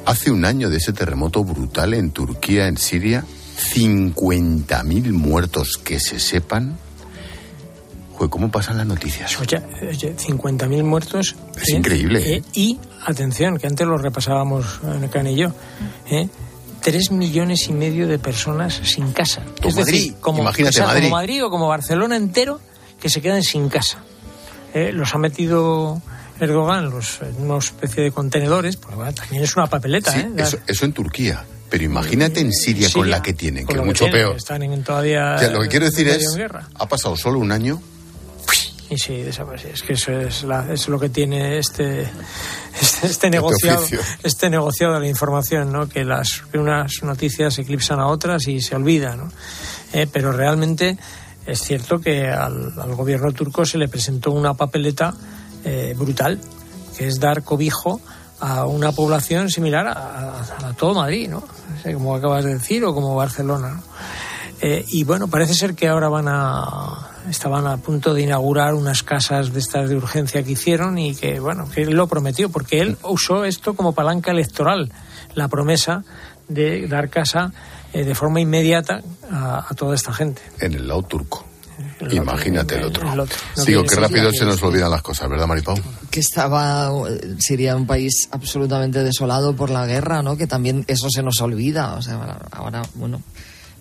Hace 0.06 0.32
un 0.32 0.46
año 0.46 0.70
de 0.70 0.78
ese 0.78 0.94
terremoto 0.94 1.44
brutal 1.44 1.94
en 1.94 2.12
Turquía, 2.12 2.68
en 2.68 2.78
Siria, 2.78 3.24
50.000 3.58 5.12
muertos 5.12 5.80
que 5.84 6.00
se 6.00 6.20
sepan. 6.20 6.78
¿cómo 8.30 8.50
pasan 8.50 8.78
las 8.78 8.88
noticias? 8.88 9.38
Oye, 9.40 9.60
50.000 9.60 10.84
muertos. 10.84 11.36
Es 11.62 11.70
increíble. 11.70 12.36
¿eh? 12.36 12.44
y, 12.54 12.80
atención, 13.06 13.58
que 13.58 13.68
antes 13.68 13.86
lo 13.86 13.98
repasábamos, 13.98 14.80
Can 15.12 15.28
y 15.28 15.36
yo, 15.36 15.54
¿eh? 16.10 16.30
tres 16.82 17.12
millones 17.12 17.68
y 17.68 17.74
medio 17.74 18.08
de 18.08 18.18
personas 18.18 18.80
sin 18.84 19.12
casa. 19.12 19.44
es 19.62 19.76
Madrid, 19.76 20.14
como, 20.22 20.42
imagínate 20.42 20.82
Madrid. 20.82 21.04
como 21.04 21.16
Madrid 21.16 21.46
o 21.46 21.50
como 21.50 21.68
Barcelona 21.68 22.16
entero 22.16 22.62
que 23.00 23.10
se 23.10 23.22
quedan 23.22 23.44
sin 23.44 23.70
casa. 23.70 24.00
¿Eh? 24.74 24.92
los 24.92 25.14
ha 25.16 25.18
metido 25.18 26.02
Erdogan 26.40 26.90
los, 26.90 27.22
en 27.22 27.50
una 27.50 27.60
especie 27.60 28.04
de 28.04 28.12
contenedores, 28.12 28.76
porque 28.76 29.14
también 29.14 29.44
es 29.44 29.56
una 29.56 29.68
papeleta. 29.68 30.18
¿eh? 30.20 30.30
eso, 30.68 30.86
en 30.86 30.94
Turquía. 30.94 31.46
Pero 31.70 31.84
imagínate 31.84 32.40
en 32.40 32.54
Siria, 32.54 32.90
con 32.92 33.10
la 33.10 33.22
que 33.22 33.34
tienen, 33.34 33.66
que 33.66 33.76
es 33.76 33.84
mucho 33.84 34.06
peor. 34.08 34.36
Están 34.36 34.84
todavía. 34.84 35.36
lo 35.50 35.62
que 35.62 35.68
quiero 35.68 35.86
decir 35.86 36.08
es, 36.08 36.38
ha 36.76 36.88
pasado 36.88 37.18
solo 37.18 37.40
un 37.40 37.52
año 37.52 37.82
y 38.90 38.98
sí, 39.00 39.14
Es 39.16 39.82
que 39.82 39.94
eso 39.94 40.12
es, 40.12 40.88
lo 40.88 41.00
que 41.00 41.10
tiene 41.10 41.58
este, 41.58 42.04
este, 42.80 43.08
este 43.08 43.30
negociado, 43.32 43.84
este 44.22 44.50
negociado 44.50 44.94
de 44.94 45.00
la 45.00 45.08
información, 45.08 45.72
¿no? 45.72 45.90
Que 45.90 46.04
las 46.04 46.44
unas 46.54 47.02
noticias 47.02 47.58
eclipsan 47.58 48.00
a 48.00 48.08
otras 48.08 48.48
y 48.48 48.62
se 48.62 48.76
olvidan, 48.76 49.18
¿no? 49.18 49.32
Eh, 49.92 50.08
pero 50.12 50.32
realmente 50.32 50.98
es 51.48 51.62
cierto 51.62 52.00
que 52.00 52.28
al, 52.28 52.74
gobierno 52.96 53.32
turco 53.32 53.66
se 53.66 53.80
le 53.80 53.88
presentó 53.88 54.32
una 54.32 54.54
papeleta 54.54 55.16
eh, 55.64 55.96
brutal, 55.98 56.40
que 56.96 57.08
es 57.08 57.20
dar 57.20 57.44
cobijo 57.44 58.02
a 58.40 58.66
una 58.66 58.92
población 58.92 59.50
similar 59.50 59.88
a, 59.88 60.74
todo 60.78 60.94
Madrid, 60.94 61.30
¿no? 61.30 61.44
como 61.94 62.16
acabas 62.16 62.44
de 62.44 62.56
decir, 62.56 62.84
o 62.84 62.94
como 62.94 63.16
Barcelona, 63.16 63.82
eh, 64.62 64.86
y 64.88 65.04
bueno, 65.04 65.28
parece 65.28 65.54
ser 65.54 65.76
que 65.76 65.88
ahora 65.88 66.10
van 66.10 66.28
a 66.28 67.12
estaban 67.30 67.68
a 67.68 67.78
punto 67.78 68.14
de 68.14 68.22
inaugurar 68.22 68.74
unas 68.74 69.04
casas 69.04 69.54
de 69.54 69.60
estas 69.60 69.90
de 69.90 69.96
urgencia 69.96 70.44
que 70.44 70.52
hicieron 70.52 70.98
y 70.98 71.16
que, 71.16 71.40
bueno, 71.40 71.70
que 71.70 71.84
él 71.84 71.92
lo 71.92 72.08
prometió, 72.08 72.50
porque 72.50 72.82
él 72.82 72.98
usó 73.04 73.46
esto 73.46 73.76
como 73.76 73.94
palanca 73.94 74.32
electoral, 74.32 74.92
la 75.34 75.48
promesa 75.48 76.04
de 76.48 76.88
dar 76.88 77.10
casa 77.10 77.52
eh, 77.94 78.04
de 78.04 78.16
forma 78.16 78.40
inmediata 78.40 79.02
a, 79.32 79.68
toda 79.76 79.96
esta 79.96 80.14
gente. 80.14 80.42
En 80.60 80.74
el 80.74 80.88
lado 80.88 81.04
turco. 81.04 81.46
Imagínate 82.12 82.76
el 82.76 82.86
otro. 82.86 83.28
Digo, 83.66 83.84
que 83.84 83.96
rápido 83.96 84.32
se 84.32 84.46
nos 84.46 84.62
olvidan 84.62 84.92
las 84.92 85.02
cosas, 85.02 85.30
¿verdad, 85.30 85.48
Maripau? 85.48 85.78
Que 86.12 86.20
estaba, 86.20 86.92
sería 87.40 87.76
un 87.76 87.88
país 87.88 88.28
absolutamente 88.32 89.04
desolado 89.04 89.56
por 89.56 89.70
la 89.70 89.86
guerra, 89.86 90.22
¿no? 90.22 90.36
Que 90.36 90.48
también 90.48 90.84
eso 90.88 91.10
se 91.10 91.24
nos 91.24 91.40
olvida. 91.42 91.96
O 91.96 92.02
sea, 92.02 92.38
ahora, 92.52 92.82
bueno, 92.96 93.22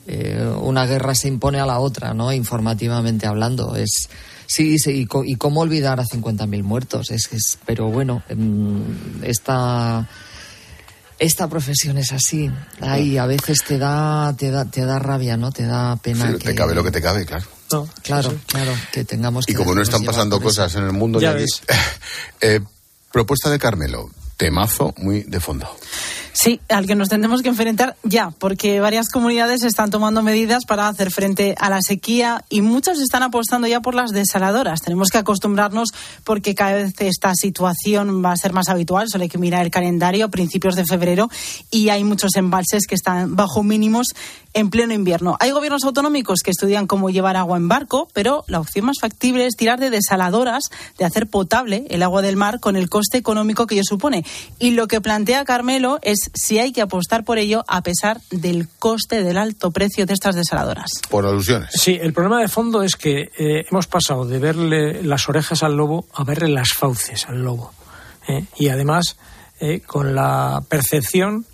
eh, 0.06 0.54
una 0.60 0.86
guerra 0.86 1.14
se 1.14 1.28
impone 1.28 1.58
a 1.58 1.66
la 1.66 1.78
otra, 1.80 2.14
¿no? 2.14 2.32
Informativamente 2.32 3.26
hablando. 3.26 3.74
Es, 3.74 4.08
sí, 4.46 4.78
sí 4.78 5.06
y, 5.24 5.36
cómo 5.36 5.60
olvidar 5.60 5.98
a 5.98 6.04
50.000 6.04 6.62
muertos. 6.62 7.10
Es, 7.10 7.32
es, 7.32 7.58
pero 7.66 7.88
bueno, 7.90 8.22
em, 8.28 8.82
esta, 9.22 10.08
esta 11.18 11.48
profesión 11.48 11.98
es 11.98 12.12
así. 12.12 12.50
Ahí 12.80 13.18
a 13.18 13.26
veces 13.26 13.58
te 13.66 13.78
da, 13.78 14.34
te 14.36 14.52
da, 14.52 14.66
te 14.66 14.84
da 14.84 15.00
rabia, 15.00 15.36
¿no? 15.36 15.50
Te 15.50 15.64
da 15.64 15.96
pena. 15.96 16.30
Sí, 16.30 16.38
te 16.38 16.54
cabe 16.54 16.74
lo 16.74 16.84
que 16.84 16.92
te 16.92 17.02
cabe, 17.02 17.24
claro. 17.26 17.46
Claro, 18.02 18.34
claro, 18.46 18.72
que 18.92 19.04
tengamos 19.04 19.48
Y 19.48 19.54
como 19.54 19.74
no 19.74 19.82
están 19.82 20.04
pasando 20.04 20.40
cosas 20.40 20.74
en 20.74 20.84
el 20.84 20.92
mundo, 20.92 21.20
ya 21.20 21.36
eh, 22.40 22.60
propuesta 23.12 23.50
de 23.50 23.58
Carmelo, 23.58 24.10
temazo 24.36 24.94
muy 24.98 25.22
de 25.22 25.40
fondo. 25.40 25.68
Sí, 26.36 26.60
al 26.68 26.88
que 26.88 26.96
nos 26.96 27.10
tendremos 27.10 27.42
que 27.42 27.48
enfrentar 27.48 27.94
ya, 28.02 28.30
porque 28.30 28.80
varias 28.80 29.08
comunidades 29.08 29.62
están 29.62 29.90
tomando 29.90 30.20
medidas 30.20 30.64
para 30.64 30.88
hacer 30.88 31.12
frente 31.12 31.54
a 31.60 31.70
la 31.70 31.78
sequía 31.80 32.44
y 32.50 32.60
muchas 32.60 32.98
están 32.98 33.22
apostando 33.22 33.68
ya 33.68 33.80
por 33.80 33.94
las 33.94 34.10
desaladoras. 34.10 34.80
Tenemos 34.80 35.10
que 35.10 35.18
acostumbrarnos 35.18 35.90
porque 36.24 36.56
cada 36.56 36.72
vez 36.72 36.92
esta 36.98 37.32
situación 37.36 38.20
va 38.24 38.32
a 38.32 38.36
ser 38.36 38.52
más 38.52 38.68
habitual. 38.68 39.06
Solo 39.08 39.22
hay 39.22 39.28
que 39.28 39.38
mirar 39.38 39.64
el 39.64 39.70
calendario 39.70 40.26
a 40.26 40.28
principios 40.28 40.74
de 40.74 40.84
febrero 40.84 41.30
y 41.70 41.90
hay 41.90 42.02
muchos 42.02 42.34
embalses 42.34 42.88
que 42.88 42.96
están 42.96 43.36
bajo 43.36 43.62
mínimos 43.62 44.08
en 44.54 44.70
pleno 44.70 44.92
invierno. 44.92 45.36
Hay 45.38 45.52
gobiernos 45.52 45.84
autonómicos 45.84 46.40
que 46.40 46.50
estudian 46.50 46.88
cómo 46.88 47.10
llevar 47.10 47.36
agua 47.36 47.58
en 47.58 47.68
barco, 47.68 48.08
pero 48.12 48.44
la 48.48 48.58
opción 48.58 48.86
más 48.86 48.96
factible 49.00 49.46
es 49.46 49.54
tirar 49.54 49.78
de 49.78 49.90
desaladoras, 49.90 50.64
de 50.98 51.04
hacer 51.04 51.28
potable 51.28 51.86
el 51.90 52.02
agua 52.02 52.22
del 52.22 52.36
mar 52.36 52.58
con 52.58 52.74
el 52.74 52.88
coste 52.88 53.18
económico 53.18 53.66
que 53.66 53.76
ello 53.76 53.84
supone. 53.84 54.24
Y 54.58 54.72
lo 54.72 54.88
que 54.88 55.00
plantea 55.00 55.44
Carmelo 55.44 55.98
es 56.02 56.23
si 56.34 56.58
hay 56.58 56.72
que 56.72 56.80
apostar 56.82 57.24
por 57.24 57.38
ello 57.38 57.64
a 57.68 57.82
pesar 57.82 58.20
del 58.30 58.68
coste 58.68 59.22
del 59.22 59.36
alto 59.36 59.70
precio 59.70 60.06
de 60.06 60.14
estas 60.14 60.34
desaladoras. 60.34 60.90
Por 61.10 61.26
alusiones. 61.26 61.70
Sí, 61.72 61.98
el 62.00 62.12
problema 62.12 62.40
de 62.40 62.48
fondo 62.48 62.82
es 62.82 62.96
que 62.96 63.30
eh, 63.38 63.64
hemos 63.70 63.86
pasado 63.86 64.24
de 64.24 64.38
verle 64.38 65.02
las 65.02 65.28
orejas 65.28 65.62
al 65.62 65.76
lobo 65.76 66.06
a 66.14 66.24
verle 66.24 66.48
las 66.48 66.72
fauces 66.72 67.26
al 67.28 67.42
lobo. 67.42 67.72
¿eh? 68.28 68.44
y 68.56 68.68
además, 68.68 69.16
eh, 69.60 69.80
con 69.80 70.14
la 70.14 70.62
percepción 70.68 71.46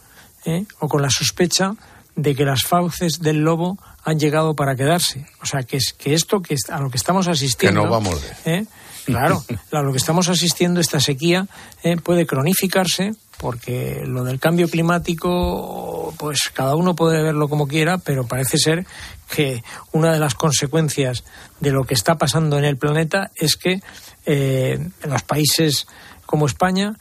o 0.78 0.88
con 0.88 1.02
la 1.02 1.10
sospecha 1.10 1.74
de 2.16 2.34
que 2.34 2.44
las 2.44 2.62
fauces 2.62 3.20
del 3.20 3.38
lobo 3.38 3.78
han 4.04 4.18
llegado 4.18 4.54
para 4.54 4.76
quedarse. 4.76 5.26
O 5.42 5.46
sea, 5.46 5.62
que, 5.62 5.76
es, 5.76 5.92
que 5.92 6.14
esto 6.14 6.40
que 6.42 6.56
a 6.68 6.80
lo 6.80 6.90
que 6.90 6.96
estamos 6.96 7.28
asistiendo. 7.28 7.80
Que 7.80 7.86
no 7.86 7.90
vamos 7.90 8.20
¿eh? 8.44 8.66
Claro, 9.04 9.44
a 9.72 9.82
lo 9.82 9.92
que 9.92 9.98
estamos 9.98 10.28
asistiendo, 10.28 10.80
esta 10.80 11.00
sequía, 11.00 11.46
¿eh? 11.82 11.96
puede 11.96 12.26
cronificarse, 12.26 13.12
porque 13.40 14.02
lo 14.04 14.22
del 14.22 14.38
cambio 14.38 14.68
climático, 14.68 16.12
pues 16.18 16.50
cada 16.52 16.76
uno 16.76 16.94
puede 16.94 17.22
verlo 17.22 17.48
como 17.48 17.66
quiera, 17.66 17.96
pero 17.96 18.26
parece 18.26 18.58
ser 18.58 18.86
que 19.30 19.64
una 19.92 20.12
de 20.12 20.18
las 20.18 20.34
consecuencias 20.34 21.24
de 21.58 21.70
lo 21.70 21.84
que 21.84 21.94
está 21.94 22.18
pasando 22.18 22.58
en 22.58 22.64
el 22.64 22.76
planeta 22.76 23.30
es 23.34 23.56
que 23.56 23.80
eh, 24.26 24.90
los 25.04 25.22
países 25.22 25.86
como 26.26 26.46
España, 26.46 26.98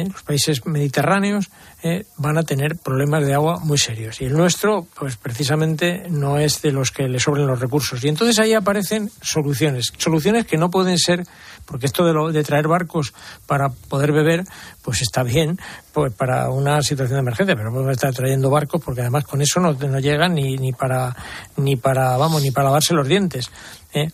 los 0.00 0.22
países 0.22 0.64
mediterráneos, 0.66 1.50
eh, 1.82 2.04
van 2.16 2.38
a 2.38 2.42
tener 2.42 2.76
problemas 2.76 3.24
de 3.26 3.34
agua 3.34 3.58
muy 3.58 3.78
serios. 3.78 4.20
Y 4.20 4.24
el 4.24 4.34
nuestro, 4.34 4.86
pues 4.98 5.16
precisamente 5.16 6.04
no 6.08 6.38
es 6.38 6.62
de 6.62 6.72
los 6.72 6.90
que 6.90 7.08
le 7.08 7.18
sobren 7.18 7.46
los 7.46 7.60
recursos. 7.60 8.02
Y 8.04 8.08
entonces 8.08 8.38
ahí 8.38 8.54
aparecen 8.54 9.10
soluciones. 9.20 9.92
Soluciones 9.98 10.46
que 10.46 10.56
no 10.56 10.70
pueden 10.70 10.98
ser, 10.98 11.24
porque 11.66 11.86
esto 11.86 12.04
de, 12.04 12.12
lo, 12.12 12.32
de 12.32 12.42
traer 12.44 12.68
barcos 12.68 13.12
para 13.46 13.68
poder 13.68 14.12
beber, 14.12 14.44
pues 14.82 15.02
está 15.02 15.22
bien 15.22 15.58
pues 15.92 16.12
para 16.12 16.48
una 16.48 16.80
situación 16.82 17.16
de 17.16 17.20
emergencia, 17.20 17.54
pero 17.54 17.70
podemos 17.70 17.92
estar 17.92 18.14
trayendo 18.14 18.48
barcos 18.48 18.80
porque 18.82 19.02
además 19.02 19.24
con 19.24 19.42
eso 19.42 19.60
no, 19.60 19.72
no 19.72 19.98
llegan 19.98 20.34
ni, 20.34 20.56
ni, 20.56 20.72
para, 20.72 21.14
ni 21.56 21.76
para, 21.76 22.16
vamos, 22.16 22.42
ni 22.42 22.50
para 22.50 22.66
lavarse 22.66 22.94
los 22.94 23.06
dientes. 23.06 23.50
¿eh? 23.92 24.08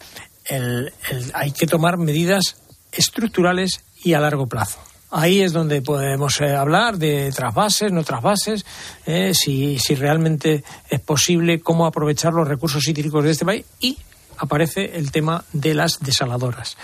hay 1.35 1.53
que 1.53 1.66
tomar 1.66 1.99
medidas 1.99 2.57
estructurales 2.91 3.85
y 4.03 4.14
a 4.14 4.20
largo 4.20 4.47
plazo. 4.47 4.88
Ahí 5.11 5.41
es 5.41 5.55
donde 5.55 5.81
podemos 5.81 6.39
eh, 6.41 6.55
hablar 6.55 6.99
de 6.99 7.33
trasvases, 7.33 7.91
no 7.93 8.05
trasvases, 8.05 8.67
eh, 9.07 9.33
si, 9.33 9.79
si 9.79 9.95
realmente 9.95 10.63
es 10.91 11.01
posible 11.01 11.61
cómo 11.61 11.87
aprovechar 11.87 12.35
los 12.35 12.47
recursos 12.47 12.87
hídricos 12.87 13.25
de 13.25 13.31
este 13.31 13.47
país 13.47 13.65
y 13.81 13.97
aparece 14.37 14.99
el 14.99 15.11
tema 15.11 15.45
de 15.55 15.73
las 15.73 16.01
desaladoras. 16.01 16.77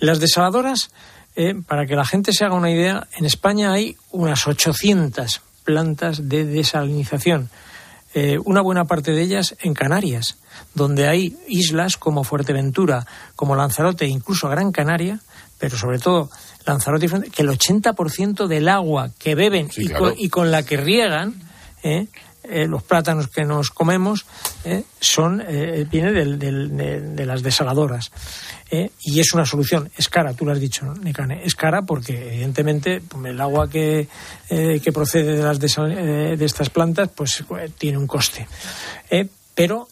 Las 0.00 0.20
desaladoras, 0.20 0.90
eh, 1.34 1.54
para 1.66 1.86
que 1.86 1.96
la 1.96 2.04
gente 2.04 2.34
se 2.34 2.44
haga 2.44 2.56
una 2.56 2.70
idea, 2.70 3.08
en 3.16 3.24
España 3.24 3.72
hay 3.72 3.96
unas 4.10 4.46
800 4.46 5.40
plantas 5.64 6.28
de 6.28 6.44
desalinización. 6.44 7.50
una 8.44 8.60
buena 8.60 8.84
parte 8.84 9.12
de 9.12 9.22
ellas 9.22 9.56
en 9.62 9.72
Canarias, 9.72 10.36
donde 10.74 11.08
hay 11.08 11.34
islas 11.48 11.96
como 11.96 12.24
Fuerteventura, 12.24 13.06
como 13.36 13.56
Lanzarote, 13.56 14.04
incluso 14.06 14.50
Gran 14.50 14.70
Canaria, 14.70 15.20
pero 15.62 15.78
sobre 15.78 15.98
todo 15.98 16.28
Lanzarote 16.66 17.08
que 17.30 17.42
el 17.42 17.48
80% 17.48 18.46
del 18.46 18.68
agua 18.68 19.10
que 19.18 19.34
beben 19.34 19.70
y, 19.76 20.28
con, 20.28 20.50
la 20.50 20.62
que 20.62 20.76
riegan, 20.76 21.34
¿eh? 21.82 22.06
Eh, 22.44 22.66
los 22.66 22.82
plátanos 22.82 23.28
que 23.28 23.44
nos 23.44 23.70
comemos, 23.70 24.26
¿eh? 24.64 24.82
son 25.00 25.44
viene 25.90 26.10
de, 26.12 27.24
las 27.24 27.42
desaladoras. 27.42 28.10
y 28.70 29.20
es 29.20 29.32
una 29.32 29.46
solución. 29.46 29.90
Es 29.96 30.08
cara, 30.08 30.34
tú 30.34 30.44
lo 30.44 30.50
has 30.50 30.58
dicho, 30.58 30.92
Necane. 31.02 31.44
Es 31.44 31.54
cara 31.54 31.82
porque, 31.82 32.34
evidentemente, 32.34 33.00
el 33.24 33.40
agua 33.40 33.70
que, 33.70 34.08
que 34.48 34.92
procede 34.92 35.36
de, 35.36 35.42
las 35.42 35.60
de 35.60 36.44
estas 36.44 36.68
plantas 36.70 37.10
pues 37.14 37.44
tiene 37.78 37.96
un 37.96 38.08
coste. 38.08 38.48
pero 39.54 39.86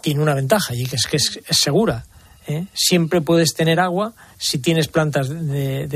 tiene 0.00 0.22
una 0.22 0.34
ventaja 0.34 0.74
y 0.74 0.86
que 0.86 0.96
es 0.96 1.06
que 1.06 1.16
es 1.16 1.40
segura. 1.50 2.04
¿Eh? 2.48 2.66
siempre 2.74 3.20
puedes 3.20 3.54
tener 3.54 3.80
agua 3.80 4.14
si 4.38 4.58
tienes 4.58 4.88
plantas 4.88 5.28
de, 5.28 5.86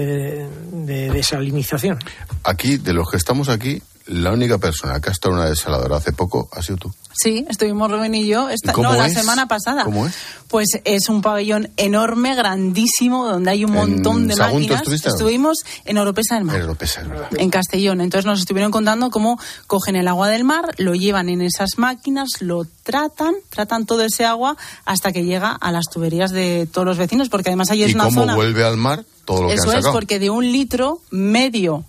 desalinización. 1.12 1.98
Aquí, 2.44 2.76
de 2.76 2.92
los 2.92 3.10
que 3.10 3.16
estamos 3.16 3.48
aquí, 3.48 3.82
la 4.06 4.32
única 4.32 4.58
persona 4.58 5.00
que 5.00 5.08
ha 5.08 5.12
estado 5.12 5.34
en 5.34 5.40
una 5.40 5.48
desaladora 5.48 5.96
hace 5.96 6.12
poco 6.12 6.48
ha 6.52 6.62
sido 6.62 6.78
tú. 6.78 6.92
Sí, 7.14 7.44
estuvimos 7.48 7.90
Rubén 7.90 8.14
y 8.14 8.26
yo 8.26 8.48
esta, 8.48 8.72
no, 8.72 8.94
la 8.94 9.08
semana 9.08 9.46
pasada. 9.46 9.84
¿Cómo 9.84 10.06
es? 10.06 10.14
Pues 10.48 10.68
es 10.84 11.08
un 11.08 11.22
pabellón 11.22 11.70
enorme, 11.76 12.34
grandísimo, 12.34 13.26
donde 13.26 13.50
hay 13.50 13.64
un 13.64 13.72
montón 13.72 14.28
de 14.28 14.36
máquinas. 14.36 14.82
Estuvimos 14.88 15.58
en 15.84 15.98
Oropesa 15.98 16.36
del 16.36 16.44
Mar. 16.44 16.56
En 16.56 16.62
Oropesa, 16.62 17.02
En 17.36 17.50
Castellón. 17.50 18.00
Entonces 18.00 18.26
nos 18.26 18.40
estuvieron 18.40 18.70
contando 18.70 19.10
cómo 19.10 19.38
cogen 19.66 19.96
el 19.96 20.08
agua 20.08 20.28
del 20.28 20.44
mar, 20.44 20.74
lo 20.78 20.94
llevan 20.94 21.28
en 21.28 21.42
esas 21.42 21.70
máquinas, 21.76 22.28
lo 22.40 22.64
tratan, 22.82 23.34
tratan 23.50 23.86
todo 23.86 24.02
ese 24.02 24.24
agua 24.24 24.56
hasta 24.84 25.12
que 25.12 25.24
llega 25.24 25.52
a 25.52 25.70
las 25.72 25.84
tuberías 25.90 26.32
de 26.32 26.66
todos 26.70 26.86
los 26.86 26.98
vecinos, 26.98 27.28
porque 27.28 27.50
además 27.50 27.70
ahí 27.70 27.82
es 27.84 27.90
¿Y 27.90 27.94
una 27.94 28.04
cómo 28.04 28.22
zona. 28.22 28.34
vuelve 28.34 28.64
al 28.64 28.76
mar 28.76 29.04
todo 29.24 29.42
lo 29.42 29.48
que 29.48 29.54
Eso 29.54 29.68
es 29.68 29.76
sacado? 29.76 29.92
porque 29.92 30.18
de 30.18 30.30
un 30.30 30.50
litro 30.50 31.00
medio 31.10 31.84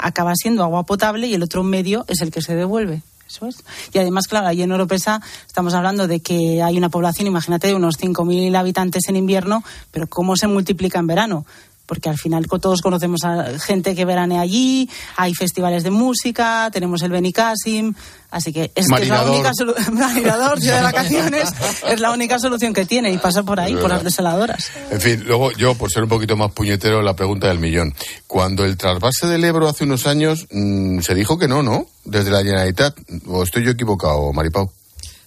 acaba 0.00 0.34
siendo 0.34 0.62
agua 0.62 0.84
potable 0.84 1.26
y 1.26 1.34
el 1.34 1.42
otro 1.42 1.62
medio 1.62 2.04
es 2.08 2.20
el 2.20 2.30
que 2.30 2.42
se 2.42 2.54
devuelve. 2.54 3.02
Eso 3.26 3.46
es. 3.46 3.64
Y 3.92 3.98
además, 3.98 4.26
claro, 4.28 4.46
allí 4.46 4.62
en 4.62 4.72
Oropesa 4.72 5.20
estamos 5.46 5.74
hablando 5.74 6.06
de 6.06 6.20
que 6.20 6.62
hay 6.62 6.76
una 6.76 6.90
población, 6.90 7.26
imagínate, 7.26 7.68
de 7.68 7.74
unos 7.74 7.98
5.000 7.98 8.56
habitantes 8.56 9.08
en 9.08 9.16
invierno, 9.16 9.64
pero 9.90 10.06
¿cómo 10.06 10.36
se 10.36 10.46
multiplica 10.46 10.98
en 10.98 11.06
verano? 11.06 11.46
Porque 11.86 12.08
al 12.08 12.18
final 12.18 12.46
todos 12.46 12.80
conocemos 12.80 13.24
a 13.24 13.58
gente 13.58 13.94
que 13.94 14.04
veranea 14.04 14.40
allí, 14.40 14.88
hay 15.16 15.34
festivales 15.34 15.82
de 15.82 15.90
música, 15.90 16.70
tenemos 16.72 17.02
el 17.02 17.10
Benicassim, 17.10 17.94
así 18.30 18.52
que 18.52 18.70
es, 18.74 18.88
que 18.88 19.02
es 19.02 19.08
la 19.08 19.24
única 19.24 19.52
solución. 19.54 19.94
De 20.64 20.80
vacaciones, 20.82 21.52
es 21.88 22.00
la 22.00 22.12
única 22.12 22.38
solución 22.38 22.72
que 22.72 22.84
tiene 22.84 23.10
y 23.12 23.18
pasa 23.18 23.42
por 23.42 23.60
ahí, 23.60 23.74
por 23.74 23.90
las 23.90 24.02
desaladoras. 24.02 24.70
En 24.90 25.00
fin, 25.00 25.22
luego 25.26 25.52
yo, 25.52 25.74
por 25.74 25.90
ser 25.90 26.04
un 26.04 26.08
poquito 26.08 26.36
más 26.36 26.52
puñetero, 26.52 27.02
la 27.02 27.14
pregunta 27.14 27.48
del 27.48 27.58
millón. 27.58 27.94
Cuando 28.26 28.64
el 28.64 28.76
trasvase 28.76 29.26
del 29.26 29.44
Ebro 29.44 29.68
hace 29.68 29.84
unos 29.84 30.06
años, 30.06 30.46
mm, 30.50 31.00
se 31.00 31.14
dijo 31.14 31.38
que 31.38 31.48
no, 31.48 31.62
¿no? 31.62 31.86
Desde 32.04 32.30
la 32.30 32.38
Generalitat. 32.38 32.96
¿O 33.26 33.42
estoy 33.42 33.64
yo 33.64 33.70
equivocado, 33.70 34.32
Maripau? 34.32 34.70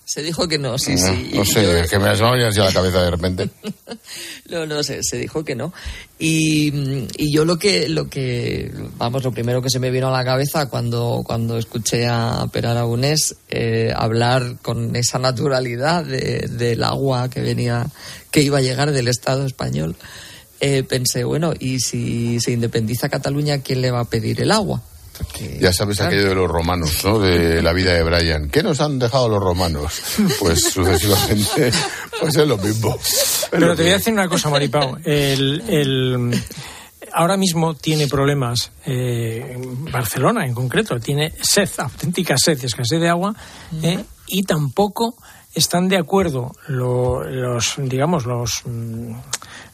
Se 0.10 0.24
dijo 0.24 0.48
que 0.48 0.58
no, 0.58 0.78
sí, 0.80 0.92
No, 0.96 0.98
sí. 1.06 1.32
No 1.34 1.44
sé, 1.44 1.64
yo- 1.64 1.78
es 1.78 1.90
que 1.92 2.00
me 2.00 2.08
has 2.08 2.22
venido 2.22 2.48
así 2.48 2.62
a 2.62 2.64
la 2.64 2.72
cabeza 2.74 3.04
de 3.04 3.12
repente. 3.12 3.50
No, 4.50 4.66
no, 4.66 4.82
se, 4.82 5.04
se 5.04 5.18
dijo 5.18 5.44
que 5.44 5.54
no. 5.56 5.74
Y, 6.18 6.72
mm, 6.72 7.08
y 7.18 7.34
yo 7.34 7.44
lo 7.44 7.58
que, 7.60 7.90
lo 7.90 8.08
que, 8.10 8.72
vamos, 8.96 9.22
lo 9.26 9.34
primero 9.34 9.62
que 9.62 9.70
se 9.70 9.80
me 9.80 9.92
vino 9.92 10.08
a 10.08 10.12
la 10.18 10.24
cabeza 10.24 10.70
cuando, 10.70 11.22
cuando 11.26 11.58
escuché 11.58 12.08
a 12.08 12.46
Per 12.54 12.66
Aragonés 12.66 13.36
eh, 13.50 13.92
hablar 13.94 14.56
con 14.62 14.96
esa 14.96 15.20
naturalidad 15.20 16.06
de- 16.06 16.48
del 16.50 16.82
agua 16.86 17.30
que 17.30 17.42
venía, 17.42 17.88
que 18.32 18.42
iba 18.42 18.60
a 18.60 18.62
llegar 18.62 18.94
del 18.94 19.10
Estado 19.10 19.46
español, 19.46 19.98
eh, 20.62 20.84
pensé, 20.84 21.26
bueno, 21.26 21.52
y 21.60 21.82
si 21.82 22.40
se 22.40 22.52
independiza 22.54 23.10
Cataluña, 23.10 23.60
¿quién 23.60 23.82
le 23.82 23.92
va 23.92 24.00
a 24.00 24.06
pedir 24.10 24.42
el 24.42 24.54
agua? 24.54 24.82
Ya 25.60 25.72
sabes 25.74 25.98
Claro. 25.98 26.12
aquello 26.12 26.30
de 26.30 26.36
los 26.36 26.50
romanos, 26.50 27.04
¿no? 27.04 27.20
De 27.20 27.62
la 27.62 27.74
vida 27.74 27.94
de 27.94 28.04
Brian. 28.04 28.50
¿Qué 28.50 28.64
nos 28.64 28.80
han 28.82 29.00
dejado 29.00 29.30
los 29.30 29.42
romanos? 29.42 30.02
Pues 30.40 30.62
sucesivamente, 30.64 31.72
pues 32.20 32.36
es 32.36 32.48
lo 32.48 32.58
mismo. 32.58 32.98
Pero 33.52 33.76
te 33.76 33.84
voy 33.84 33.92
a 33.92 33.98
decir 33.98 34.14
una 34.14 34.28
cosa, 34.28 34.50
Maripau. 34.50 34.98
El, 35.04 35.64
el- 35.68 36.44
ahora 37.14 37.38
mismo 37.38 37.74
tiene 37.76 38.08
problemas 38.08 38.72
eh, 38.86 39.58
Barcelona 39.92 40.46
en 40.46 40.54
concreto. 40.54 41.00
Tiene 41.00 41.34
sed, 41.42 41.70
auténtica 41.78 42.38
sed, 42.38 42.64
escasez 42.64 43.00
de 43.00 43.10
agua. 43.10 43.34
eh, 43.82 44.04
y 44.28 44.44
tampoco 44.44 45.16
están 45.56 45.88
de 45.88 45.98
acuerdo 45.98 46.52
lo- 46.68 47.24
los, 47.24 47.76
digamos, 47.78 48.26
los, 48.26 48.62
mm, 48.66 49.14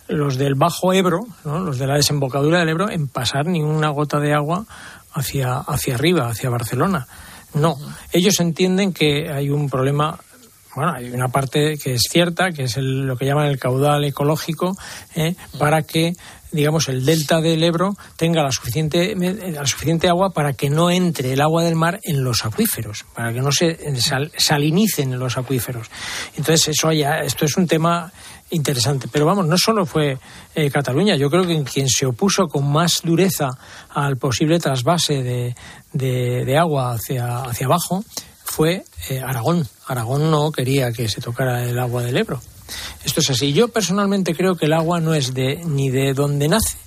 los 0.10 0.38
del 0.38 0.54
Bajo 0.56 0.94
Ebro, 0.94 1.22
¿no? 1.44 1.60
los 1.60 1.80
de 1.80 1.88
la 1.88 1.96
desembocadura 1.96 2.60
del 2.60 2.70
Ebro, 2.70 2.90
en 2.90 3.08
pasar 3.08 3.48
ni 3.48 3.62
una 3.64 3.90
gota 3.90 4.20
de 4.20 4.34
agua 4.34 4.66
hacia, 5.14 5.58
hacia 5.58 5.96
arriba, 5.96 6.28
hacia 6.28 6.50
Barcelona. 6.50 7.08
No, 7.54 7.78
ellos 8.12 8.40
entienden 8.40 8.94
que 8.94 9.32
hay 9.32 9.50
un 9.50 9.70
problema 9.70 10.20
bueno, 10.76 10.92
hay 10.94 11.12
una 11.12 11.28
parte 11.28 11.78
que 11.78 11.94
es 11.94 12.02
cierta, 12.10 12.52
que 12.52 12.64
es 12.64 12.78
el- 12.78 13.06
lo 13.06 13.16
que 13.16 13.26
llaman 13.28 13.46
el 13.46 13.60
caudal 13.60 14.04
ecológico, 14.06 14.76
¿eh? 15.14 15.36
para 15.60 15.84
que, 15.84 16.14
digamos, 16.54 16.88
el 16.88 17.04
delta 17.06 17.42
del 17.42 17.62
Ebro 17.64 17.96
tenga 18.16 18.42
la 18.44 18.52
suficiente, 18.52 19.14
la 19.52 19.66
suficiente 19.66 20.08
agua 20.08 20.30
para 20.30 20.54
que 20.54 20.70
no 20.70 20.90
entre 20.90 21.34
el 21.34 21.42
agua 21.42 21.64
del 21.64 21.76
mar 21.76 22.00
en 22.04 22.24
los 22.24 22.46
acuíferos, 22.46 23.04
para 23.14 23.34
que 23.34 23.42
no 23.42 23.52
se 23.52 24.00
sal- 24.00 24.32
salinicen 24.38 25.20
los 25.20 25.38
acuíferos. 25.38 25.88
Entonces, 26.38 26.70
eso 26.70 26.92
ya, 26.92 27.18
esto 27.20 27.44
es 27.44 27.58
un 27.58 27.68
tema 27.68 28.12
interesante. 28.52 29.08
Pero 29.12 29.26
vamos, 29.26 29.48
no 29.48 29.58
solo 29.58 29.86
fue 29.86 30.18
eh, 30.56 30.70
Cataluña, 30.70 31.16
yo 31.16 31.30
creo 31.30 31.46
que 31.46 31.64
quien 31.64 31.90
se 31.90 32.06
opuso 32.06 32.48
con 32.48 32.72
más 32.72 33.02
dureza 33.04 33.50
al 33.90 34.18
posible 34.18 34.60
trasvase 34.60 35.24
de, 35.24 35.56
de- 35.92 36.46
de 36.46 36.58
agua 36.58 36.94
hacia, 36.94 37.40
hacia 37.46 37.66
abajo 37.66 38.04
fue 38.46 38.86
eh, 39.10 39.22
Aragón. 39.22 39.68
Aragón 39.88 40.30
no 40.30 40.52
quería 40.52 40.92
que 40.92 41.10
se 41.10 41.20
tocara 41.20 41.64
el 41.66 41.80
agua 41.80 42.04
del 42.04 42.16
Ebro. 42.18 42.40
Esto 43.04 43.22
es 43.22 43.30
así. 43.30 43.54
Yo 43.54 43.68
personalmente 43.68 44.34
creo 44.36 44.56
que 44.56 44.66
el 44.66 44.74
agua 44.74 45.00
no 45.00 45.14
es 45.14 45.34
de 45.34 45.62
ni 45.66 45.90
de 45.90 46.14
donde 46.14 46.48
nace, 46.48 46.78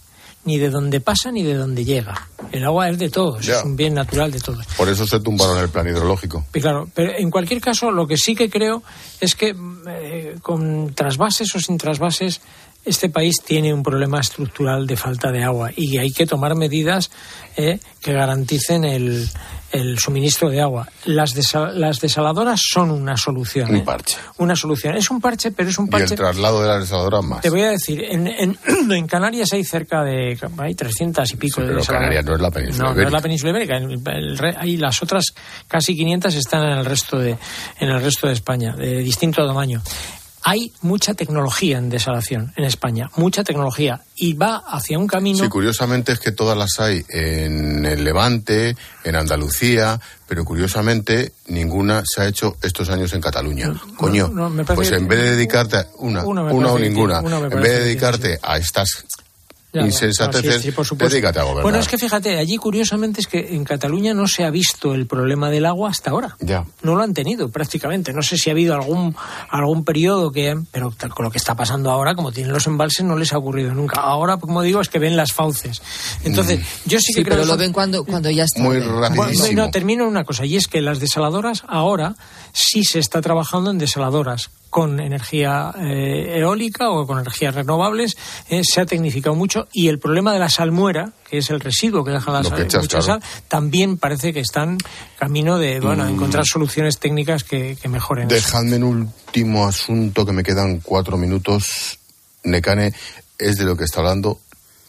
ni 0.44 0.58
de 0.58 0.70
donde 0.70 1.00
pasa, 1.00 1.30
ni 1.32 1.42
de 1.42 1.54
donde 1.54 1.84
llega. 1.84 2.28
El 2.52 2.64
agua 2.64 2.88
es 2.88 2.98
de 2.98 3.08
todos, 3.10 3.44
Ya. 3.44 3.58
es 3.58 3.64
un 3.64 3.76
bien 3.76 3.94
natural 3.94 4.30
de 4.30 4.38
todos. 4.40 4.64
Por 4.76 4.88
eso 4.88 5.06
se 5.06 5.20
tumbaron 5.20 5.58
el 5.58 5.68
plan 5.68 5.86
hidrológico. 5.86 6.44
Y 6.54 6.60
claro, 6.60 6.88
pero 6.94 7.12
en 7.18 7.30
cualquier 7.30 7.60
caso, 7.60 7.90
lo 7.90 8.06
que 8.06 8.16
sí 8.16 8.34
que 8.34 8.48
creo 8.48 8.82
es 9.20 9.34
que 9.34 9.54
eh, 9.88 10.36
con 10.42 10.94
trasvases 10.94 11.54
o 11.54 11.60
sin 11.60 11.76
trasvases, 11.78 12.40
este 12.84 13.08
país 13.08 13.34
tiene 13.44 13.74
un 13.74 13.82
problema 13.82 14.20
estructural 14.20 14.86
de 14.86 14.96
falta 14.96 15.32
de 15.32 15.42
agua 15.42 15.70
y 15.74 15.98
hay 15.98 16.12
que 16.12 16.24
tomar 16.24 16.54
medidas 16.54 17.10
eh, 17.56 17.80
que 18.00 18.12
garanticen 18.12 18.84
el, 18.84 19.28
el 19.72 19.98
suministro 19.98 20.48
de 20.48 20.60
agua. 20.60 20.88
Las, 21.06 21.34
desa- 21.34 21.72
las 21.72 22.00
desaladoras 22.00 22.60
son 22.62 22.90
una 22.90 23.16
solución. 23.16 23.70
Un 23.70 23.76
¿eh? 23.76 23.82
parche. 23.84 24.16
Una 24.38 24.54
solución. 24.56 24.96
Es 24.96 25.10
un 25.10 25.20
parche, 25.20 25.50
pero 25.50 25.68
es 25.70 25.78
un 25.78 25.84
Y 25.86 25.88
el 25.88 25.90
parche. 26.00 26.14
traslado 26.16 26.62
de 26.62 26.68
las 26.68 26.80
desaladoras 26.80 27.24
más. 27.24 27.40
Te 27.42 27.50
voy 27.50 27.62
a 27.62 27.70
decir, 27.70 28.02
en, 28.04 28.26
en, 28.26 28.58
en 28.90 29.06
Canarias 29.06 29.52
hay 29.52 29.64
cerca 29.64 30.02
de. 30.04 30.38
Hay 30.58 30.74
300 30.74 31.30
y 31.32 31.36
pico 31.36 31.60
de 31.60 31.66
Pero 31.68 31.78
desaladoras. 31.78 31.86
Canarias 32.14 32.24
no 32.24 32.34
es 32.34 32.40
la 32.40 32.50
península 32.50 32.78
No, 32.78 32.84
no 32.84 32.90
es 32.92 32.96
ibérica. 32.96 33.16
la 33.16 33.22
península 33.22 33.50
ibérica. 33.50 33.76
El- 33.76 34.38
el 34.40 34.56
hay 34.58 34.76
las 34.76 35.02
otras 35.02 35.34
casi 35.68 35.94
500 35.96 36.34
están 36.34 36.62
en 36.64 36.78
el 36.78 36.84
resto 36.84 37.18
de 37.18 37.30
en 37.80 37.88
el 37.88 38.00
resto 38.00 38.26
de 38.26 38.32
España, 38.32 38.74
de 38.76 38.98
distinto 38.98 39.46
tamaño. 39.46 39.82
Hay 40.48 40.72
mucha 40.80 41.12
tecnología 41.14 41.76
en 41.76 41.90
desalación 41.90 42.52
en 42.54 42.62
España, 42.62 43.10
mucha 43.16 43.42
tecnología 43.42 44.02
y 44.14 44.34
va 44.34 44.58
hacia 44.58 44.96
un 44.96 45.08
camino. 45.08 45.42
Sí, 45.42 45.48
curiosamente 45.48 46.12
es 46.12 46.20
que 46.20 46.30
todas 46.30 46.56
las 46.56 46.78
hay 46.78 47.04
en 47.08 47.84
el 47.84 48.04
Levante, 48.04 48.76
en 49.02 49.16
Andalucía, 49.16 50.00
pero 50.28 50.44
curiosamente 50.44 51.32
ninguna 51.48 52.04
se 52.06 52.20
ha 52.20 52.28
hecho 52.28 52.56
estos 52.62 52.90
años 52.90 53.12
en 53.12 53.22
Cataluña. 53.22 53.72
Coño, 53.96 54.28
no, 54.28 54.64
pues 54.66 54.92
en 54.92 55.08
vez 55.08 55.18
de 55.18 55.30
dedicarte 55.32 55.78
a 55.78 55.86
una, 55.98 56.24
Una 56.24 56.42
o 56.44 56.78
ninguna, 56.78 57.22
una 57.22 57.38
en 57.38 57.48
vez 57.48 57.72
de 57.72 57.80
dedicarte 57.80 58.38
a 58.40 58.56
estas 58.56 59.04
Ya, 59.72 59.82
insensateces, 59.82 60.46
no, 60.46 60.52
sí, 60.52 60.62
sí, 60.62 60.72
por 60.72 60.86
supuesto. 60.86 61.12
dedícate 61.12 61.38
a 61.38 61.42
gobernar. 61.42 61.62
Bueno, 61.64 61.78
es 61.78 61.88
que 61.88 61.98
fíjate, 61.98 62.38
allí 62.38 62.56
curiosamente 62.56 63.20
es 63.20 63.26
que 63.26 63.54
en 63.54 63.64
Cataluña 63.64 64.14
no 64.14 64.26
se 64.26 64.44
ha 64.44 64.50
visto 64.50 64.94
el 64.94 65.06
problema 65.06 65.50
del 65.50 65.66
agua 65.66 65.90
hasta 65.90 66.12
ahora. 66.12 66.34
Ya. 66.40 66.64
No 66.82 66.94
lo 66.96 67.02
han 67.02 67.12
tenido 67.12 67.50
prácticamente. 67.50 68.14
No 68.14 68.22
sé 68.22 68.38
si 68.38 68.48
ha 68.48 68.52
habido 68.54 68.74
algún 68.74 69.14
algún 69.50 69.84
periodo 69.84 70.32
que, 70.32 70.56
pero 70.72 70.92
tal- 70.96 71.10
con 71.12 71.24
lo 71.24 71.30
que 71.30 71.36
está 71.38 71.54
pasando 71.56 71.90
ahora, 71.90 72.14
como 72.14 72.32
tienen 72.32 72.52
los 72.54 72.66
embalses, 72.66 73.04
no 73.04 73.16
les 73.16 73.32
ha 73.34 73.38
ocurrido 73.38 73.74
nunca. 73.74 74.00
Ahora, 74.00 74.38
como 74.38 74.62
digo, 74.62 74.80
es 74.80 74.88
que 74.88 74.98
ven 74.98 75.14
las 75.16 75.32
fauces. 75.32 75.82
Entonces, 76.24 76.60
yo 76.86 76.98
sí 76.98 77.12
que 77.12 77.20
Sí, 77.20 77.24
creo 77.24 77.24
pero 77.24 77.42
que 77.42 77.46
lo 77.46 77.52
son- 77.52 77.58
ven 77.58 77.72
cuando, 77.72 78.04
cuando 78.04 78.30
ya 78.30 78.44
está. 78.44 78.62
Muy 78.62 78.78
bueno, 78.78 79.00
rapidísimo. 79.00 79.62
no, 79.62 79.70
termino 79.70 80.04
en 80.04 80.08
una 80.10 80.24
cosa, 80.24 80.46
y 80.46 80.56
es 80.56 80.68
que 80.68 80.80
las 80.80 81.00
desaladoras 81.00 81.64
ahora 81.68 82.14
sí 82.54 82.82
se 82.84 82.98
está 82.98 83.20
trabajando 83.20 83.70
en 83.70 83.78
desaladoras 83.78 84.48
con 84.70 85.00
energía 85.00 85.72
eh, 85.78 86.38
eólica 86.38 86.90
o 86.90 87.06
con 87.06 87.18
energías 87.18 87.54
renovables, 87.54 88.16
eh, 88.48 88.62
se 88.64 88.80
ha 88.80 88.86
tecnificado 88.86 89.34
mucho 89.34 89.68
y 89.72 89.88
el 89.88 89.98
problema 89.98 90.32
de 90.32 90.38
la 90.38 90.48
salmuera, 90.50 91.12
que 91.30 91.38
es 91.38 91.50
el 91.50 91.60
residuo 91.60 92.04
que 92.04 92.10
deja 92.10 92.30
la 92.30 92.42
sal, 92.44 92.54
que 92.56 92.62
echas, 92.62 92.82
mucha 92.82 92.98
claro. 92.98 93.20
sal, 93.20 93.30
también 93.48 93.96
parece 93.96 94.32
que 94.32 94.40
están 94.40 94.78
camino 95.18 95.58
de 95.58 95.80
bueno, 95.80 96.04
Mm. 96.04 96.08
encontrar 96.14 96.44
soluciones 96.46 96.98
técnicas 96.98 97.42
que, 97.44 97.76
que 97.80 97.88
mejoren. 97.88 98.26
eso. 98.26 98.34
Dejadme 98.34 98.76
un 98.76 98.84
último 99.26 99.66
asunto 99.66 100.26
que 100.26 100.32
me 100.32 100.42
quedan 100.42 100.80
cuatro 100.80 101.16
minutos. 101.16 101.98
Necane 102.44 102.92
es 103.38 103.56
de 103.56 103.64
lo 103.64 103.76
que 103.76 103.84
está 103.84 104.00
hablando 104.00 104.40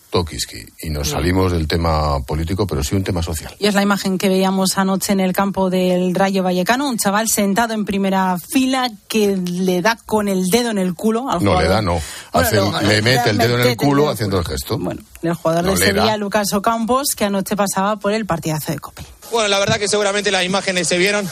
Tokiski. 0.09 0.65
Y 0.81 0.89
nos 0.89 1.09
salimos 1.09 1.51
del 1.51 1.67
tema 1.67 2.19
político, 2.21 2.65
pero 2.65 2.83
sí 2.83 2.95
un 2.95 3.03
tema 3.03 3.21
social. 3.21 3.55
Y 3.59 3.67
es 3.67 3.75
la 3.75 3.81
imagen 3.81 4.17
que 4.17 4.29
veíamos 4.29 4.77
anoche 4.77 5.11
en 5.13 5.19
el 5.19 5.33
campo 5.33 5.69
del 5.69 6.15
Rayo 6.15 6.43
Vallecano, 6.43 6.87
un 6.87 6.97
chaval 6.97 7.27
sentado 7.29 7.73
en 7.73 7.85
primera 7.85 8.37
fila 8.37 8.89
que 9.07 9.35
le 9.37 9.81
da 9.81 9.97
con 10.05 10.27
el 10.27 10.45
dedo 10.47 10.71
en 10.71 10.77
el 10.77 10.93
culo 10.93 11.29
al 11.29 11.43
No 11.43 11.51
jugador. 11.51 11.63
le 11.63 11.69
da, 11.69 11.81
no. 11.81 12.01
Bueno, 12.33 12.47
Hace- 12.47 12.55
no, 12.57 12.81
le 12.81 13.01
mete 13.01 13.29
el 13.31 13.37
dedo 13.37 13.59
en 13.61 13.67
el 13.67 13.75
culo 13.77 14.03
dedo. 14.03 14.11
haciendo 14.13 14.39
el 14.39 14.45
gesto. 14.45 14.77
Bueno, 14.77 15.01
el 15.21 15.33
jugador 15.33 15.65
No 15.65 15.71
de 15.71 15.77
Sevilla. 15.85 16.17
Lucas 16.17 16.53
Ocampos, 16.53 17.09
que 17.15 17.25
anoche 17.25 17.55
pasaba 17.55 17.97
por 17.97 18.13
el 18.13 18.25
partidazo 18.25 18.71
de 18.71 18.79
Cope. 18.79 19.03
Bueno, 19.31 19.49
la 19.49 19.59
verdad 19.59 19.77
que 19.77 19.87
seguramente 19.87 20.31
las 20.31 20.43
imágenes 20.45 20.87
se 20.87 20.97
vieron. 20.97 21.29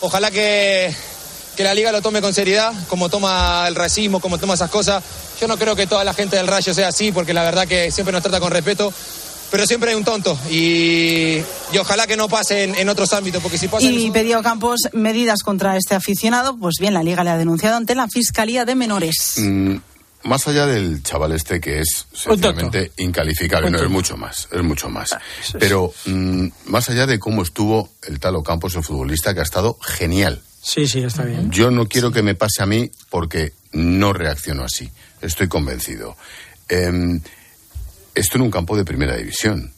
Ojalá 0.00 0.30
que, 0.30 0.94
que 1.56 1.64
la 1.64 1.74
liga 1.74 1.92
lo 1.92 2.02
tome 2.02 2.20
con 2.20 2.32
seriedad, 2.32 2.72
como 2.88 3.08
toma 3.08 3.66
el 3.68 3.74
racismo, 3.74 4.20
como 4.20 4.38
toma 4.38 4.54
esas 4.54 4.70
cosas. 4.70 5.02
Yo 5.40 5.48
no 5.48 5.58
creo 5.58 5.76
que 5.76 5.86
toda 5.86 6.04
la 6.04 6.14
gente 6.14 6.36
del 6.36 6.46
Rayo 6.46 6.72
sea 6.72 6.88
así, 6.88 7.12
porque 7.12 7.34
la 7.34 7.42
verdad 7.42 7.66
que 7.66 7.90
siempre 7.90 8.12
nos 8.12 8.22
trata 8.22 8.40
con 8.40 8.50
respeto. 8.50 8.92
pero 9.50 9.66
siempre 9.66 9.90
hay 9.90 9.96
un 9.96 10.04
tonto 10.04 10.38
y, 10.50 11.42
y 11.72 11.78
ojalá 11.78 12.06
que 12.06 12.16
no 12.16 12.26
pase 12.26 12.64
en, 12.64 12.74
en 12.74 12.88
otros 12.88 13.12
ámbitos, 13.12 13.42
porque 13.42 13.58
si 13.58 13.68
pasa... 13.68 13.84
Y 13.84 14.10
Campos 14.42 14.80
medidas 14.92 15.42
contra 15.42 15.76
este 15.76 15.94
aficionado, 15.94 16.56
pues 16.56 16.76
bien, 16.80 16.94
la 16.94 17.02
Liga 17.02 17.22
le 17.22 17.30
ha 17.30 17.36
denunciado 17.36 17.76
ante 17.76 17.94
la 17.94 18.08
Fiscalía 18.08 18.64
de 18.64 18.74
Menores. 18.74 19.34
Mm, 19.36 19.76
más 20.24 20.48
allá 20.48 20.66
del 20.66 21.02
chaval 21.02 21.32
este 21.32 21.60
que 21.60 21.80
es 21.80 22.06
sencillamente 22.14 22.92
incalificable, 22.96 23.70
no, 23.70 23.82
es 23.82 23.90
mucho 23.90 24.16
más, 24.16 24.48
es 24.50 24.62
mucho 24.62 24.88
más. 24.88 25.16
Pero 25.58 25.92
mm, 26.06 26.46
más 26.66 26.88
allá 26.88 27.06
de 27.06 27.18
cómo 27.18 27.42
estuvo 27.42 27.90
el 28.06 28.20
Talo 28.20 28.42
Campos, 28.42 28.74
el 28.74 28.84
futbolista, 28.84 29.34
que 29.34 29.40
ha 29.40 29.44
estado 29.44 29.76
genial. 29.82 30.40
Sí, 30.62 30.86
sí, 30.86 31.00
está 31.00 31.24
bien. 31.24 31.50
Yo 31.50 31.70
no 31.70 31.86
quiero 31.86 32.12
que 32.12 32.22
me 32.22 32.36
pase 32.36 32.62
a 32.62 32.66
mí 32.66 32.90
porque 33.10 33.52
no 33.72 34.12
reacciono 34.12 34.62
así. 34.62 34.90
Estoy 35.20 35.48
convencido. 35.48 36.16
Em, 36.68 37.20
esto 38.14 38.36
en 38.36 38.42
un 38.42 38.50
campo 38.50 38.76
de 38.76 38.84
primera 38.84 39.16
división. 39.16 39.72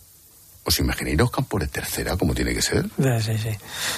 ¿Os 0.67 0.79
imagináis 0.79 1.19
los 1.19 1.31
campos 1.31 1.61
de 1.61 1.69
tercera 1.69 2.17
como 2.17 2.35
tiene 2.35 2.55
que 2.55 2.63
ser? 2.63 2.85
Sí, 3.23 3.39
sí. 3.39 3.51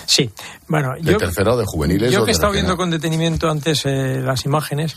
Sí, 0.07 0.31
bueno. 0.69 0.95
¿De 1.01 1.13
yo, 1.13 1.19
tercera 1.19 1.55
o 1.55 1.57
de 1.57 1.65
juveniles? 1.65 2.13
Yo 2.13 2.25
que 2.25 2.31
he 2.31 2.35
estado 2.35 2.53
viendo 2.53 2.77
con 2.77 2.91
detenimiento 2.91 3.51
antes 3.51 3.85
eh, 3.85 4.21
las 4.23 4.45
imágenes. 4.45 4.97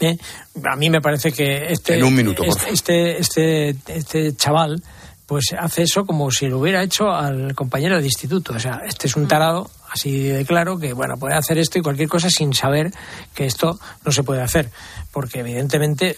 eh, 0.00 0.16
a 0.64 0.76
mí 0.76 0.90
me 0.90 1.00
parece 1.00 1.32
que 1.32 1.72
este, 1.72 1.96
En 1.96 2.04
un 2.04 2.14
minuto, 2.14 2.44
por 2.44 2.56
este, 2.68 3.18
este, 3.18 3.70
este, 3.70 3.96
este 3.96 4.36
chaval 4.36 4.82
pues 5.26 5.54
hace 5.58 5.82
eso 5.82 6.04
como 6.04 6.30
si 6.30 6.48
lo 6.48 6.58
hubiera 6.58 6.82
hecho 6.82 7.10
al 7.10 7.54
compañero 7.54 7.98
de 7.98 8.04
instituto. 8.04 8.52
O 8.54 8.58
sea, 8.58 8.82
este 8.86 9.06
es 9.06 9.16
un 9.16 9.26
tarado, 9.26 9.70
así 9.94 10.28
de 10.28 10.44
claro, 10.44 10.76
que 10.78 10.92
bueno, 10.92 11.14
puede 11.16 11.34
hacer 11.34 11.56
esto 11.58 11.78
y 11.78 11.82
cualquier 11.82 12.08
cosa 12.08 12.28
sin 12.28 12.52
saber 12.52 12.92
que 13.34 13.46
esto 13.46 13.78
no 14.04 14.12
se 14.12 14.22
puede 14.22 14.42
hacer. 14.42 14.70
Porque 15.12 15.40
evidentemente 15.40 16.10
eh, 16.10 16.16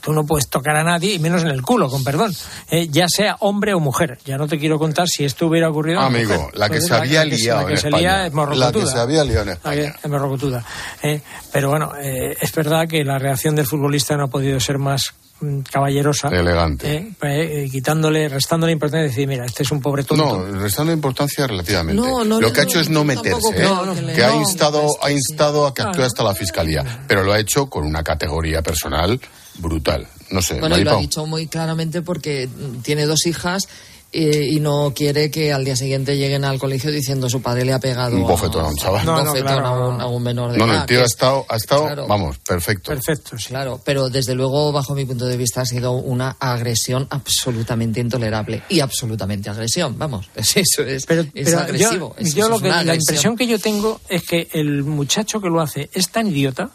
tú 0.00 0.12
no 0.14 0.24
puedes 0.24 0.48
tocar 0.48 0.74
a 0.76 0.82
nadie, 0.82 1.12
y 1.14 1.18
menos 1.18 1.42
en 1.42 1.48
el 1.48 1.60
culo, 1.62 1.88
con 1.88 2.02
perdón. 2.02 2.32
eh, 2.70 2.88
ya 2.90 3.06
sea 3.08 3.36
hombre 3.40 3.74
o 3.74 3.80
mujer. 3.80 4.18
Ya 4.24 4.38
no 4.38 4.48
te 4.48 4.58
quiero 4.58 4.78
contar 4.78 5.06
si 5.08 5.24
esto 5.24 5.46
hubiera 5.46 5.68
ocurrido. 5.68 6.00
Amigo, 6.00 6.34
mujer. 6.34 6.56
la 6.58 6.68
que 6.68 6.76
Pues 6.76 6.86
se 6.86 6.94
había 6.94 7.24
la 7.24 7.30
que- 7.30 7.36
liado 7.36 7.60
la 7.62 7.66
que 7.68 7.76
se 7.76 7.88
España. 7.88 8.00
lía 8.00 8.26
es 8.26 8.56
La 8.58 8.72
que 8.72 8.86
se 8.86 8.98
había 8.98 9.24
liado 9.24 9.42
en 9.42 9.48
España. 9.50 9.74
que- 9.92 9.98
es 10.02 10.08
morrocotuda. 10.10 10.64
Eh, 11.02 11.20
pero 11.52 11.68
bueno, 11.68 11.92
eh, 12.02 12.34
es 12.40 12.52
verdad 12.54 12.88
que 12.88 13.04
la 13.04 13.18
reacción 13.18 13.54
del 13.54 13.66
futbolista 13.66 14.16
no 14.16 14.24
ha 14.24 14.28
podido 14.28 14.58
ser 14.58 14.78
más 14.78 15.12
caballerosa. 15.70 16.28
Elegante. 16.28 16.96
Eh, 16.96 17.14
eh, 17.22 17.68
quitándole, 17.70 18.28
restándole 18.28 18.72
importancia 18.72 19.06
y 19.06 19.08
decir, 19.08 19.28
mira, 19.28 19.44
este 19.44 19.62
es 19.62 19.70
un 19.70 19.80
pobre 19.80 20.04
tonto. 20.04 20.46
No, 20.46 20.60
restando 20.60 20.92
importancia 20.92 21.46
relativamente. 21.46 22.00
No, 22.00 22.24
no, 22.24 22.40
lo 22.40 22.52
que 22.52 22.60
ha 22.60 22.64
no, 22.64 22.70
hecho 22.70 22.80
es 22.80 22.88
no 22.88 23.04
meterse, 23.04 23.48
¿eh? 23.56 23.66
que 24.06 24.12
que 24.14 24.24
ha 24.24 24.34
instado, 24.36 24.82
pues, 24.82 24.98
ha 25.02 25.10
instado 25.10 25.66
a 25.66 25.74
que 25.74 25.82
actúe 25.82 26.02
hasta 26.02 26.22
la 26.22 26.34
fiscalía, 26.34 27.04
pero 27.06 27.22
lo 27.24 27.32
ha 27.32 27.38
hecho 27.38 27.66
con 27.66 27.84
una 27.84 28.02
categoría 28.02 28.62
personal 28.62 29.20
brutal. 29.58 30.06
No 30.30 30.42
sé, 30.42 30.60
Bueno, 30.60 30.78
y 30.78 30.84
lo 30.84 30.96
ha 30.96 31.00
dicho 31.00 31.26
muy 31.26 31.48
claramente 31.48 32.02
porque 32.02 32.48
tiene 32.82 33.04
dos 33.04 33.26
hijas 33.26 33.68
eh, 34.12 34.48
y 34.50 34.60
no 34.60 34.92
quiere 34.94 35.30
que 35.30 35.52
al 35.52 35.64
día 35.64 35.76
siguiente 35.76 36.16
lleguen 36.16 36.44
al 36.44 36.58
colegio 36.58 36.90
diciendo 36.90 37.28
su 37.30 37.40
padre 37.42 37.64
le 37.64 37.72
ha 37.72 37.78
pegado 37.78 38.16
Un 38.16 38.26
bofetón 38.26 38.64
a 38.64 38.68
un 38.68 38.76
chaval. 38.76 39.00
un 39.00 39.06
No, 39.06 39.16
no, 39.18 39.24
bofetón 39.30 39.46
claro, 39.46 39.66
a, 39.66 39.88
un, 39.88 40.00
a 40.00 40.06
un 40.06 40.22
menor 40.22 40.52
de 40.52 40.58
No, 40.58 40.66
no, 40.66 40.72
edad, 40.72 40.82
el 40.82 40.88
tío 40.88 41.00
ha 41.00 41.04
es- 41.04 41.12
estado, 41.12 41.46
ha 41.48 41.56
estado 41.56 41.82
Claro. 41.86 42.06
vamos, 42.06 42.38
perfecto. 42.38 42.90
Perfecto, 42.92 43.36
Claro, 43.48 43.80
pero 43.84 44.08
desde 44.10 44.34
luego, 44.34 44.72
bajo 44.72 44.94
mi 44.94 45.04
punto 45.04 45.26
de 45.26 45.36
vista, 45.36 45.60
ha 45.62 45.66
sido 45.66 45.92
una 45.92 46.36
agresión 46.40 47.06
absolutamente 47.10 48.00
intolerable. 48.00 48.62
Y 48.68 48.80
absolutamente 48.80 49.50
agresión, 49.50 49.96
vamos. 49.98 50.28
Es 50.34 50.56
Eso 50.56 50.82
es, 50.82 51.04
es 51.04 51.06
Pero 51.06 51.58
agresivo. 51.60 52.14
Yo, 52.18 52.34
yo 52.34 52.48
lo 52.48 52.60
que, 52.60 52.68
la 52.68 52.94
impresión 52.94 53.36
que 53.36 53.46
yo 53.46 53.58
tengo 53.58 54.00
es 54.08 54.22
que 54.24 54.48
el 54.52 54.82
muchacho 54.84 55.40
que 55.40 55.48
lo 55.48 55.60
hace 55.60 55.88
es 55.92 56.10
tan 56.10 56.26
idiota 56.26 56.70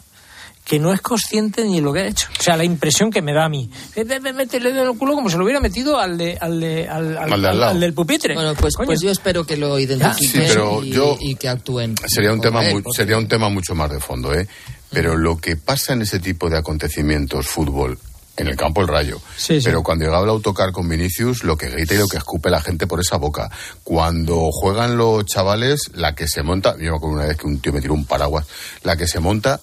que 0.66 0.80
no 0.80 0.92
es 0.92 1.00
consciente 1.00 1.62
ni 1.64 1.80
lo 1.80 1.92
que 1.92 2.00
ha 2.00 2.06
hecho. 2.08 2.26
O 2.38 2.42
sea, 2.42 2.56
la 2.56 2.64
impresión 2.64 3.10
que 3.12 3.22
me 3.22 3.32
da 3.32 3.44
a 3.44 3.48
mí. 3.48 3.70
Eh, 3.94 4.02
ve- 4.02 4.18
ve- 4.18 4.32
Métele 4.32 4.70
en 4.70 4.78
el 4.78 4.98
culo 4.98 5.14
como 5.14 5.30
se 5.30 5.38
lo 5.38 5.44
hubiera 5.44 5.60
metido 5.60 5.98
al, 6.00 6.18
de, 6.18 6.36
al, 6.40 6.58
de, 6.60 6.88
al, 6.88 7.16
al- 7.16 7.32
Al 7.32 7.42
de 7.42 7.48
al 7.64 7.80
del 7.80 7.94
pupitre. 7.94 8.34
Bueno, 8.34 8.54
pues, 8.56 8.74
Coño. 8.74 8.86
pues 8.86 9.00
yo 9.00 9.10
espero 9.10 9.44
que 9.46 9.56
lo 9.56 9.78
identifiquen 9.78 10.42
Sí, 10.42 10.48
pero 10.48 10.82
y, 10.82 10.90
yo- 10.90 11.16
y 11.20 11.36
que 11.36 11.48
actúen. 11.48 11.94
Sería 12.08 12.32
un 12.32 12.40
tema 12.40 12.64
él, 12.66 12.72
muy- 12.74 12.82
porque- 12.82 12.96
sería 12.96 13.16
un 13.16 13.28
tema 13.28 13.48
mucho 13.48 13.76
más 13.76 13.90
de 13.92 14.00
fondo, 14.00 14.34
¿eh? 14.34 14.48
Pero 14.90 15.16
lo 15.16 15.36
que 15.38 15.56
pasa 15.56 15.92
en 15.92 16.02
ese 16.02 16.18
tipo 16.18 16.50
de 16.50 16.58
acontecimientos, 16.58 17.46
fútbol, 17.46 17.98
en 18.36 18.48
el 18.48 18.56
campo 18.56 18.80
el 18.82 18.88
rayo. 18.88 19.20
Sí, 19.36 19.60
sí. 19.60 19.64
Pero 19.64 19.82
cuando 19.84 20.04
llegaba 20.04 20.24
el 20.24 20.30
autocar 20.30 20.72
con 20.72 20.88
Vinicius, 20.88 21.44
lo 21.44 21.56
que 21.56 21.68
grita 21.70 21.94
y 21.94 21.98
lo 21.98 22.08
que 22.08 22.16
escupe 22.18 22.50
la 22.50 22.60
gente 22.60 22.86
por 22.88 22.98
esa 23.00 23.16
boca. 23.18 23.50
Cuando 23.84 24.50
juegan 24.50 24.96
los 24.96 25.24
chavales, 25.26 25.90
la 25.94 26.14
que 26.14 26.26
se 26.28 26.42
monta, 26.42 26.72
yo 26.76 26.90
me 26.90 26.96
acuerdo 26.96 27.16
una 27.16 27.26
vez 27.26 27.36
que 27.38 27.46
un 27.46 27.60
tío 27.60 27.72
me 27.72 27.80
tiró 27.80 27.94
un 27.94 28.04
paraguas, 28.04 28.46
la 28.82 28.96
que 28.96 29.06
se 29.06 29.20
monta, 29.20 29.60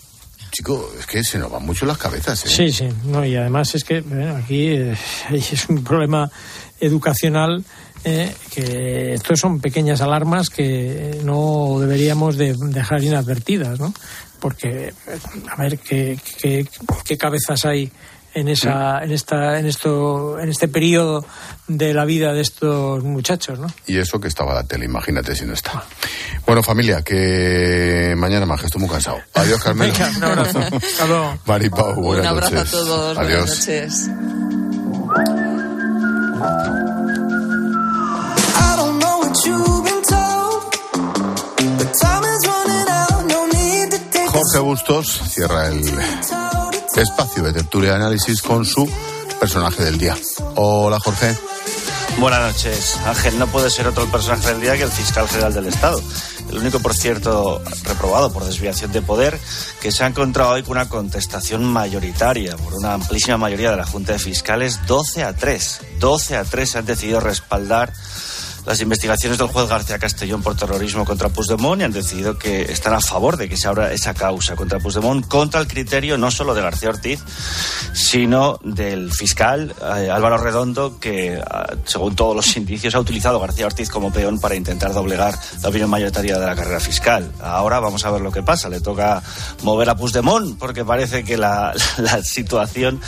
chico, 0.54 0.94
es 0.98 1.06
que 1.06 1.24
se 1.24 1.40
nos 1.40 1.52
van 1.52 1.66
mucho 1.66 1.86
las 1.86 1.98
cabezas, 1.98 2.46
¿eh? 2.46 2.50
Sí, 2.50 2.72
sí, 2.72 2.88
no, 3.06 3.26
y 3.26 3.36
además 3.36 3.74
es 3.76 3.84
que 3.84 4.04
aquí 4.38 4.68
eh, 4.68 4.96
es 5.32 5.68
un 5.68 5.84
problema 5.84 6.30
educacional 6.80 7.64
eh, 8.06 8.34
que 8.54 9.14
estos 9.14 9.40
son 9.40 9.60
pequeñas 9.60 10.02
alarmas 10.02 10.50
que 10.50 11.20
no 11.24 11.78
deberíamos 11.80 12.38
de 12.38 12.54
dejar 12.54 13.04
inadvertidas, 13.04 13.80
¿no? 13.80 13.94
Porque, 14.40 14.88
eh, 14.90 14.94
a 15.50 15.56
ver, 15.56 15.80
¿qué, 15.80 16.20
qué, 16.40 16.68
qué 17.04 17.18
cabezas 17.18 17.66
hay 17.66 17.92
en 18.34 18.48
esa 18.48 19.04
en 19.04 19.12
esta 19.12 19.60
en 19.60 19.66
esto 19.66 20.40
en 20.40 20.50
este 20.50 20.68
periodo 20.68 21.26
de 21.68 21.94
la 21.94 22.06
vida 22.06 22.34
de 22.34 22.42
estos 22.42 23.04
muchachos, 23.04 23.60
¿no? 23.60 23.68
Y 23.88 23.98
eso 23.98 24.20
que 24.20 24.28
estaba 24.28 24.54
la 24.54 24.64
tele, 24.64 24.86
imagínate 24.86 25.36
si 25.36 25.46
no 25.46 25.54
está. 25.54 25.84
Bueno, 26.46 26.62
familia, 26.62 27.02
que 27.04 28.14
mañana 28.18 28.46
más, 28.46 28.60
que 28.60 28.66
estoy 28.66 28.82
muy 28.82 28.90
cansado. 28.90 29.20
Adiós, 29.34 29.64
Carmelo. 29.64 29.94
Venga, 29.94 30.12
un 30.18 30.24
abrazo. 30.24 30.60
Hasta 30.60 31.08
luego. 31.08 31.38
Maripau, 31.46 31.96
buenas 31.96 32.26
Un 32.26 32.32
abrazo 32.32 32.56
noches. 32.56 32.74
a 32.74 32.78
todos. 32.78 33.18
Adiós. 33.18 33.40
Buenas 33.40 33.60
noches. 33.60 34.10
Jorge 44.32 44.60
Bustos 44.60 45.22
cierra 45.30 45.68
el 45.68 45.82
espacio 47.02 47.44
de 47.44 47.54
tertulia 47.54 47.92
y 47.92 47.94
análisis 47.96 48.42
con 48.42 48.66
su 48.66 48.90
personaje 49.40 49.84
del 49.84 49.98
día. 49.98 50.16
Hola, 50.56 51.00
Jorge. 51.00 51.36
Buenas 52.20 52.42
noches. 52.42 52.98
Ángel, 53.06 53.40
no 53.40 53.48
puede 53.48 53.70
ser 53.70 53.88
otro 53.88 54.06
personaje 54.06 54.48
del 54.48 54.62
día 54.62 54.78
que 54.78 54.84
el 54.84 54.92
fiscal 54.92 55.28
general 55.28 55.54
del 55.54 55.68
Estado. 55.68 56.02
El 56.50 56.60
único, 56.60 56.80
por 56.80 56.94
cierto, 56.94 57.62
reprobado 57.84 58.32
por 58.32 58.46
desviación 58.46 58.92
de 58.92 59.02
poder, 59.02 59.40
que 59.82 59.92
se 59.92 60.04
ha 60.04 60.08
encontrado 60.08 60.52
hoy 60.52 60.62
con 60.62 60.74
una 60.74 60.88
contestación 60.88 61.66
mayoritaria 61.66 62.56
por 62.58 62.76
una 62.76 62.94
amplísima 62.94 63.38
mayoría 63.38 63.72
de 63.72 63.78
la 63.78 63.86
Junta 63.86 64.14
de 64.14 64.20
Fiscales, 64.20 64.86
12 64.86 65.24
a 65.24 65.34
3. 65.34 65.82
12 66.00 66.38
a 66.38 66.44
3 66.44 66.76
han 66.76 66.86
decidido 66.86 67.20
respaldar 67.20 67.92
las 68.66 68.80
investigaciones 68.82 69.38
del 69.38 69.48
juez 69.48 69.68
García 69.68 70.00
Castellón 70.00 70.42
por 70.42 70.56
terrorismo 70.56 71.04
contra 71.06 71.30
Puigdemont 71.30 71.82
y 71.82 71.84
han 71.84 71.92
decidido 71.92 72.38
que 72.38 72.64
están 72.72 72.94
a 72.94 73.02
favor 73.02 73.36
de 73.36 73.50
que 73.50 73.58
se 73.58 73.68
abra 73.68 73.92
esa 73.92 74.14
causa 74.14 74.56
contra 74.56 74.80
Puigdemont 74.80 75.28
contra 75.28 75.60
el 75.60 75.68
criterio 75.68 76.18
no 76.18 76.32
solo 76.32 76.54
de 76.54 76.62
García 76.62 76.90
Ortiz, 76.90 77.20
sino 77.94 78.60
del 78.64 79.12
fiscal 79.12 79.76
eh, 79.98 80.10
Álvaro 80.10 80.38
Redondo, 80.38 80.98
que 81.00 81.42
ah, 81.46 81.74
según 81.86 82.16
todos 82.16 82.36
los 82.36 82.56
indicios 82.56 82.96
ha 82.96 83.00
utilizado 83.00 83.38
a 83.38 83.42
García 83.42 83.66
Ortiz 83.66 83.90
como 83.90 84.12
peón 84.12 84.40
para 84.40 84.56
intentar 84.56 84.94
doblegar 84.94 85.38
la 85.62 85.70
opinión 85.70 85.90
mayoritaria 85.90 86.40
de 86.40 86.46
la 86.46 86.56
carrera 86.56 86.80
fiscal. 86.80 87.32
Ahora 87.42 87.80
vamos 87.80 88.06
a 88.06 88.12
ver 88.12 88.22
lo 88.22 88.32
que 88.32 88.44
pasa. 88.44 88.70
Le 88.70 88.80
toca 88.80 89.22
mover 89.64 89.90
a 89.90 89.96
Puigdemont 89.96 90.58
porque 90.58 90.86
parece 90.86 91.24
que 91.24 91.38
la, 91.38 91.74
situación 92.24 93.02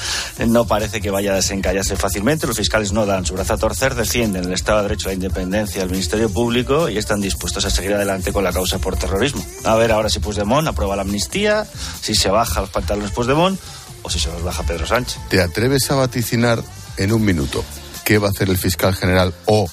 no 0.48 0.68
parece 0.68 1.00
que 1.00 1.12
vaya 1.12 1.32
a 1.32 1.36
desencallarse 1.36 1.96
fácilmente. 1.96 2.46
Los 2.46 2.58
fiscales 2.58 2.92
no 2.92 3.06
dan 3.06 3.26
su 3.26 3.36
brazo 3.36 3.54
a 3.54 3.58
torcer, 3.58 3.96
defienden 3.96 4.46
el 4.46 4.54
Estado 4.54 4.80
de 4.80 4.84
Derecho, 4.90 5.08
la 5.08 5.14
independencia 5.14 5.45
del 5.50 5.90
Ministerio 5.90 6.30
Público 6.30 6.90
y 6.90 6.98
están 6.98 7.22
dispuestos 7.22 7.66
a 7.66 7.70
seguir 7.70 7.94
adelante 7.94 8.34
con 8.34 8.44
la 8.44 8.52
causa 8.52 8.80
por 8.80 8.98
terrorismo. 8.98 9.46
A 9.64 9.76
ver 9.76 9.92
ahora 9.92 10.10
si 10.10 10.20
Puigdemont 10.20 10.68
aprueba 10.68 10.96
la 10.96 11.04
amnistía, 11.04 11.68
si 12.02 12.16
se 12.16 12.30
baja 12.30 12.62
los 12.62 12.70
pantalones 12.70 13.12
Puigdemont 13.12 13.60
o 14.02 14.10
si 14.10 14.20
se 14.20 14.30
los 14.30 14.44
baja 14.44 14.64
Pedro 14.64 14.86
Sánchez. 14.86 15.20
¿Te 15.30 15.42
atreves 15.42 15.90
a 15.92 15.96
vaticinar 15.96 16.64
en 16.98 17.12
un 17.12 17.24
minuto 17.24 17.64
qué 18.04 18.18
va 18.18 18.28
a 18.28 18.32
hacer 18.32 18.50
el 18.50 18.58
fiscal 18.58 18.96
general 18.96 19.34
o 19.46 19.70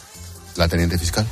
la 0.56 0.68
teniente 0.68 0.98
fiscal? 0.98 1.26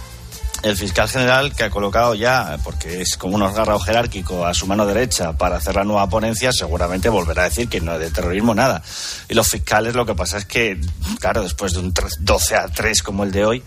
el 0.62 0.76
fiscal 0.76 1.08
general 1.08 1.54
que 1.54 1.64
ha 1.64 1.70
colocado 1.70 2.14
ya, 2.14 2.58
porque 2.62 3.00
es 3.00 3.16
como 3.16 3.36
un 3.36 3.42
órgano 3.42 3.78
jerárquico 3.78 4.44
a 4.44 4.52
su 4.52 4.66
mano 4.66 4.84
derecha 4.86 5.32
para 5.32 5.56
hacer 5.56 5.74
la 5.74 5.84
nueva 5.84 6.08
ponencia, 6.08 6.52
seguramente 6.52 7.08
volverá 7.08 7.42
a 7.42 7.44
decir 7.48 7.68
que 7.68 7.80
no 7.80 7.94
es 7.94 8.00
de 8.00 8.10
terrorismo 8.10 8.54
nada. 8.54 8.82
Y 9.28 9.34
los 9.34 9.48
fiscales 9.48 9.94
lo 9.94 10.04
que 10.04 10.14
pasa 10.14 10.38
es 10.38 10.44
que, 10.44 10.78
claro, 11.18 11.42
después 11.42 11.72
de 11.72 11.80
un 11.80 11.94
12 12.20 12.56
a 12.56 12.68
3 12.68 13.02
como 13.02 13.24
el 13.24 13.32
de 13.32 13.44
hoy, 13.44 13.62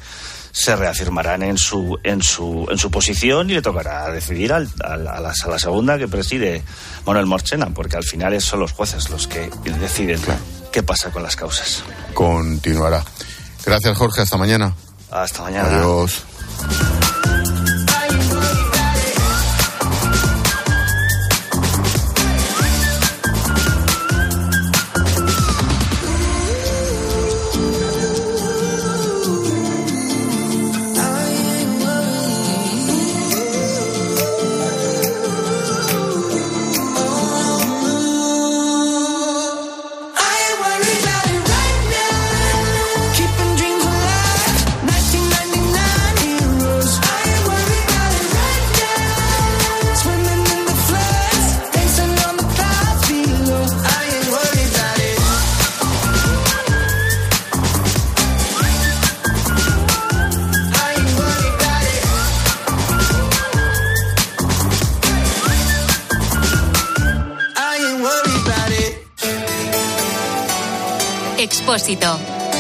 se 0.56 0.76
reafirmarán 0.76 1.42
en 1.42 1.58
su, 1.58 2.00
en 2.04 2.22
su, 2.22 2.68
en 2.70 2.78
su 2.78 2.92
posición 2.92 3.50
y 3.50 3.54
le 3.56 3.62
tocará 3.64 4.10
decidir 4.12 4.54
al- 4.54 4.70
al- 4.84 5.08
a, 5.08 5.20
la, 5.20 5.34
a 5.44 5.48
la 5.50 5.58
segunda 5.60 5.98
que 5.98 6.08
preside 6.08 6.62
Manuel 7.08 7.26
Morchena, 7.26 7.72
porque 7.74 7.98
al 7.98 8.04
final 8.04 8.40
son 8.40 8.60
los 8.60 8.72
jueces 8.72 9.10
los 9.10 9.28
que 9.28 9.50
deciden 9.80 10.22
qué 10.72 10.84
pasa 10.84 11.10
con 11.10 11.24
las 11.24 11.36
causas. 11.36 11.84
Continuará. 12.14 13.04
Gracias, 13.66 13.98
Jorge. 13.98 14.22
Hasta 14.22 14.38
mañana. 14.38 14.76
Hasta 15.10 15.42
mañana. 15.42 15.70
Adiós. 15.80 16.24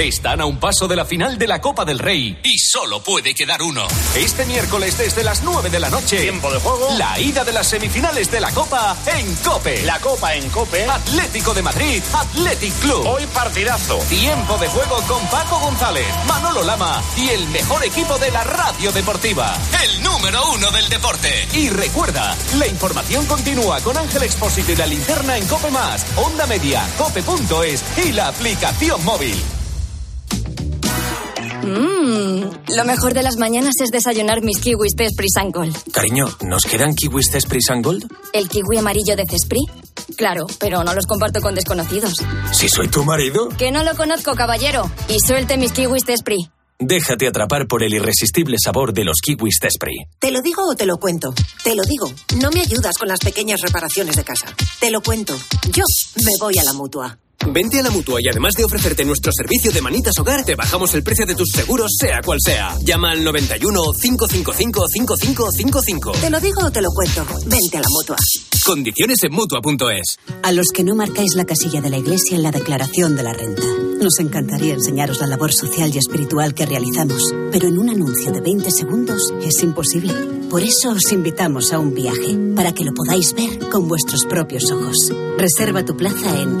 Están 0.00 0.40
a 0.40 0.46
un 0.46 0.58
paso 0.58 0.88
de 0.88 0.96
la 0.96 1.04
final 1.04 1.36
de 1.36 1.46
la 1.46 1.60
Copa 1.60 1.84
del 1.84 1.98
Rey 1.98 2.38
y 2.42 2.56
solo 2.56 3.02
puede 3.02 3.34
quedar 3.34 3.60
uno. 3.60 3.86
Este 4.16 4.46
miércoles 4.46 4.96
desde 4.96 5.22
las 5.22 5.42
9 5.42 5.68
de 5.68 5.78
la 5.78 5.90
noche. 5.90 6.22
Tiempo 6.22 6.50
de 6.50 6.58
juego. 6.58 6.88
La 6.96 7.20
ida 7.20 7.44
de 7.44 7.52
las 7.52 7.68
semifinales 7.68 8.30
de 8.30 8.40
la 8.40 8.50
Copa 8.50 8.96
en 9.18 9.34
Cope. 9.36 9.82
La 9.82 9.98
Copa 10.00 10.34
en 10.34 10.48
Cope. 10.48 10.86
Atlético 10.86 11.52
de 11.52 11.60
Madrid, 11.60 12.02
Athletic 12.14 12.72
Club. 12.80 13.06
Hoy 13.08 13.26
partidazo. 13.26 13.98
Tiempo 14.08 14.56
de 14.56 14.68
juego 14.68 15.02
con 15.06 15.22
Paco 15.26 15.60
González, 15.60 16.06
Manolo 16.26 16.62
Lama 16.62 17.02
y 17.18 17.28
el 17.28 17.46
mejor 17.48 17.84
equipo 17.84 18.16
de 18.16 18.30
la 18.30 18.42
radio 18.42 18.92
deportiva. 18.92 19.54
El 19.84 20.02
número 20.02 20.50
uno 20.52 20.70
del 20.70 20.88
deporte. 20.88 21.46
Y 21.52 21.68
recuerda, 21.68 22.34
la 22.56 22.66
información 22.66 23.26
continúa 23.26 23.80
con 23.80 23.98
Ángel 23.98 24.22
Expósito 24.22 24.72
y 24.72 24.76
la 24.76 24.86
linterna 24.86 25.36
en 25.36 25.46
Cope 25.46 25.70
Más, 25.70 26.06
Onda 26.16 26.46
Media, 26.46 26.88
Cope.es 26.96 27.84
y 28.02 28.12
la 28.12 28.28
aplicación 28.28 29.04
móvil. 29.04 29.59
Mmm, 31.62 32.74
lo 32.76 32.84
mejor 32.84 33.14
de 33.14 33.22
las 33.22 33.36
mañanas 33.36 33.74
es 33.82 33.90
desayunar 33.90 34.42
mis 34.42 34.58
kiwis 34.58 34.94
de 34.96 35.06
Esprit 35.06 35.30
Gold. 35.52 35.76
Cariño, 35.92 36.26
¿nos 36.42 36.62
quedan 36.62 36.94
kiwis 36.94 37.30
Gold? 37.82 38.10
¿El 38.32 38.48
kiwi 38.48 38.78
amarillo 38.78 39.16
de 39.16 39.24
Cespri? 39.26 39.60
Claro, 40.16 40.46
pero 40.58 40.82
no 40.84 40.94
los 40.94 41.06
comparto 41.06 41.40
con 41.40 41.54
desconocidos. 41.54 42.14
Si 42.52 42.68
soy 42.68 42.88
tu 42.88 43.04
marido. 43.04 43.48
Que 43.50 43.70
no 43.70 43.82
lo 43.82 43.94
conozco, 43.94 44.34
caballero. 44.34 44.90
Y 45.08 45.18
suelte 45.20 45.56
mis 45.56 45.72
kiwis 45.72 46.04
de 46.04 46.14
Esprit. 46.14 46.50
Déjate 46.78 47.26
atrapar 47.26 47.68
por 47.68 47.82
el 47.82 47.92
irresistible 47.92 48.56
sabor 48.58 48.94
de 48.94 49.04
los 49.04 49.20
kiwis 49.20 49.58
Tespri. 49.60 49.96
¿Te 50.18 50.30
lo 50.30 50.40
digo 50.40 50.62
o 50.66 50.74
te 50.74 50.86
lo 50.86 50.96
cuento? 50.96 51.34
Te 51.62 51.74
lo 51.74 51.82
digo. 51.82 52.10
No 52.40 52.50
me 52.50 52.62
ayudas 52.62 52.96
con 52.96 53.08
las 53.08 53.20
pequeñas 53.20 53.60
reparaciones 53.60 54.16
de 54.16 54.24
casa. 54.24 54.46
Te 54.80 54.90
lo 54.90 55.02
cuento. 55.02 55.36
Yo 55.72 55.84
me 56.24 56.32
voy 56.40 56.58
a 56.58 56.64
la 56.64 56.72
mutua. 56.72 57.18
Vente 57.48 57.80
a 57.80 57.82
la 57.82 57.90
mutua 57.90 58.20
y 58.22 58.28
además 58.28 58.52
de 58.54 58.64
ofrecerte 58.64 59.04
nuestro 59.04 59.32
servicio 59.32 59.72
de 59.72 59.80
manitas 59.80 60.18
hogar, 60.18 60.44
te 60.44 60.54
bajamos 60.54 60.92
el 60.94 61.02
precio 61.02 61.24
de 61.24 61.34
tus 61.34 61.48
seguros, 61.48 61.90
sea 61.98 62.20
cual 62.22 62.38
sea. 62.44 62.76
Llama 62.82 63.12
al 63.12 63.24
91 63.24 63.80
555 64.00 64.86
5555. 64.88 66.12
¿Te 66.20 66.30
lo 66.30 66.38
digo 66.38 66.60
o 66.64 66.70
te 66.70 66.82
lo 66.82 66.90
cuento? 66.90 67.24
Vente 67.46 67.78
a 67.78 67.80
la 67.80 67.88
mutua. 67.88 68.16
Condiciones 68.64 69.16
en 69.22 69.32
mutua.es. 69.32 70.18
A 70.42 70.52
los 70.52 70.68
que 70.68 70.84
no 70.84 70.94
marcáis 70.94 71.34
la 71.34 71.46
casilla 71.46 71.80
de 71.80 71.90
la 71.90 71.96
iglesia 71.96 72.36
en 72.36 72.42
la 72.42 72.50
declaración 72.50 73.16
de 73.16 73.22
la 73.22 73.32
renta. 73.32 73.62
Nos 74.00 74.18
encantaría 74.18 74.74
enseñaros 74.74 75.20
la 75.20 75.26
labor 75.26 75.52
social 75.52 75.90
y 75.94 75.98
espiritual 75.98 76.54
que 76.54 76.66
realizamos, 76.66 77.34
pero 77.50 77.68
en 77.68 77.78
un 77.78 77.88
anuncio 77.88 78.32
de 78.32 78.40
20 78.40 78.70
segundos 78.70 79.32
es 79.42 79.62
imposible. 79.62 80.14
Por 80.50 80.62
eso 80.62 80.90
os 80.90 81.12
invitamos 81.12 81.72
a 81.72 81.78
un 81.78 81.94
viaje, 81.94 82.36
para 82.56 82.72
que 82.72 82.84
lo 82.84 82.92
podáis 82.92 83.34
ver 83.34 83.68
con 83.70 83.88
vuestros 83.88 84.24
propios 84.24 84.70
ojos. 84.70 84.96
Reserva 85.36 85.84
tu 85.84 85.96
plaza 85.96 86.40
en 86.40 86.60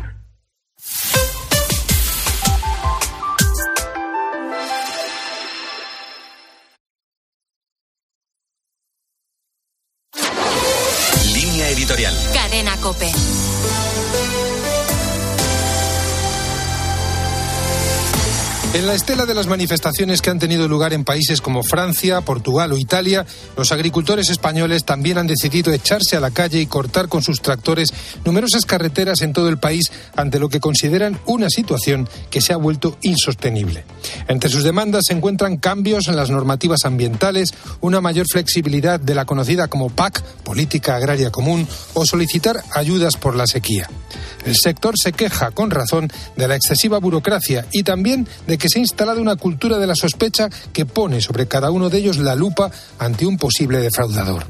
La 18.91 18.95
estela 18.95 19.25
de 19.25 19.33
las 19.33 19.47
manifestaciones 19.47 20.21
que 20.21 20.31
han 20.31 20.39
tenido 20.39 20.67
lugar 20.67 20.91
en 20.91 21.05
países 21.05 21.39
como 21.39 21.63
Francia, 21.63 22.19
Portugal 22.19 22.73
o 22.73 22.77
Italia, 22.77 23.25
los 23.55 23.71
agricultores 23.71 24.29
españoles 24.29 24.83
también 24.83 25.17
han 25.17 25.27
decidido 25.27 25.71
echarse 25.71 26.17
a 26.17 26.19
la 26.19 26.31
calle 26.31 26.59
y 26.59 26.65
cortar 26.65 27.07
con 27.07 27.23
sus 27.23 27.41
tractores 27.41 27.93
numerosas 28.25 28.65
carreteras 28.65 29.21
en 29.21 29.31
todo 29.31 29.47
el 29.47 29.59
país 29.59 29.93
ante 30.17 30.39
lo 30.39 30.49
que 30.49 30.59
consideran 30.59 31.17
una 31.25 31.49
situación 31.49 32.09
que 32.29 32.41
se 32.41 32.51
ha 32.51 32.57
vuelto 32.57 32.97
insostenible. 33.01 33.85
Entre 34.27 34.49
sus 34.49 34.65
demandas 34.65 35.05
se 35.07 35.13
encuentran 35.13 35.55
cambios 35.55 36.09
en 36.09 36.17
las 36.17 36.29
normativas 36.29 36.83
ambientales, 36.83 37.53
una 37.79 38.01
mayor 38.01 38.25
flexibilidad 38.29 38.99
de 38.99 39.15
la 39.15 39.23
conocida 39.23 39.69
como 39.69 39.89
PAC, 39.89 40.21
Política 40.43 40.97
Agraria 40.97 41.31
Común, 41.31 41.65
o 41.93 42.05
solicitar 42.05 42.61
ayudas 42.73 43.15
por 43.15 43.37
la 43.37 43.47
sequía. 43.47 43.89
El 44.45 44.55
sector 44.57 44.95
se 45.01 45.13
queja, 45.13 45.51
con 45.51 45.71
razón, 45.71 46.11
de 46.35 46.47
la 46.49 46.55
excesiva 46.55 46.99
burocracia 46.99 47.65
y 47.71 47.83
también 47.83 48.27
de 48.47 48.57
que 48.57 48.67
se 48.67 48.80
ha 48.81 48.83
instalado 48.83 49.21
una 49.21 49.35
cultura 49.35 49.77
de 49.77 49.87
la 49.87 49.95
sospecha 49.95 50.49
que 50.73 50.85
pone 50.85 51.21
sobre 51.21 51.47
cada 51.47 51.69
uno 51.69 51.89
de 51.89 51.99
ellos 51.99 52.17
la 52.17 52.35
lupa 52.35 52.71
ante 52.97 53.25
un 53.25 53.37
posible 53.37 53.79
defraudador. 53.79 54.45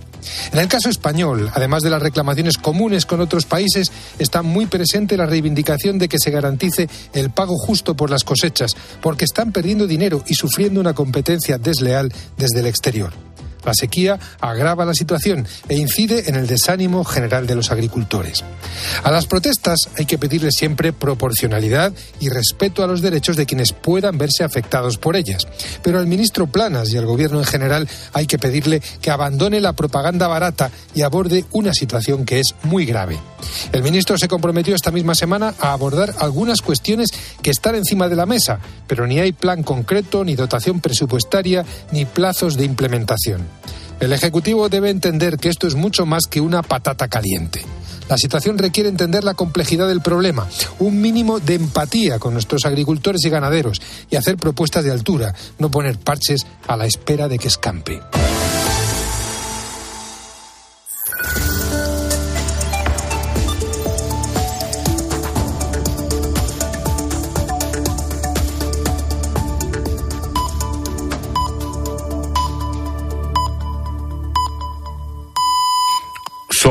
En 0.53 0.59
el 0.59 0.67
caso 0.67 0.89
español, 0.89 1.51
además 1.53 1.83
de 1.83 1.89
las 1.89 2.01
reclamaciones 2.01 2.57
comunes 2.57 3.05
con 3.05 3.19
otros 3.21 3.45
países, 3.45 3.91
está 4.19 4.41
muy 4.41 4.67
presente 4.67 5.17
la 5.17 5.25
reivindicación 5.25 5.97
de 5.97 6.07
que 6.07 6.19
se 6.19 6.31
garantice 6.31 6.87
el 7.13 7.31
pago 7.31 7.57
justo 7.57 7.95
por 7.95 8.09
las 8.09 8.23
cosechas, 8.23 8.75
porque 9.01 9.25
están 9.25 9.51
perdiendo 9.51 9.87
dinero 9.87 10.23
y 10.27 10.35
sufriendo 10.35 10.79
una 10.79 10.93
competencia 10.93 11.57
desleal 11.57 12.13
desde 12.37 12.59
el 12.59 12.67
exterior. 12.67 13.11
La 13.65 13.73
sequía 13.73 14.19
agrava 14.39 14.85
la 14.85 14.93
situación 14.93 15.47
e 15.69 15.77
incide 15.77 16.29
en 16.29 16.35
el 16.35 16.47
desánimo 16.47 17.03
general 17.03 17.47
de 17.47 17.55
los 17.55 17.71
agricultores. 17.71 18.43
A 19.03 19.11
las 19.11 19.27
protestas 19.27 19.79
hay 19.97 20.05
que 20.05 20.17
pedirle 20.17 20.51
siempre 20.51 20.93
proporcionalidad 20.93 21.93
y 22.19 22.29
respeto 22.29 22.83
a 22.83 22.87
los 22.87 23.01
derechos 23.01 23.35
de 23.35 23.45
quienes 23.45 23.73
puedan 23.73 24.17
verse 24.17 24.43
afectados 24.43 24.97
por 24.97 25.15
ellas. 25.15 25.47
Pero 25.83 25.99
al 25.99 26.07
ministro 26.07 26.47
Planas 26.47 26.91
y 26.91 26.97
al 26.97 27.05
gobierno 27.05 27.39
en 27.39 27.45
general 27.45 27.87
hay 28.13 28.27
que 28.27 28.39
pedirle 28.39 28.81
que 29.01 29.11
abandone 29.11 29.61
la 29.61 29.73
propaganda 29.73 30.27
barata 30.27 30.71
y 30.93 31.01
aborde 31.01 31.45
una 31.51 31.73
situación 31.73 32.25
que 32.25 32.39
es 32.39 32.55
muy 32.63 32.85
grave. 32.85 33.19
El 33.71 33.83
ministro 33.83 34.17
se 34.17 34.27
comprometió 34.27 34.75
esta 34.75 34.91
misma 34.91 35.15
semana 35.15 35.53
a 35.59 35.73
abordar 35.73 36.13
algunas 36.19 36.61
cuestiones 36.61 37.09
que 37.41 37.51
están 37.51 37.75
encima 37.75 38.07
de 38.07 38.15
la 38.15 38.25
mesa, 38.25 38.59
pero 38.87 39.07
ni 39.07 39.19
hay 39.19 39.31
plan 39.31 39.63
concreto, 39.63 40.23
ni 40.23 40.35
dotación 40.35 40.79
presupuestaria, 40.79 41.65
ni 41.91 42.05
plazos 42.05 42.57
de 42.57 42.65
implementación. 42.65 43.41
El 43.99 44.13
Ejecutivo 44.13 44.67
debe 44.67 44.89
entender 44.89 45.37
que 45.37 45.49
esto 45.49 45.67
es 45.67 45.75
mucho 45.75 46.05
más 46.05 46.25
que 46.25 46.41
una 46.41 46.63
patata 46.63 47.07
caliente. 47.07 47.63
La 48.09 48.17
situación 48.17 48.57
requiere 48.57 48.89
entender 48.89 49.23
la 49.23 49.35
complejidad 49.35 49.87
del 49.87 50.01
problema, 50.01 50.47
un 50.79 50.99
mínimo 50.99 51.39
de 51.39 51.55
empatía 51.55 52.19
con 52.19 52.33
nuestros 52.33 52.65
agricultores 52.65 53.23
y 53.23 53.29
ganaderos 53.29 53.81
y 54.09 54.15
hacer 54.15 54.37
propuestas 54.37 54.83
de 54.83 54.91
altura, 54.91 55.33
no 55.59 55.71
poner 55.71 55.97
parches 55.97 56.45
a 56.67 56.75
la 56.75 56.87
espera 56.87 57.27
de 57.27 57.39
que 57.39 57.47
escampe. 57.47 58.01